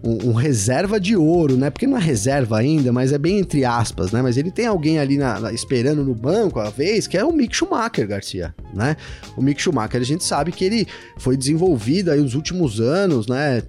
um, 0.04 0.32
um, 0.32 0.34
reserva 0.34 1.00
de 1.00 1.16
ouro, 1.16 1.56
né? 1.56 1.70
Porque 1.70 1.88
não 1.88 1.98
é 1.98 2.02
reserva 2.02 2.58
ainda, 2.58 2.92
mas 2.92 3.14
é 3.14 3.18
bem 3.18 3.40
entre 3.40 3.64
aspas, 3.64 4.12
né? 4.12 4.22
Mas 4.22 4.38
ele 4.38 4.52
tem 4.52 4.68
alguém 4.68 5.00
ali 5.00 5.18
na, 5.18 5.40
na, 5.40 5.54
esperando 5.54 6.04
no 6.04 6.14
banco 6.14 6.60
a 6.60 6.70
vez, 6.70 7.08
que 7.08 7.18
é 7.18 7.24
o 7.24 7.32
Mick 7.32 7.56
Schumacher, 7.56 8.08
Garcia, 8.08 8.54
né? 8.74 8.98
O 9.38 9.42
Mick 9.42 9.62
Schumacher, 9.62 10.02
a 10.02 10.06
gente 10.06 10.24
sabe 10.24 10.52
que 10.52 10.66
ele 10.66 10.88
foi 11.18 11.38
desenvolvido 11.38 12.12
aí 12.12 12.20
nos 12.20 12.36
últimos 12.36 12.82
anos, 12.82 13.28
né? 13.28 13.64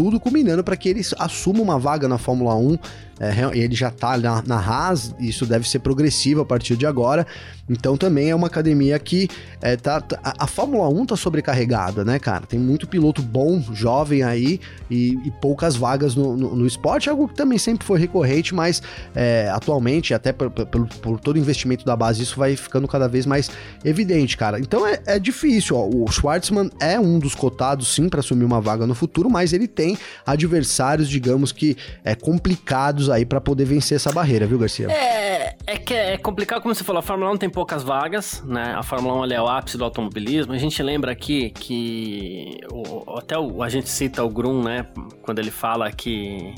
Tudo 0.00 0.18
culminando 0.18 0.64
para 0.64 0.78
que 0.78 0.88
ele 0.88 1.02
assuma 1.18 1.60
uma 1.60 1.78
vaga 1.78 2.08
na 2.08 2.16
Fórmula 2.16 2.54
1 2.56 2.78
é, 3.20 3.34
ele 3.52 3.74
já 3.74 3.90
tá 3.90 4.16
na, 4.16 4.42
na 4.46 4.56
Haas, 4.56 5.14
isso 5.20 5.44
deve 5.44 5.68
ser 5.68 5.80
progressivo 5.80 6.40
a 6.40 6.44
partir 6.46 6.74
de 6.74 6.86
agora. 6.86 7.26
Então 7.68 7.94
também 7.94 8.30
é 8.30 8.34
uma 8.34 8.46
academia 8.46 8.98
que 8.98 9.28
é, 9.60 9.76
tá, 9.76 10.00
tá 10.00 10.18
a, 10.24 10.44
a, 10.44 10.46
Fórmula 10.46 10.88
1 10.88 11.04
tá 11.04 11.16
sobrecarregada, 11.16 12.02
né, 12.02 12.18
cara? 12.18 12.46
Tem 12.46 12.58
muito 12.58 12.88
piloto 12.88 13.20
bom, 13.20 13.62
jovem 13.74 14.22
aí 14.22 14.58
e, 14.90 15.18
e 15.22 15.30
poucas 15.30 15.76
vagas 15.76 16.14
no, 16.14 16.34
no, 16.34 16.56
no, 16.56 16.66
esporte, 16.66 17.10
algo 17.10 17.28
que 17.28 17.34
também 17.34 17.58
sempre 17.58 17.86
foi 17.86 18.00
recorrente, 18.00 18.54
mas 18.54 18.82
é, 19.14 19.50
atualmente, 19.52 20.14
até 20.14 20.32
por, 20.32 20.50
por, 20.50 20.86
por, 20.88 21.20
todo 21.20 21.36
o 21.36 21.38
investimento 21.38 21.84
da 21.84 21.94
base, 21.94 22.22
isso 22.22 22.38
vai 22.38 22.56
ficando 22.56 22.88
cada 22.88 23.06
vez 23.06 23.26
mais 23.26 23.50
evidente, 23.84 24.34
cara. 24.34 24.58
Então 24.58 24.86
é, 24.86 24.98
é 25.04 25.18
difícil, 25.18 25.76
ó. 25.76 25.86
O 25.86 26.10
Schwartzman 26.10 26.70
é 26.80 26.98
um 26.98 27.18
dos 27.18 27.34
cotados, 27.34 27.94
sim, 27.94 28.08
para 28.08 28.20
assumir 28.20 28.46
uma 28.46 28.62
vaga 28.62 28.86
no 28.86 28.94
futuro, 28.94 29.28
mas 29.28 29.52
ele 29.52 29.68
tem 29.68 29.89
adversários, 30.24 31.08
digamos 31.08 31.52
que 31.52 31.76
é 32.04 32.14
complicados 32.14 33.10
aí 33.10 33.24
para 33.24 33.40
poder 33.40 33.64
vencer 33.64 33.96
essa 33.96 34.12
barreira, 34.12 34.46
viu, 34.46 34.58
Garcia? 34.58 34.90
É, 34.90 35.56
é 35.66 35.76
que 35.76 35.94
é 35.94 36.16
complicado, 36.16 36.62
como 36.62 36.74
você 36.74 36.84
falou, 36.84 37.00
a 37.00 37.02
Fórmula 37.02 37.30
1 37.32 37.36
tem 37.38 37.50
poucas 37.50 37.82
vagas, 37.82 38.42
né? 38.44 38.74
A 38.76 38.82
Fórmula 38.82 39.26
1 39.26 39.32
é 39.32 39.40
o 39.40 39.48
ápice 39.48 39.76
do 39.76 39.84
automobilismo. 39.84 40.52
A 40.52 40.58
gente 40.58 40.82
lembra 40.82 41.12
aqui 41.12 41.50
que 41.50 42.58
o, 42.70 43.18
até 43.18 43.38
o, 43.38 43.62
a 43.62 43.68
gente 43.68 43.88
cita 43.88 44.24
o 44.24 44.28
Grum, 44.28 44.62
né? 44.62 44.86
Quando 45.22 45.38
ele 45.38 45.50
fala 45.50 45.90
que 45.90 46.54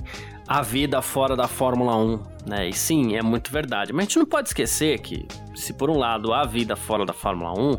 a 0.47 0.63
vida 0.63 1.01
fora 1.01 1.37
da 1.37 1.49
Fórmula 1.49 1.97
1, 1.97 2.21
né? 2.47 2.69
E 2.69 2.73
sim, 2.73 3.17
é 3.17 3.23
muito 3.23 3.53
verdade. 3.53 3.93
Mas 3.93 4.07
a 4.07 4.09
gente 4.09 4.19
não 4.19 4.27
pode 4.27 4.49
esquecer 4.49 4.99
que, 5.01 5.27
se 5.55 5.73
por 5.73 5.89
um 5.91 5.99
lado 5.99 6.33
há 6.33 6.45
vida 6.45 6.77
fora 6.77 7.05
da 7.05 7.13
Fórmula 7.13 7.53
1, 7.59 7.79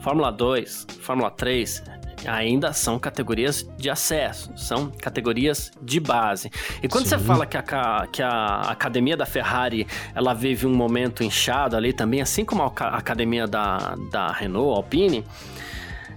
Fórmula 0.00 0.30
2, 0.30 0.86
Fórmula 1.00 1.30
3 1.30 1.82
ainda 2.26 2.72
são 2.72 2.98
categorias 2.98 3.68
de 3.76 3.90
acesso, 3.90 4.50
são 4.56 4.90
categorias 4.90 5.72
de 5.82 6.00
base. 6.00 6.50
E 6.82 6.88
quando 6.88 7.04
Sim. 7.04 7.10
você 7.10 7.18
fala 7.18 7.46
que 7.46 7.56
a, 7.56 8.08
que 8.10 8.22
a 8.22 8.60
academia 8.62 9.16
da 9.16 9.26
Ferrari 9.26 9.86
ela 10.14 10.34
vive 10.34 10.66
um 10.66 10.74
momento 10.74 11.22
inchado 11.22 11.76
ali 11.76 11.92
também, 11.92 12.20
assim 12.20 12.44
como 12.44 12.62
a 12.62 12.66
academia 12.66 13.46
da, 13.46 13.96
da 14.10 14.32
Renault, 14.32 14.76
Alpine, 14.76 15.24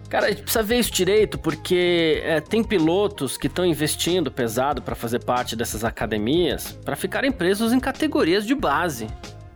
Cara, 0.09 0.27
a 0.27 0.29
gente 0.29 0.43
precisa 0.43 0.63
ver 0.63 0.79
isso 0.79 0.91
direito, 0.91 1.37
porque 1.37 2.21
é, 2.23 2.39
tem 2.39 2.63
pilotos 2.63 3.35
que 3.35 3.47
estão 3.47 3.65
investindo 3.65 4.31
pesado 4.31 4.81
para 4.81 4.95
fazer 4.95 5.19
parte 5.19 5.53
dessas 5.53 5.83
academias 5.83 6.71
para 6.85 6.95
ficarem 6.95 7.29
presos 7.29 7.73
em 7.73 7.79
categorias 7.79 8.45
de 8.45 8.55
base, 8.55 9.07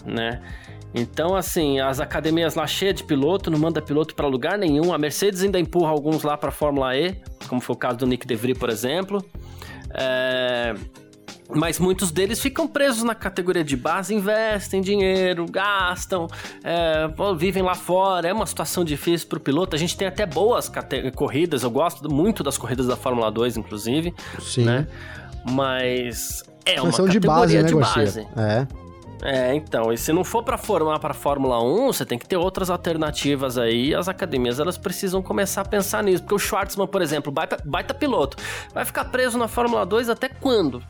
né? 0.06 0.42
Então, 0.94 1.36
assim, 1.36 1.80
as 1.80 2.00
academias 2.00 2.56
lá 2.56 2.68
cheias 2.68 2.96
de 2.96 3.04
piloto, 3.04 3.50
não 3.50 3.58
manda 3.58 3.82
piloto 3.82 4.14
para 4.14 4.28
lugar 4.28 4.58
nenhum. 4.58 4.94
A 4.94 4.98
Mercedes 4.98 5.42
ainda 5.42 5.60
empurra 5.60 5.90
alguns 5.90 6.24
lá 6.24 6.36
para 6.36 6.52
Fórmula 6.52 6.96
E, 6.96 7.16
como 7.48 7.62
foi 7.62 7.76
o 7.76 7.80
caso 7.80 8.00
do 8.00 8.08
Nick 8.08 8.28
DeVry, 8.28 8.54
por 8.54 8.70
exemplo. 8.70 9.24
É... 9.94 10.74
Mas 11.54 11.80
muitos 11.80 12.12
deles 12.12 12.40
ficam 12.40 12.66
presos 12.66 13.04
na 13.04 13.14
categoria 13.14 13.64
de 13.64 13.76
base, 13.76 14.14
investem 14.16 14.82
dinheiro, 14.82 15.46
gastam, 15.50 16.28
é, 16.64 17.10
vivem 17.36 17.62
lá 17.62 17.76
fora. 17.76 18.26
É 18.30 18.34
uma 18.34 18.46
situação 18.46 18.86
difícil 18.86 19.28
para 19.28 19.38
o 19.38 19.42
piloto. 19.42 19.76
A 19.76 19.80
gente 19.80 19.98
tem 19.98 20.08
até 20.08 20.26
boas 20.26 20.72
corridas, 21.14 21.64
eu 21.64 21.70
gosto 21.70 22.10
muito 22.10 22.42
das 22.42 22.58
corridas 22.58 22.88
da 22.88 22.96
Fórmula 22.96 23.30
2, 23.30 23.58
inclusive. 23.58 24.14
Sim. 24.40 24.64
Né? 24.64 24.88
Mas 25.52 26.42
é 26.66 26.82
uma 26.82 26.90
categoria 26.90 27.20
de 27.20 27.28
base. 27.28 27.58
Né, 27.58 27.64
de 27.64 27.76
base. 27.76 28.28
É. 28.38 28.81
É, 29.24 29.54
então, 29.54 29.94
e 29.94 29.98
se 29.98 30.12
não 30.12 30.24
for 30.24 30.44
para 30.44 30.58
formar 30.58 30.98
para 30.98 31.14
Fórmula 31.14 31.64
1, 31.64 31.94
você 31.94 32.06
tem 32.06 32.18
que 32.18 32.28
ter 32.28 32.38
outras 32.38 32.70
alternativas 32.72 33.58
aí. 33.58 33.94
As 33.94 34.08
academias 34.08 34.60
elas 34.60 34.78
precisam 34.78 35.22
começar 35.22 35.62
a 35.62 35.66
pensar 35.66 36.04
nisso, 36.04 36.24
porque 36.24 36.36
o 36.36 36.40
Schwartzman, 36.40 36.88
por 36.88 37.02
exemplo, 37.02 37.32
baita, 37.32 37.58
baita 37.64 37.94
piloto, 37.94 38.38
vai 38.74 38.84
ficar 38.84 39.06
preso 39.06 39.38
na 39.38 39.48
Fórmula 39.48 39.86
2 39.86 40.10
até 40.10 40.28
quando? 40.28 40.82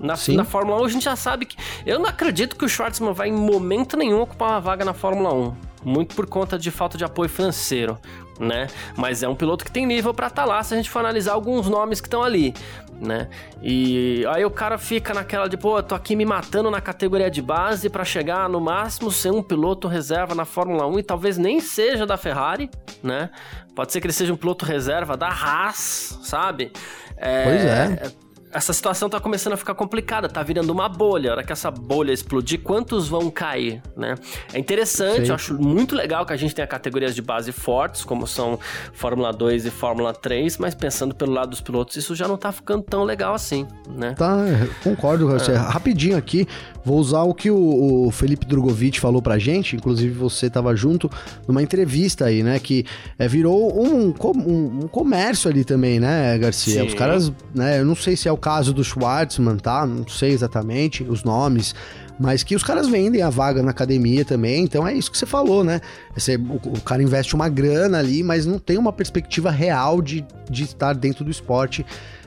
Na, 0.00 0.14
na, 0.28 0.44
Fórmula 0.44 0.80
1 0.80 0.84
a 0.84 0.88
gente 0.88 1.04
já 1.04 1.16
sabe 1.16 1.44
que. 1.44 1.56
Eu 1.84 1.98
não 1.98 2.06
acredito 2.06 2.56
que 2.56 2.64
o 2.64 2.68
Schwartzman 2.68 3.12
vai 3.12 3.28
em 3.28 3.32
momento 3.32 3.98
nenhum 3.98 4.22
ocupar 4.22 4.50
uma 4.50 4.60
vaga 4.60 4.84
na 4.84 4.94
Fórmula 4.94 5.34
1. 5.34 5.54
Muito 5.84 6.14
por 6.14 6.26
conta 6.26 6.58
de 6.58 6.70
falta 6.70 6.96
de 6.96 7.04
apoio 7.04 7.28
financeiro, 7.28 7.98
né? 8.38 8.68
Mas 8.96 9.22
é 9.22 9.28
um 9.28 9.34
piloto 9.34 9.62
que 9.62 9.70
tem 9.70 9.84
nível 9.84 10.14
para 10.14 10.28
estar 10.28 10.42
tá 10.42 10.48
lá 10.48 10.62
se 10.62 10.72
a 10.72 10.76
gente 10.76 10.88
for 10.88 11.00
analisar 11.00 11.32
alguns 11.32 11.68
nomes 11.68 12.00
que 12.00 12.06
estão 12.06 12.22
ali 12.22 12.54
né? 13.00 13.28
E 13.62 14.24
aí 14.28 14.44
o 14.44 14.50
cara 14.50 14.76
fica 14.76 15.14
naquela 15.14 15.48
de, 15.48 15.56
pô, 15.56 15.78
eu 15.78 15.82
tô 15.82 15.94
aqui 15.94 16.14
me 16.14 16.24
matando 16.24 16.70
na 16.70 16.80
categoria 16.80 17.30
de 17.30 17.40
base 17.40 17.88
para 17.88 18.04
chegar 18.04 18.48
no 18.48 18.60
máximo 18.60 19.10
ser 19.10 19.32
um 19.32 19.42
piloto 19.42 19.88
reserva 19.88 20.34
na 20.34 20.44
Fórmula 20.44 20.86
1 20.86 20.98
e 20.98 21.02
talvez 21.02 21.38
nem 21.38 21.60
seja 21.60 22.06
da 22.06 22.16
Ferrari, 22.16 22.70
né? 23.02 23.30
Pode 23.74 23.92
ser 23.92 24.00
que 24.00 24.06
ele 24.06 24.12
seja 24.12 24.32
um 24.32 24.36
piloto 24.36 24.64
reserva 24.64 25.16
da 25.16 25.28
Haas, 25.28 26.18
sabe? 26.22 26.72
É, 27.16 27.44
pois 27.44 27.64
é. 27.64 28.29
Essa 28.52 28.72
situação 28.72 29.08
tá 29.08 29.20
começando 29.20 29.52
a 29.52 29.56
ficar 29.56 29.74
complicada, 29.74 30.28
tá 30.28 30.42
virando 30.42 30.70
uma 30.70 30.88
bolha. 30.88 31.30
A 31.30 31.32
hora 31.34 31.44
que 31.44 31.52
essa 31.52 31.70
bolha 31.70 32.12
explodir, 32.12 32.60
quantos 32.60 33.08
vão 33.08 33.30
cair, 33.30 33.80
né? 33.96 34.16
É 34.52 34.58
interessante, 34.58 35.28
eu 35.28 35.34
acho 35.34 35.54
muito 35.54 35.94
legal 35.94 36.26
que 36.26 36.32
a 36.32 36.36
gente 36.36 36.54
tenha 36.54 36.66
categorias 36.66 37.14
de 37.14 37.22
base 37.22 37.52
fortes, 37.52 38.04
como 38.04 38.26
são 38.26 38.58
Fórmula 38.92 39.32
2 39.32 39.66
e 39.66 39.70
Fórmula 39.70 40.12
3, 40.12 40.58
mas 40.58 40.74
pensando 40.74 41.14
pelo 41.14 41.32
lado 41.32 41.50
dos 41.50 41.60
pilotos, 41.60 41.96
isso 41.96 42.14
já 42.14 42.26
não 42.26 42.36
tá 42.36 42.50
ficando 42.50 42.82
tão 42.82 43.04
legal 43.04 43.34
assim, 43.34 43.66
né? 43.88 44.14
Tá, 44.14 44.36
concordo 44.82 45.26
com 45.26 45.32
você. 45.32 45.52
É. 45.52 45.56
Rapidinho 45.56 46.16
aqui, 46.16 46.46
vou 46.84 46.98
usar 46.98 47.22
o 47.22 47.34
que 47.34 47.50
o, 47.50 48.06
o 48.06 48.10
Felipe 48.10 48.46
Drogovic 48.46 48.98
falou 48.98 49.22
pra 49.22 49.38
gente, 49.38 49.76
inclusive 49.76 50.12
você 50.12 50.50
tava 50.50 50.74
junto 50.74 51.10
numa 51.46 51.62
entrevista 51.62 52.26
aí, 52.26 52.42
né? 52.42 52.58
Que 52.58 52.84
é, 53.18 53.28
virou 53.28 53.80
um, 53.80 54.08
um, 54.08 54.80
um, 54.84 54.88
comércio 54.88 55.48
ali 55.48 55.64
também, 55.64 56.00
né, 56.00 56.36
Garcia? 56.38 56.82
Sim. 56.82 56.86
Os 56.88 56.94
caras, 56.94 57.32
né? 57.54 57.80
Eu 57.80 57.84
não 57.84 57.94
sei 57.94 58.16
se 58.16 58.28
é 58.28 58.32
o 58.32 58.39
caso 58.40 58.72
do 58.72 58.82
Schwartzman, 58.82 59.56
tá? 59.56 59.86
Não 59.86 60.08
sei 60.08 60.32
exatamente 60.32 61.02
os 61.02 61.22
nomes, 61.22 61.74
mas 62.18 62.42
que 62.42 62.54
os 62.54 62.62
caras 62.62 62.88
vendem 62.88 63.22
a 63.22 63.30
vaga 63.30 63.62
na 63.62 63.70
academia 63.70 64.24
também, 64.24 64.64
então 64.64 64.86
é 64.86 64.92
isso 64.94 65.10
que 65.10 65.16
você 65.16 65.26
falou, 65.26 65.62
né? 65.62 65.80
Você, 66.14 66.36
o, 66.36 66.60
o, 66.66 66.80
cara 66.80 67.02
investe 67.02 67.34
uma 67.34 67.48
grana 67.48 67.98
ali, 67.98 68.22
mas 68.22 68.44
não 68.44 68.58
tem 68.58 68.76
uma 68.76 68.92
perspectiva 68.92 69.50
real 69.50 70.02
de, 70.02 70.24
de 70.48 70.64
estar 70.64 70.94
dentro 70.94 71.24
do 71.24 71.30
esporte 71.30 71.84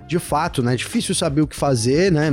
de 0.07 0.19
fato, 0.19 0.61
né? 0.61 0.73
É 0.73 0.75
difícil 0.75 1.15
saber 1.15 1.41
o 1.41 1.47
que 1.47 1.55
fazer, 1.55 2.11
né? 2.11 2.29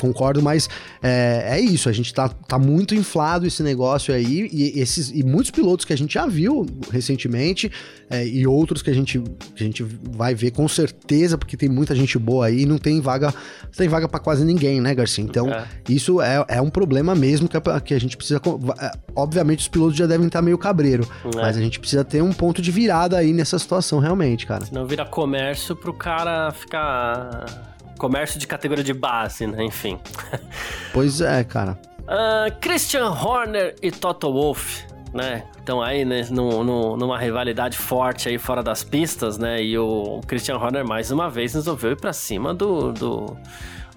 Concordo, 0.00 0.42
mas 0.42 0.68
é, 1.02 1.56
é 1.56 1.60
isso. 1.60 1.88
A 1.88 1.92
gente 1.92 2.12
tá, 2.12 2.28
tá 2.28 2.58
muito 2.58 2.94
inflado 2.94 3.46
esse 3.46 3.62
negócio 3.62 4.14
aí. 4.14 4.48
E, 4.52 4.80
esses, 4.80 5.10
e 5.10 5.22
muitos 5.22 5.50
pilotos 5.50 5.84
que 5.84 5.92
a 5.92 5.96
gente 5.96 6.14
já 6.14 6.26
viu 6.26 6.66
recentemente 6.90 7.70
é, 8.08 8.26
e 8.26 8.46
outros 8.46 8.82
que 8.82 8.90
a, 8.90 8.94
gente, 8.94 9.20
que 9.54 9.62
a 9.62 9.66
gente 9.66 9.82
vai 9.82 10.34
ver 10.34 10.50
com 10.50 10.66
certeza, 10.66 11.38
porque 11.38 11.56
tem 11.56 11.68
muita 11.68 11.94
gente 11.94 12.18
boa 12.18 12.46
aí 12.46 12.66
não 12.66 12.78
tem 12.78 13.00
vaga, 13.00 13.32
tem 13.76 13.88
vaga 13.88 14.08
para 14.08 14.20
quase 14.20 14.44
ninguém, 14.44 14.80
né, 14.80 14.94
Garcia? 14.94 15.24
Então, 15.24 15.48
é. 15.48 15.64
isso 15.88 16.20
é, 16.20 16.44
é 16.48 16.60
um 16.60 16.70
problema 16.70 17.14
mesmo 17.14 17.48
que 17.48 17.56
a, 17.56 17.80
que 17.80 17.94
a 17.94 18.00
gente 18.00 18.16
precisa. 18.16 18.40
É, 18.80 18.92
obviamente, 19.14 19.60
os 19.60 19.68
pilotos 19.68 19.96
já 19.96 20.06
devem 20.06 20.26
estar 20.26 20.42
meio 20.42 20.58
cabreiro, 20.58 21.06
é. 21.24 21.36
mas 21.36 21.56
a 21.56 21.60
gente 21.60 21.78
precisa 21.78 22.04
ter 22.04 22.22
um 22.22 22.32
ponto 22.32 22.60
de 22.60 22.70
virada 22.70 23.16
aí 23.16 23.32
nessa 23.32 23.58
situação, 23.58 23.98
realmente, 23.98 24.46
cara. 24.46 24.64
Senão 24.64 24.86
vira 24.86 25.04
comércio 25.04 25.76
pro 25.76 25.92
cara 25.92 26.50
ficar 26.52 26.79
comércio 27.98 28.40
de 28.40 28.46
categoria 28.46 28.82
de 28.82 28.94
base, 28.94 29.46
né? 29.46 29.62
Enfim. 29.64 29.98
Pois 30.92 31.20
é, 31.20 31.44
cara. 31.44 31.78
Uh, 32.00 32.52
Christian 32.60 33.10
Horner 33.10 33.76
e 33.80 33.92
Toto 33.92 34.32
Wolff, 34.32 34.84
né? 35.14 35.44
Estão 35.56 35.80
aí 35.80 36.04
né, 36.04 36.26
no, 36.30 36.64
no, 36.64 36.96
numa 36.96 37.16
rivalidade 37.16 37.78
forte 37.78 38.28
aí 38.28 38.38
fora 38.38 38.60
das 38.60 38.82
pistas, 38.82 39.38
né? 39.38 39.62
E 39.62 39.78
o 39.78 40.20
Christian 40.26 40.56
Horner 40.56 40.84
mais 40.84 41.12
uma 41.12 41.30
vez 41.30 41.54
resolveu 41.54 41.92
ir 41.92 41.96
pra 41.96 42.12
cima 42.12 42.52
do. 42.52 42.92
do. 42.92 43.36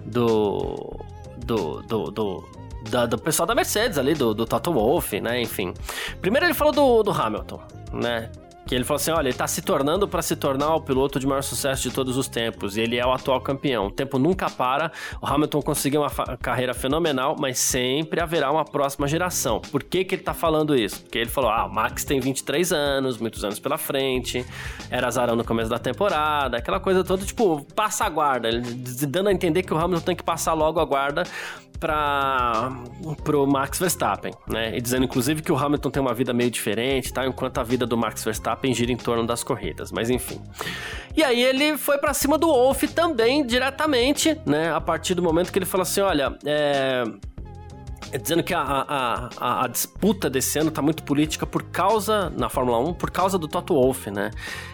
do. 0.06 1.00
do, 1.38 1.82
do, 1.88 2.12
do, 2.12 2.44
do, 2.92 3.08
do 3.08 3.18
pessoal 3.18 3.48
da 3.48 3.56
Mercedes 3.56 3.98
ali, 3.98 4.14
do, 4.14 4.36
do 4.36 4.46
Toto 4.46 4.72
Wolff, 4.72 5.20
né? 5.20 5.42
Enfim. 5.42 5.74
Primeiro 6.22 6.46
ele 6.46 6.54
falou 6.54 6.74
do, 6.74 7.02
do 7.02 7.12
Hamilton, 7.12 7.60
né? 7.92 8.30
Que 8.66 8.76
ele 8.76 8.84
falou 8.84 8.98
assim: 8.98 9.12
olha, 9.12 9.28
ele 9.28 9.38
tá 9.38 9.48
se 9.48 9.62
tornando 9.62 10.08
para 10.08 10.22
se 10.22 10.36
tornar 10.36 10.76
o 10.76 10.82
piloto 10.82 11.20
de 11.20 11.28
maior 11.28 11.42
sucesso 11.42 11.84
de 11.84 11.92
todos 11.92 12.18
os 12.18 12.28
tempos. 12.28 12.78
E 12.78 12.82
ele 12.82 12.98
é 12.98 13.06
o 13.06 13.12
atual 13.12 13.42
campeão. 13.42 13.88
O 13.88 13.92
tempo 13.92 14.18
nunca 14.18 14.50
para. 14.50 14.92
O 15.22 15.28
Hamilton 15.28 15.62
conseguiu 15.62 16.02
uma 16.02 16.38
carreira 16.38 16.74
fenomenal, 16.74 17.36
mas 17.38 17.60
sempre 17.60 18.22
haverá 18.22 18.52
uma 18.52 18.66
próxima 18.66 19.08
geração. 19.08 19.60
Por 19.60 19.84
que, 19.84 20.06
que 20.06 20.16
ele 20.16 20.24
tá 20.24 20.34
falando 20.34 20.76
isso? 20.76 21.02
Porque 21.02 21.18
ele 21.18 21.30
falou: 21.30 21.50
ah, 21.50 21.66
o 21.66 21.74
Max 21.74 22.04
tem 22.04 22.20
23 22.20 22.72
anos, 22.72 23.18
muitos 23.18 23.44
anos 23.44 23.60
pela 23.60 23.78
frente, 23.78 24.46
era 24.90 25.08
azarão 25.08 25.36
no 25.36 25.44
começo 25.44 25.70
da 25.70 25.80
temporada, 25.80 26.58
aquela 26.58 26.80
coisa 26.80 27.04
toda, 27.04 27.26
tipo, 27.26 27.66
passa 27.76 28.06
a 28.06 28.10
guarda. 28.10 28.48
Ele, 28.48 28.62
dando 29.08 29.30
a 29.30 29.34
entender 29.34 29.64
que 29.64 29.74
o 29.74 29.78
Hamilton 29.78 30.06
tem 30.06 30.16
que 30.16 30.24
passar 30.24 30.54
logo 30.54 30.80
a 30.80 30.86
guarda 30.86 31.24
para 31.84 32.72
pro 33.26 33.46
Max 33.46 33.78
Verstappen, 33.78 34.34
né? 34.48 34.78
E 34.78 34.80
dizendo 34.80 35.04
inclusive 35.04 35.42
que 35.42 35.52
o 35.52 35.58
Hamilton 35.58 35.92
tem 35.92 36.02
uma 36.02 36.14
vida 36.14 36.32
meio 36.32 36.50
diferente, 36.50 37.12
tá? 37.12 37.28
Enquanto 37.28 37.58
a 37.58 37.64
vida 37.64 37.86
do 37.86 37.98
Max 37.98 38.24
Verstappen 38.24 38.74
gira 38.74 38.90
em 38.90 38.96
torno 38.96 39.28
das 39.28 39.44
corridas, 39.44 39.92
mas 39.92 40.10
enfim. 40.10 40.42
E 41.14 41.22
aí 41.22 41.44
ele 41.44 41.78
foi 41.78 41.98
para 41.98 42.14
cima 42.14 42.38
do 42.38 42.48
Wolff 42.48 42.88
também 42.88 43.46
diretamente, 43.46 44.40
né? 44.46 44.74
A 44.74 44.80
partir 44.80 45.14
do 45.14 45.22
momento 45.22 45.52
que 45.52 45.60
ele 45.60 45.66
falou 45.66 45.82
assim, 45.82 46.00
olha, 46.00 46.38
é 46.46 47.04
dizendo 48.22 48.44
que 48.44 48.54
a, 48.54 48.62
a, 48.62 49.30
a, 49.38 49.66
a, 49.66 49.68
disputa 49.68 50.30
desse 50.30 50.60
ano 50.60 50.70
tá 50.70 50.84
muito 50.84 51.02
política 51.02 51.48
por 51.48 51.64
causa, 51.64 52.30
na 52.30 52.48
Fórmula 52.48 52.78
1, 52.78 52.94
por 52.94 53.10
causa 53.10 53.40
do 53.40 53.48
Toto 53.48 53.74
Wolff, 53.74 54.12
né? 54.12 54.30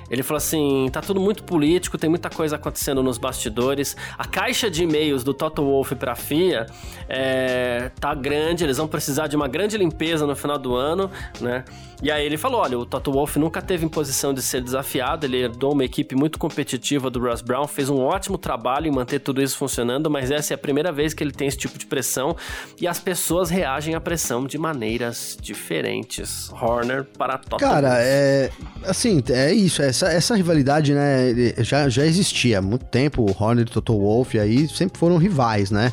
Ele 0.09 0.23
falou 0.23 0.37
assim: 0.37 0.89
tá 0.91 1.01
tudo 1.01 1.19
muito 1.19 1.43
político, 1.43 1.97
tem 1.97 2.09
muita 2.09 2.29
coisa 2.29 2.55
acontecendo 2.55 3.03
nos 3.03 3.17
bastidores. 3.17 3.95
A 4.17 4.25
caixa 4.25 4.69
de 4.69 4.83
e-mails 4.83 5.23
do 5.23 5.33
Toto 5.33 5.63
Wolff 5.63 5.95
pra 5.95 6.15
FIA 6.15 6.65
é, 7.07 7.91
tá 7.99 8.13
grande, 8.13 8.63
eles 8.63 8.77
vão 8.77 8.87
precisar 8.87 9.27
de 9.27 9.35
uma 9.35 9.47
grande 9.47 9.77
limpeza 9.77 10.25
no 10.25 10.35
final 10.35 10.57
do 10.57 10.75
ano, 10.75 11.09
né? 11.39 11.63
E 12.01 12.09
aí 12.09 12.25
ele 12.25 12.37
falou: 12.37 12.61
olha, 12.61 12.79
o 12.79 12.85
Toto 12.85 13.11
Wolff 13.11 13.37
nunca 13.37 13.61
teve 13.61 13.85
em 13.85 13.89
posição 13.89 14.33
de 14.33 14.41
ser 14.41 14.61
desafiado, 14.61 15.25
ele 15.25 15.37
herdou 15.37 15.73
uma 15.73 15.83
equipe 15.83 16.15
muito 16.15 16.39
competitiva 16.39 17.09
do 17.09 17.19
Russ 17.19 17.41
Brown, 17.41 17.67
fez 17.67 17.89
um 17.89 17.99
ótimo 17.99 18.37
trabalho 18.37 18.87
em 18.87 18.91
manter 18.91 19.19
tudo 19.19 19.41
isso 19.41 19.57
funcionando, 19.57 20.09
mas 20.09 20.31
essa 20.31 20.53
é 20.53 20.55
a 20.55 20.57
primeira 20.57 20.91
vez 20.91 21.13
que 21.13 21.23
ele 21.23 21.31
tem 21.31 21.47
esse 21.47 21.57
tipo 21.57 21.77
de 21.77 21.85
pressão 21.85 22.35
e 22.79 22.87
as 22.87 22.99
pessoas 22.99 23.49
reagem 23.49 23.95
à 23.95 24.01
pressão 24.01 24.45
de 24.45 24.57
maneiras 24.57 25.37
diferentes. 25.41 26.49
Horner 26.53 27.03
para 27.03 27.37
Toto 27.37 27.59
Cara, 27.59 27.89
Wolff. 27.89 28.03
é. 28.03 28.51
Assim, 28.83 29.21
é 29.29 29.51
isso, 29.53 29.81
é 29.81 29.91
essa, 29.99 30.07
essa 30.07 30.35
rivalidade, 30.35 30.93
né, 30.93 31.33
já, 31.59 31.89
já 31.89 32.05
existia 32.05 32.59
há 32.59 32.61
muito 32.61 32.85
tempo. 32.85 33.23
O 33.23 33.35
Horner 33.37 33.65
e 33.67 33.69
o 33.69 33.73
Toto 33.73 33.97
Wolff 33.97 34.39
aí 34.39 34.67
sempre 34.67 34.97
foram 34.97 35.17
rivais, 35.17 35.71
né? 35.71 35.91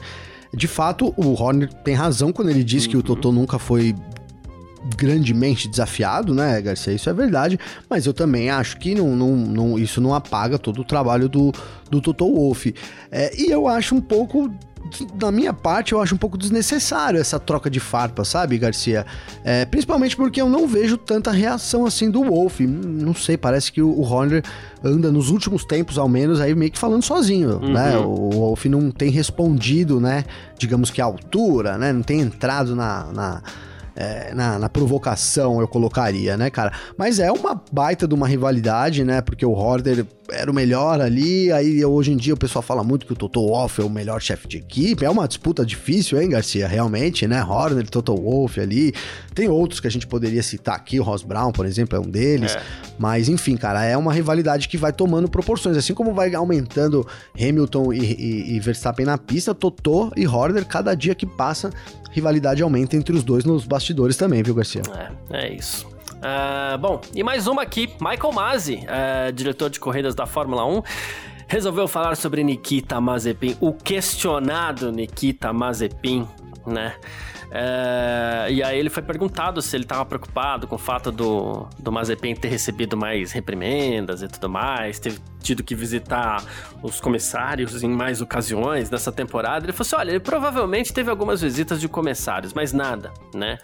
De 0.54 0.68
fato, 0.68 1.12
o 1.16 1.34
Horner 1.34 1.72
tem 1.72 1.94
razão 1.94 2.32
quando 2.32 2.50
ele 2.50 2.62
diz 2.62 2.84
uhum. 2.84 2.90
que 2.90 2.96
o 2.96 3.02
Toto 3.02 3.32
nunca 3.32 3.58
foi 3.58 3.94
grandemente 4.96 5.68
desafiado, 5.68 6.34
né, 6.34 6.60
Garcia? 6.60 6.92
Isso 6.92 7.08
é 7.08 7.12
verdade, 7.12 7.58
mas 7.88 8.06
eu 8.06 8.12
também 8.12 8.50
acho 8.50 8.78
que 8.78 8.94
não, 8.94 9.16
não, 9.16 9.36
não 9.36 9.78
isso 9.78 10.00
não 10.00 10.14
apaga 10.14 10.58
todo 10.58 10.80
o 10.80 10.84
trabalho 10.84 11.28
do, 11.28 11.52
do 11.90 12.00
Toto 12.00 12.26
Wolff. 12.26 12.74
É, 13.10 13.34
e 13.40 13.50
eu 13.50 13.66
acho 13.66 13.94
um 13.94 14.00
pouco 14.00 14.50
da 15.14 15.32
minha 15.32 15.52
parte, 15.52 15.92
eu 15.92 16.00
acho 16.00 16.14
um 16.14 16.18
pouco 16.18 16.38
desnecessário 16.38 17.18
essa 17.18 17.38
troca 17.38 17.68
de 17.68 17.80
farpa, 17.80 18.24
sabe, 18.24 18.56
Garcia? 18.58 19.04
É, 19.44 19.64
principalmente 19.64 20.16
porque 20.16 20.40
eu 20.40 20.48
não 20.48 20.66
vejo 20.66 20.96
tanta 20.96 21.30
reação 21.30 21.86
assim 21.86 22.10
do 22.10 22.22
Wolf. 22.22 22.60
Não 22.60 23.14
sei, 23.14 23.36
parece 23.36 23.72
que 23.72 23.82
o, 23.82 24.00
Horner 24.00 24.42
anda 24.84 25.10
nos 25.10 25.30
últimos 25.30 25.64
tempos, 25.64 25.98
ao 25.98 26.08
menos, 26.08 26.40
aí 26.40 26.54
meio 26.54 26.70
que 26.70 26.78
falando 26.78 27.02
sozinho, 27.02 27.58
uhum. 27.60 27.72
né? 27.72 27.96
O 27.98 28.30
Wolf 28.30 28.66
não 28.66 28.90
tem 28.90 29.10
respondido, 29.10 30.00
né? 30.00 30.24
Digamos 30.58 30.90
que 30.90 31.00
à 31.00 31.04
altura, 31.04 31.76
né? 31.76 31.92
Não 31.92 32.02
tem 32.02 32.20
entrado 32.20 32.76
na, 32.76 33.12
na 33.12 33.42
é, 33.96 34.34
na, 34.34 34.58
na, 34.58 34.68
provocação, 34.68 35.60
eu 35.60 35.66
colocaria, 35.66 36.36
né, 36.36 36.50
cara? 36.50 36.70
Mas 36.98 37.18
é 37.18 37.32
uma 37.32 37.60
baita 37.72 38.06
de 38.06 38.14
uma 38.14 38.28
rivalidade, 38.28 39.02
né? 39.02 39.22
Porque 39.22 39.44
o 39.44 39.52
Horder 39.52 40.04
era 40.30 40.50
o 40.50 40.54
melhor 40.54 41.00
ali, 41.00 41.52
aí 41.52 41.84
hoje 41.84 42.12
em 42.12 42.16
dia 42.16 42.34
o 42.34 42.36
pessoal 42.36 42.62
fala 42.62 42.82
muito 42.82 43.06
que 43.06 43.12
o 43.12 43.16
Toto 43.16 43.40
Wolff 43.46 43.80
é 43.80 43.84
o 43.84 43.90
melhor 43.90 44.20
chefe 44.20 44.48
de 44.48 44.58
equipe. 44.58 45.04
É 45.04 45.10
uma 45.10 45.26
disputa 45.26 45.64
difícil, 45.64 46.20
hein, 46.20 46.28
Garcia? 46.28 46.66
Realmente, 46.66 47.26
né? 47.26 47.42
Horner, 47.42 47.88
Toto 47.88 48.14
Wolff 48.14 48.60
ali. 48.60 48.92
Tem 49.34 49.48
outros 49.48 49.80
que 49.80 49.86
a 49.86 49.90
gente 49.90 50.06
poderia 50.06 50.42
citar 50.42 50.74
aqui, 50.74 50.98
o 50.98 51.02
Ross 51.02 51.22
Brown, 51.22 51.52
por 51.52 51.66
exemplo, 51.66 51.96
é 51.96 52.00
um 52.00 52.08
deles. 52.08 52.54
É. 52.54 52.62
Mas, 52.98 53.28
enfim, 53.28 53.56
cara, 53.56 53.84
é 53.84 53.96
uma 53.96 54.12
rivalidade 54.12 54.68
que 54.68 54.76
vai 54.76 54.92
tomando 54.92 55.28
proporções. 55.28 55.76
Assim 55.76 55.94
como 55.94 56.12
vai 56.12 56.34
aumentando 56.34 57.06
Hamilton 57.38 57.92
e, 57.92 57.98
e, 57.98 58.56
e 58.56 58.60
Verstappen 58.60 59.06
na 59.06 59.18
pista, 59.18 59.54
Toto 59.54 60.12
e 60.16 60.26
Horner, 60.26 60.64
cada 60.64 60.94
dia 60.94 61.14
que 61.14 61.26
passa, 61.26 61.70
rivalidade 62.10 62.62
aumenta 62.62 62.96
entre 62.96 63.14
os 63.14 63.22
dois 63.22 63.44
nos 63.44 63.66
bastidores 63.66 64.16
também, 64.16 64.42
viu, 64.42 64.54
Garcia? 64.54 64.82
É, 65.30 65.36
é 65.36 65.54
isso. 65.54 65.95
Uh, 66.16 66.78
bom, 66.78 67.00
e 67.14 67.22
mais 67.22 67.46
uma 67.46 67.62
aqui, 67.62 67.88
Michael 68.00 68.32
Masi, 68.32 68.80
uh, 68.86 69.32
diretor 69.32 69.68
de 69.68 69.78
corridas 69.78 70.14
da 70.14 70.26
Fórmula 70.26 70.64
1, 70.64 70.82
resolveu 71.46 71.86
falar 71.86 72.16
sobre 72.16 72.42
Nikita 72.42 73.00
Mazepin, 73.00 73.56
o 73.60 73.72
questionado 73.72 74.90
Nikita 74.90 75.52
Mazepin, 75.52 76.26
né? 76.66 76.94
É, 77.50 78.48
e 78.50 78.62
aí 78.62 78.78
ele 78.78 78.90
foi 78.90 79.02
perguntado 79.02 79.62
se 79.62 79.76
ele 79.76 79.84
estava 79.84 80.04
preocupado 80.04 80.66
com 80.66 80.74
o 80.74 80.78
fato 80.78 81.12
do, 81.12 81.66
do 81.78 81.92
Mazepin 81.92 82.34
ter 82.34 82.48
recebido 82.48 82.96
mais 82.96 83.32
reprimendas 83.32 84.22
e 84.22 84.28
tudo 84.28 84.48
mais, 84.48 84.98
ter 84.98 85.14
tido 85.46 85.62
que 85.62 85.74
visitar 85.74 86.42
os 86.82 87.00
comissários 87.00 87.82
em 87.82 87.88
mais 87.88 88.20
ocasiões 88.20 88.90
nessa 88.90 89.12
temporada. 89.12 89.64
Ele 89.64 89.72
falou 89.72 89.86
assim: 89.86 89.96
olha, 89.96 90.10
ele 90.10 90.20
provavelmente 90.20 90.92
teve 90.92 91.08
algumas 91.08 91.40
visitas 91.40 91.80
de 91.80 91.88
comissários, 91.88 92.52
mas 92.52 92.72
nada, 92.72 93.12
né? 93.32 93.58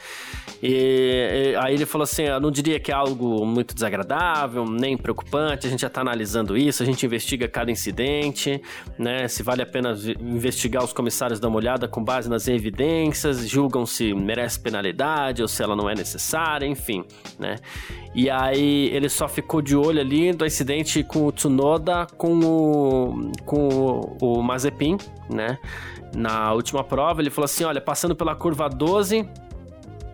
E, 0.62 1.52
e 1.52 1.56
aí 1.56 1.74
ele 1.74 1.86
falou 1.86 2.04
assim: 2.04 2.22
eu 2.22 2.40
não 2.40 2.50
diria 2.50 2.78
que 2.78 2.92
é 2.92 2.94
algo 2.94 3.44
muito 3.44 3.74
desagradável, 3.74 4.64
nem 4.64 4.96
preocupante, 4.96 5.66
a 5.66 5.70
gente 5.70 5.80
já 5.80 5.88
está 5.88 6.00
analisando 6.00 6.56
isso, 6.56 6.82
a 6.82 6.86
gente 6.86 7.04
investiga 7.04 7.48
cada 7.48 7.70
incidente, 7.70 8.62
né? 8.96 9.26
Se 9.26 9.42
vale 9.42 9.62
a 9.62 9.66
pena 9.66 9.92
investigar 10.20 10.84
os 10.84 10.92
comissários, 10.92 11.40
dar 11.40 11.48
uma 11.48 11.56
olhada 11.56 11.88
com 11.88 12.02
base 12.02 12.30
nas 12.30 12.46
evidências, 12.46 13.48
julga 13.48 13.71
julgam 13.72 13.86
se 13.86 14.12
merece 14.12 14.60
penalidade 14.60 15.40
ou 15.40 15.48
se 15.48 15.62
ela 15.62 15.74
não 15.74 15.88
é 15.88 15.94
necessária, 15.94 16.66
enfim, 16.66 17.04
né? 17.38 17.56
E 18.14 18.28
aí 18.28 18.90
ele 18.92 19.08
só 19.08 19.26
ficou 19.26 19.62
de 19.62 19.74
olho 19.74 20.00
ali 20.00 20.32
do 20.32 20.44
acidente 20.44 21.02
com 21.02 21.26
o 21.26 21.32
Tsunoda 21.32 22.06
com 22.18 22.38
o, 22.40 23.32
com 23.46 24.16
o 24.20 24.42
Mazepin, 24.42 24.98
né? 25.30 25.58
Na 26.14 26.52
última 26.52 26.84
prova, 26.84 27.22
ele 27.22 27.30
falou 27.30 27.46
assim: 27.46 27.64
olha, 27.64 27.80
passando 27.80 28.14
pela 28.14 28.34
curva 28.34 28.68
12, 28.68 29.26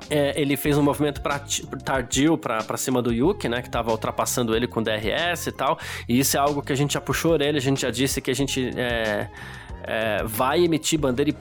é, 0.08 0.40
ele 0.40 0.56
fez 0.56 0.78
um 0.78 0.82
movimento 0.82 1.20
pra, 1.20 1.40
tardio 1.84 2.38
para 2.38 2.76
cima 2.76 3.02
do 3.02 3.12
Yuki, 3.12 3.48
né? 3.48 3.60
Que 3.60 3.68
tava 3.68 3.90
ultrapassando 3.90 4.54
ele 4.54 4.68
com 4.68 4.80
DRS 4.80 5.48
e 5.48 5.52
tal. 5.52 5.76
E 6.08 6.20
isso 6.20 6.36
é 6.36 6.40
algo 6.40 6.62
que 6.62 6.72
a 6.72 6.76
gente 6.76 6.94
já 6.94 7.00
puxou 7.00 7.32
orelha, 7.32 7.58
a 7.58 7.60
gente 7.60 7.82
já 7.82 7.90
disse 7.90 8.20
que 8.20 8.30
a 8.30 8.34
gente. 8.34 8.70
É, 8.76 9.28
é, 9.88 10.22
vai 10.22 10.62
emitir 10.62 10.98
bandeira, 10.98 11.32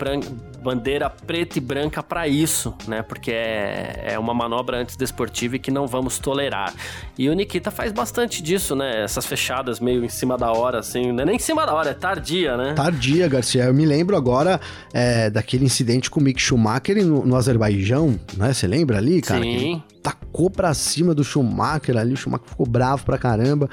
bandeira 0.63 1.09
preta 1.09 1.57
e 1.57 1.61
branca 1.61 2.01
para 2.01 2.29
isso, 2.29 2.73
né? 2.87 3.01
Porque 3.01 3.29
é, 3.29 4.13
é 4.13 4.19
uma 4.19 4.33
manobra 4.33 4.77
antidesportiva 4.77 5.57
e 5.57 5.59
que 5.59 5.69
não 5.69 5.85
vamos 5.85 6.17
tolerar. 6.17 6.73
E 7.17 7.29
o 7.29 7.33
Nikita 7.33 7.69
faz 7.69 7.91
bastante 7.91 8.41
disso, 8.41 8.73
né? 8.73 9.03
Essas 9.03 9.25
fechadas 9.25 9.81
meio 9.81 10.05
em 10.05 10.07
cima 10.07 10.37
da 10.37 10.49
hora, 10.49 10.79
assim. 10.79 11.11
Não 11.11 11.23
é 11.23 11.25
nem 11.25 11.35
em 11.35 11.39
cima 11.39 11.65
da 11.65 11.73
hora, 11.73 11.89
é 11.89 11.93
tardia, 11.93 12.55
né? 12.55 12.73
Tardia, 12.73 13.27
Garcia. 13.27 13.65
Eu 13.65 13.73
me 13.73 13.85
lembro 13.85 14.15
agora 14.15 14.61
é, 14.93 15.29
daquele 15.29 15.65
incidente 15.65 16.09
com 16.09 16.21
o 16.21 16.23
Mick 16.23 16.41
Schumacher 16.41 17.05
no, 17.05 17.25
no 17.25 17.35
Azerbaijão, 17.35 18.17
né? 18.37 18.53
Você 18.53 18.65
lembra 18.65 18.97
ali, 18.97 19.21
cara? 19.21 19.41
Sim. 19.41 19.83
Tacou 20.01 20.49
pra 20.49 20.73
cima 20.73 21.13
do 21.13 21.21
Schumacher 21.21 21.97
ali, 21.97 22.13
o 22.13 22.17
Schumacher 22.17 22.47
ficou 22.47 22.65
bravo 22.65 23.03
pra 23.03 23.17
caramba 23.17 23.69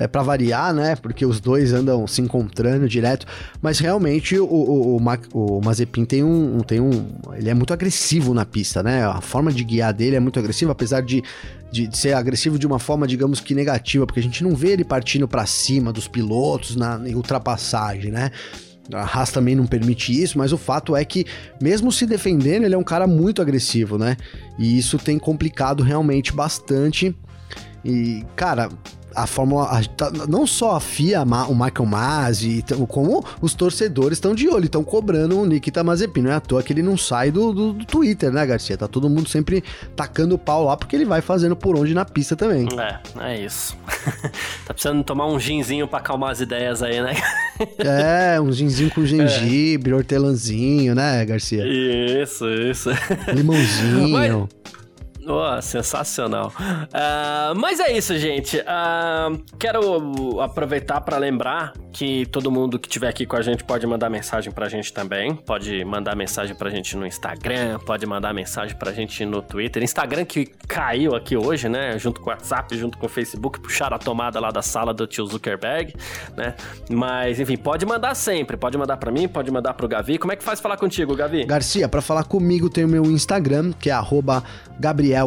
é, 0.00 0.08
para 0.08 0.22
variar, 0.22 0.72
né? 0.72 0.96
Porque 0.96 1.26
os 1.26 1.40
dois 1.40 1.74
andam 1.74 2.06
se 2.06 2.22
encontrando 2.22 2.88
direto. 2.88 3.26
Mas 3.60 3.78
realmente 3.78 4.38
o, 4.38 4.46
o, 4.46 4.96
o, 4.96 5.58
o 5.58 5.60
Mazepin 5.62 6.06
tem 6.06 6.24
um, 6.24 6.60
tem 6.60 6.80
um. 6.80 7.06
Ele 7.34 7.50
é 7.50 7.54
muito 7.54 7.74
agressivo 7.74 8.32
na 8.32 8.46
pista, 8.46 8.82
né? 8.82 9.04
A 9.04 9.20
forma 9.20 9.52
de 9.52 9.62
guiar 9.62 9.92
dele 9.92 10.16
é 10.16 10.20
muito 10.20 10.38
agressiva, 10.38 10.72
apesar 10.72 11.02
de, 11.02 11.22
de, 11.70 11.86
de 11.86 11.98
ser 11.98 12.14
agressivo 12.14 12.58
de 12.58 12.66
uma 12.66 12.78
forma, 12.78 13.06
digamos 13.06 13.40
que 13.40 13.54
negativa, 13.54 14.06
porque 14.06 14.20
a 14.20 14.22
gente 14.22 14.42
não 14.42 14.56
vê 14.56 14.68
ele 14.68 14.84
partindo 14.84 15.28
para 15.28 15.44
cima 15.44 15.92
dos 15.92 16.08
pilotos 16.08 16.74
na 16.76 16.98
em 17.06 17.14
ultrapassagem, 17.14 18.10
né? 18.10 18.30
A 18.92 19.02
Haas 19.02 19.30
também 19.30 19.54
não 19.54 19.66
permite 19.66 20.10
isso, 20.10 20.38
mas 20.38 20.50
o 20.50 20.58
fato 20.58 20.96
é 20.96 21.04
que, 21.04 21.26
mesmo 21.60 21.92
se 21.92 22.06
defendendo, 22.06 22.64
ele 22.64 22.74
é 22.74 22.78
um 22.78 22.82
cara 22.82 23.06
muito 23.06 23.42
agressivo, 23.42 23.98
né? 23.98 24.16
E 24.58 24.78
isso 24.78 24.98
tem 24.98 25.18
complicado 25.18 25.82
realmente 25.82 26.32
bastante. 26.32 27.14
E, 27.84 28.24
cara, 28.34 28.68
a 29.14 29.26
Fórmula. 29.26 29.64
A, 29.64 29.84
tá, 29.84 30.10
não 30.28 30.46
só 30.46 30.76
a 30.76 30.80
FIA, 30.80 31.22
o 31.22 31.54
Michael 31.54 31.86
Masi, 31.86 32.64
como 32.88 33.24
os 33.40 33.54
torcedores 33.54 34.16
estão 34.16 34.34
de 34.34 34.48
olho, 34.48 34.64
estão 34.64 34.82
cobrando 34.84 35.38
o 35.40 35.46
Nikita 35.46 35.82
Mazepin. 35.82 36.22
Não 36.22 36.30
é 36.30 36.34
à 36.34 36.40
toa 36.40 36.62
que 36.62 36.72
ele 36.72 36.82
não 36.82 36.96
sai 36.96 37.30
do, 37.30 37.52
do, 37.52 37.72
do, 37.72 37.84
Twitter, 37.84 38.30
né, 38.30 38.44
Garcia? 38.46 38.76
Tá 38.76 38.88
todo 38.88 39.08
mundo 39.08 39.28
sempre 39.28 39.62
tacando 39.96 40.34
o 40.34 40.38
pau 40.38 40.64
lá, 40.64 40.76
porque 40.76 40.96
ele 40.96 41.04
vai 41.04 41.20
fazendo 41.20 41.56
por 41.56 41.76
onde 41.76 41.94
na 41.94 42.04
pista 42.04 42.36
também. 42.36 42.68
É, 42.78 42.98
é 43.32 43.44
isso. 43.44 43.76
tá 44.66 44.74
precisando 44.74 45.02
tomar 45.02 45.26
um 45.26 45.38
ginzinho 45.38 45.86
pra 45.88 45.98
acalmar 45.98 46.30
as 46.30 46.40
ideias 46.40 46.82
aí, 46.82 47.00
né? 47.02 47.14
é, 47.78 48.40
um 48.40 48.52
ginzinho 48.52 48.90
com 48.90 49.04
gengibre, 49.04 49.92
é. 49.92 49.94
hortelãzinho, 49.94 50.94
né, 50.94 51.24
Garcia? 51.24 51.64
Isso, 51.66 52.48
isso. 52.48 52.90
Limãozinho. 53.34 54.48
Mas... 54.48 54.59
Oh, 55.30 55.62
sensacional. 55.62 56.52
Uh, 56.58 57.54
mas 57.56 57.78
é 57.78 57.96
isso, 57.96 58.18
gente. 58.18 58.58
Uh, 58.58 59.40
quero 59.58 60.40
aproveitar 60.40 61.00
para 61.00 61.16
lembrar 61.18 61.72
que 61.92 62.26
todo 62.26 62.50
mundo 62.50 62.78
que 62.78 62.88
estiver 62.88 63.08
aqui 63.08 63.24
com 63.24 63.36
a 63.36 63.42
gente 63.42 63.62
pode 63.62 63.86
mandar 63.86 64.10
mensagem 64.10 64.52
pra 64.52 64.68
gente 64.68 64.92
também. 64.92 65.34
Pode 65.34 65.84
mandar 65.84 66.16
mensagem 66.16 66.54
pra 66.56 66.68
gente 66.68 66.96
no 66.96 67.06
Instagram, 67.06 67.78
pode 67.80 68.04
mandar 68.06 68.34
mensagem 68.34 68.76
pra 68.76 68.92
gente 68.92 69.24
no 69.24 69.40
Twitter. 69.40 69.82
Instagram 69.82 70.24
que 70.24 70.46
caiu 70.66 71.14
aqui 71.14 71.36
hoje, 71.36 71.68
né? 71.68 71.98
Junto 71.98 72.20
com 72.20 72.30
o 72.30 72.32
WhatsApp, 72.32 72.76
junto 72.76 72.98
com 72.98 73.06
o 73.06 73.08
Facebook, 73.08 73.60
puxaram 73.60 73.96
a 73.96 73.98
tomada 73.98 74.40
lá 74.40 74.50
da 74.50 74.62
sala 74.62 74.92
do 74.92 75.06
tio 75.06 75.26
Zuckerberg, 75.26 75.94
né? 76.36 76.54
Mas, 76.90 77.38
enfim, 77.38 77.56
pode 77.56 77.86
mandar 77.86 78.14
sempre. 78.14 78.56
Pode 78.56 78.76
mandar 78.76 78.96
pra 78.96 79.12
mim, 79.12 79.28
pode 79.28 79.50
mandar 79.50 79.74
pro 79.74 79.86
Gavi. 79.86 80.18
Como 80.18 80.32
é 80.32 80.36
que 80.36 80.42
faz 80.42 80.60
falar 80.60 80.76
contigo, 80.76 81.14
Gavi? 81.14 81.44
Garcia, 81.44 81.88
para 81.88 82.02
falar 82.02 82.24
comigo 82.24 82.68
tem 82.68 82.84
o 82.84 82.88
meu 82.88 83.04
Instagram, 83.04 83.72
que 83.78 83.90
é 83.90 84.00
Gabriel 84.80 85.19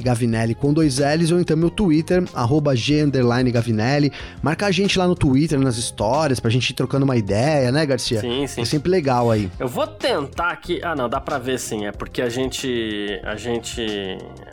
Gavinelli 0.00 0.54
com 0.54 0.72
dois 0.72 0.98
L's, 0.98 1.30
ou 1.30 1.40
então 1.40 1.56
meu 1.56 1.70
Twitter, 1.70 2.24
G 2.74 3.06
Gavinelli. 3.52 4.12
Marca 4.42 4.66
a 4.66 4.70
gente 4.70 4.98
lá 4.98 5.06
no 5.06 5.14
Twitter, 5.14 5.58
nas 5.58 5.76
histórias, 5.76 6.40
pra 6.40 6.50
gente 6.50 6.70
ir 6.70 6.74
trocando 6.74 7.04
uma 7.04 7.16
ideia, 7.16 7.70
né, 7.72 7.84
Garcia? 7.86 8.20
Sim, 8.20 8.46
sim. 8.46 8.60
É 8.60 8.64
sempre 8.64 8.90
legal 8.90 9.30
aí. 9.30 9.50
Eu 9.58 9.68
vou 9.68 9.86
tentar 9.86 10.50
aqui. 10.50 10.80
Ah, 10.82 10.94
não, 10.94 11.08
dá 11.08 11.20
pra 11.20 11.38
ver 11.38 11.58
sim. 11.58 11.86
É 11.86 11.92
porque 11.92 12.22
a 12.22 12.28
gente. 12.28 13.20
A 13.24 13.36
gente. 13.36 13.82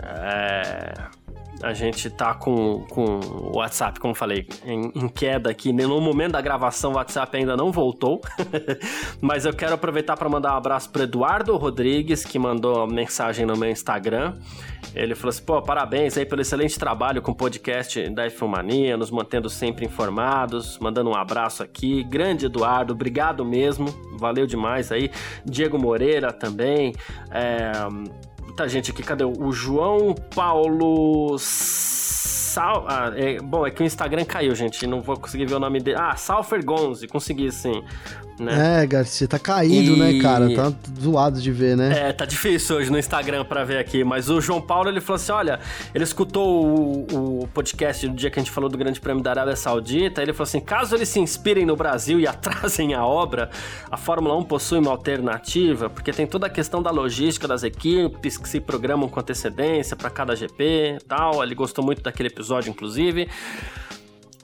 É 0.01 1.12
a 1.63 1.73
gente 1.73 2.09
tá 2.09 2.33
com, 2.33 2.85
com 2.89 3.21
o 3.21 3.57
WhatsApp, 3.57 3.97
como 3.97 4.13
falei, 4.13 4.45
em, 4.65 4.91
em, 4.93 5.07
queda 5.07 5.49
aqui. 5.49 5.71
No 5.71 6.01
momento 6.01 6.33
da 6.33 6.41
gravação, 6.41 6.91
o 6.91 6.95
WhatsApp 6.95 7.37
ainda 7.37 7.55
não 7.55 7.71
voltou. 7.71 8.19
Mas 9.21 9.45
eu 9.45 9.53
quero 9.53 9.73
aproveitar 9.73 10.17
para 10.17 10.27
mandar 10.27 10.53
um 10.53 10.57
abraço 10.57 10.89
pro 10.89 11.03
Eduardo 11.03 11.55
Rodrigues, 11.55 12.25
que 12.25 12.37
mandou 12.37 12.85
mensagem 12.85 13.45
no 13.45 13.55
meu 13.55 13.69
Instagram. 13.69 14.35
Ele 14.93 15.15
falou 15.15 15.29
assim: 15.29 15.43
pô, 15.43 15.61
parabéns 15.61 16.17
aí 16.17 16.25
pelo 16.25 16.41
excelente 16.41 16.77
trabalho 16.77 17.21
com 17.21 17.31
o 17.31 17.35
podcast 17.35 18.09
da 18.09 18.29
Filmania, 18.29 18.97
nos 18.97 19.09
mantendo 19.09 19.49
sempre 19.49 19.85
informados. 19.85 20.77
Mandando 20.79 21.11
um 21.11 21.15
abraço 21.15 21.63
aqui. 21.63 22.03
Grande 22.03 22.47
Eduardo, 22.47 22.91
obrigado 22.91 23.45
mesmo. 23.45 23.87
Valeu 24.19 24.45
demais 24.45 24.91
aí. 24.91 25.09
Diego 25.45 25.79
Moreira 25.79 26.33
também. 26.33 26.93
É 27.31 27.71
Tá, 28.55 28.67
gente, 28.67 28.91
aqui, 28.91 29.01
cadê? 29.01 29.23
O 29.23 29.51
João 29.51 30.13
Paulo 30.13 31.37
Sal... 31.39 32.85
Ah, 32.87 33.11
é, 33.15 33.39
bom, 33.39 33.65
é 33.65 33.71
que 33.71 33.81
o 33.81 33.85
Instagram 33.85 34.23
caiu, 34.25 34.53
gente. 34.53 34.85
Não 34.85 35.01
vou 35.01 35.17
conseguir 35.17 35.45
ver 35.45 35.55
o 35.55 35.59
nome 35.59 35.79
dele. 35.79 35.97
Ah, 35.99 36.15
Salfer 36.15 36.63
Gonzi, 36.63 37.07
consegui 37.07 37.51
sim. 37.51 37.83
Né? 38.39 38.83
É, 38.83 38.87
Garcia, 38.87 39.27
tá 39.27 39.37
caído, 39.37 39.95
né, 39.95 40.11
e... 40.11 40.15
né, 40.15 40.21
cara? 40.21 40.53
Tá 40.55 40.73
zoado 40.99 41.41
de 41.41 41.51
ver, 41.51 41.77
né? 41.77 42.09
É, 42.09 42.13
tá 42.13 42.25
difícil 42.25 42.77
hoje 42.77 42.91
no 42.91 42.97
Instagram 42.97 43.45
pra 43.45 43.63
ver 43.63 43.77
aqui. 43.77 44.03
Mas 44.03 44.29
o 44.29 44.41
João 44.41 44.61
Paulo, 44.61 44.89
ele 44.89 44.99
falou 44.99 45.15
assim: 45.15 45.31
olha, 45.31 45.59
ele 45.93 46.03
escutou 46.03 46.65
o, 46.65 47.41
o 47.43 47.47
podcast 47.47 48.07
do 48.07 48.15
dia 48.15 48.29
que 48.29 48.39
a 48.39 48.43
gente 48.43 48.51
falou 48.51 48.69
do 48.69 48.77
Grande 48.77 48.99
Prêmio 48.99 49.21
da 49.21 49.31
Arábia 49.31 49.55
Saudita. 49.55 50.21
Ele 50.21 50.33
falou 50.33 50.43
assim: 50.43 50.59
caso 50.59 50.95
eles 50.95 51.09
se 51.09 51.19
inspirem 51.19 51.65
no 51.65 51.75
Brasil 51.75 52.19
e 52.19 52.25
atrasem 52.27 52.93
a 52.93 53.05
obra, 53.05 53.49
a 53.89 53.97
Fórmula 53.97 54.35
1 54.37 54.43
possui 54.45 54.79
uma 54.79 54.91
alternativa, 54.91 55.89
porque 55.89 56.11
tem 56.11 56.25
toda 56.25 56.47
a 56.47 56.49
questão 56.49 56.81
da 56.81 56.91
logística 56.91 57.47
das 57.47 57.63
equipes 57.63 58.37
que 58.37 58.49
se 58.49 58.59
programam 58.59 59.07
com 59.07 59.19
antecedência 59.19 59.95
para 59.95 60.09
cada 60.09 60.35
GP 60.35 60.97
e 61.01 61.03
tal. 61.07 61.43
Ele 61.43 61.55
gostou 61.55 61.83
muito 61.83 62.01
daquele 62.01 62.29
episódio, 62.29 62.69
inclusive. 62.69 63.29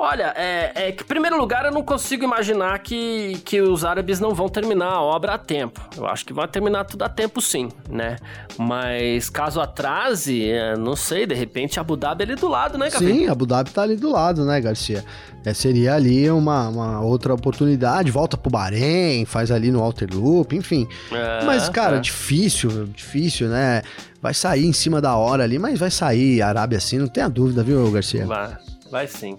Olha, 0.02 0.34
é, 0.38 0.72
é 0.88 0.92
que, 0.94 1.04
em 1.04 1.06
primeiro 1.06 1.38
lugar, 1.38 1.66
eu 1.66 1.74
não 1.74 1.84
consigo 1.84 2.24
imaginar 2.24 2.80
que, 2.80 3.42
que 3.44 3.62
os 3.62 3.84
árabes 3.84 4.18
não 4.22 4.34
vão 4.34 4.48
terminar 4.48 4.94
a 4.94 5.02
obra 5.02 5.34
a 5.34 5.38
tempo. 5.38 5.82
Eu 5.98 6.08
acho 6.08 6.26
que 6.26 6.32
vai 6.32 6.48
terminar 6.48 6.86
tudo 6.86 7.04
a 7.04 7.10
tempo, 7.10 7.42
sim, 7.42 7.68
né? 7.90 8.16
Mas 8.58 9.30
caso 9.30 9.60
atrase, 9.60 10.50
é, 10.50 10.78
não 10.78 10.96
sei, 10.96 11.28
de 11.28 11.36
repente 11.36 11.82
Abu 11.82 11.98
Dhabi 11.98 12.24
é 12.24 12.28
ali 12.28 12.36
do 12.36 12.48
lado, 12.48 12.78
né, 12.78 12.90
Gabi? 12.90 13.06
Sim, 13.06 13.28
Abu 13.28 13.46
Dhabi 13.46 13.72
tá 13.72 13.82
ali 13.82 13.98
do 13.98 14.10
lado, 14.10 14.46
né, 14.46 14.62
Garcia? 14.62 15.04
É, 15.44 15.54
seria 15.54 15.96
ali 15.96 16.32
uma, 16.32 16.70
uma 16.70 17.02
outra 17.02 17.34
oportunidade, 17.34 18.10
volta 18.10 18.38
pro 18.38 18.50
Bahrein, 18.50 19.26
faz 19.26 19.52
ali 19.52 19.70
no 19.70 19.82
Outer 19.82 20.08
Loop, 20.14 20.56
enfim. 20.56 20.88
É, 21.12 21.44
mas, 21.44 21.68
cara, 21.68 21.98
é. 21.98 22.00
difícil, 22.00 22.86
difícil, 22.86 23.50
né? 23.50 23.82
Vai 24.22 24.34
sair 24.34 24.66
em 24.66 24.74
cima 24.74 25.02
da 25.02 25.18
hora 25.18 25.44
ali, 25.44 25.60
mas 25.60 25.78
vai 25.78 25.92
sair 25.92 26.42
Arábia 26.42 26.78
assim, 26.78 26.98
não 26.98 27.08
tenha 27.08 27.28
dúvida, 27.28 27.64
viu, 27.64 27.92
Garcia? 27.92 28.26
Vai. 28.26 28.58
Vai 28.92 29.08
sim. 29.08 29.38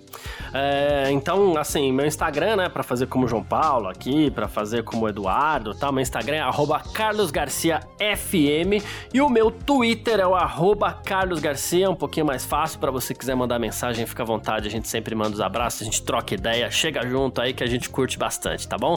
É, 0.55 1.09
então, 1.11 1.57
assim, 1.57 1.93
meu 1.93 2.07
Instagram, 2.07 2.57
né, 2.57 2.69
para 2.69 2.83
fazer 2.83 3.07
como 3.07 3.27
João 3.27 3.43
Paulo 3.43 3.89
aqui, 3.89 4.31
para 4.31 4.47
fazer 4.49 4.85
como 4.85 5.09
Eduardo, 5.09 5.75
tá? 5.75 5.91
Meu 5.91 6.03
Instagram 6.03 6.37
é 6.37 6.51
@carlosgarciafm 6.93 8.83
e 9.13 9.21
o 9.21 9.29
meu 9.29 9.51
Twitter 9.51 10.21
é 10.21 10.27
o 10.27 10.35
@carlosgarcia, 11.05 11.91
um 11.91 11.95
pouquinho 11.95 12.27
mais 12.27 12.45
fácil 12.45 12.79
para 12.79 12.91
você 12.91 13.15
quiser 13.15 13.35
mandar 13.35 13.59
mensagem, 13.59 14.07
fica 14.07 14.23
à 14.23 14.27
vontade, 14.27 14.69
a 14.69 14.71
gente 14.71 14.89
sempre 14.89 15.15
manda 15.15 15.31
os 15.31 15.41
abraços, 15.41 15.83
a 15.83 15.85
gente 15.85 16.03
troca 16.03 16.35
ideia, 16.35 16.71
chega 16.71 17.07
junto 17.07 17.41
aí 17.41 17.53
que 17.53 17.65
a 17.65 17.67
gente 17.67 17.89
curte 17.89 18.19
bastante, 18.19 18.69
tá 18.69 18.77
bom? 18.77 18.97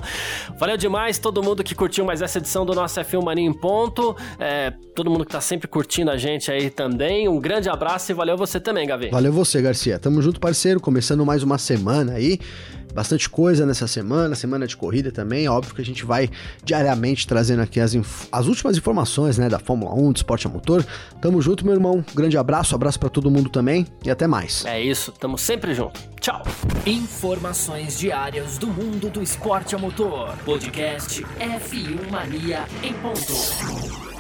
Valeu 0.58 0.78
demais 0.78 1.18
todo 1.18 1.42
mundo 1.42 1.64
que 1.64 1.74
curtiu 1.74 2.06
mais 2.06 2.22
essa 2.22 2.38
edição 2.38 2.66
do 2.66 2.76
nosso 2.76 3.00
F1 3.00 3.24
Mania 3.24 3.46
em 3.46 3.54
ponto, 3.54 4.16
é, 4.40 4.72
todo 4.96 5.10
mundo 5.10 5.26
que 5.26 5.32
tá 5.32 5.42
sempre 5.42 5.68
curtindo 5.68 6.12
a 6.12 6.18
gente 6.18 6.52
aí 6.52 6.70
também, 6.70 7.28
um 7.28 7.40
grande 7.40 7.70
abraço 7.70 8.12
e 8.12 8.14
valeu 8.14 8.38
você 8.38 8.60
também, 8.60 8.88
Gavi. 8.88 9.10
Valeu 9.10 9.34
você, 9.34 9.62
Garcia. 9.62 9.98
Tamo 9.98 10.22
junto 10.22 10.40
parceiro, 10.44 10.78
começando 10.78 11.26
mais 11.26 11.42
uma 11.42 11.58
semana 11.58 12.16
aí. 12.16 12.38
Bastante 12.94 13.30
coisa 13.30 13.66
nessa 13.66 13.88
semana, 13.88 14.36
semana 14.36 14.68
de 14.68 14.76
corrida 14.76 15.10
também. 15.10 15.48
Óbvio 15.48 15.74
que 15.74 15.82
a 15.82 15.86
gente 15.86 16.04
vai 16.04 16.30
diariamente 16.66 17.26
trazendo 17.26 17.62
aqui 17.62 17.80
as, 17.80 17.96
as 18.30 18.46
últimas 18.46 18.78
informações 18.78 19.38
né, 19.38 19.48
da 19.48 19.58
Fórmula 19.58 19.96
1, 19.96 20.12
do 20.12 20.18
esporte 20.18 20.46
a 20.46 20.50
motor. 20.50 20.86
Tamo 21.22 21.42
junto, 21.42 21.64
meu 21.64 21.74
irmão. 21.74 22.04
Grande 22.14 22.38
abraço, 22.38 22.76
abraço 22.76 23.00
para 23.00 23.08
todo 23.08 23.32
mundo 23.32 23.50
também 23.50 23.88
e 24.04 24.12
até 24.12 24.28
mais. 24.28 24.66
É 24.66 24.82
isso, 24.82 25.14
tamo 25.14 25.38
sempre 25.38 25.74
junto. 25.74 25.98
Tchau. 26.20 26.44
Informações 26.86 27.98
diárias 27.98 28.58
do 28.58 28.68
mundo 28.68 29.10
do 29.10 29.24
esporte 29.24 29.76
a 29.76 29.78
motor. 29.78 30.36
Podcast 30.44 31.24
F1 31.40 32.12
Mania 32.12 32.66
em 32.84 32.94
ponto. 32.96 34.13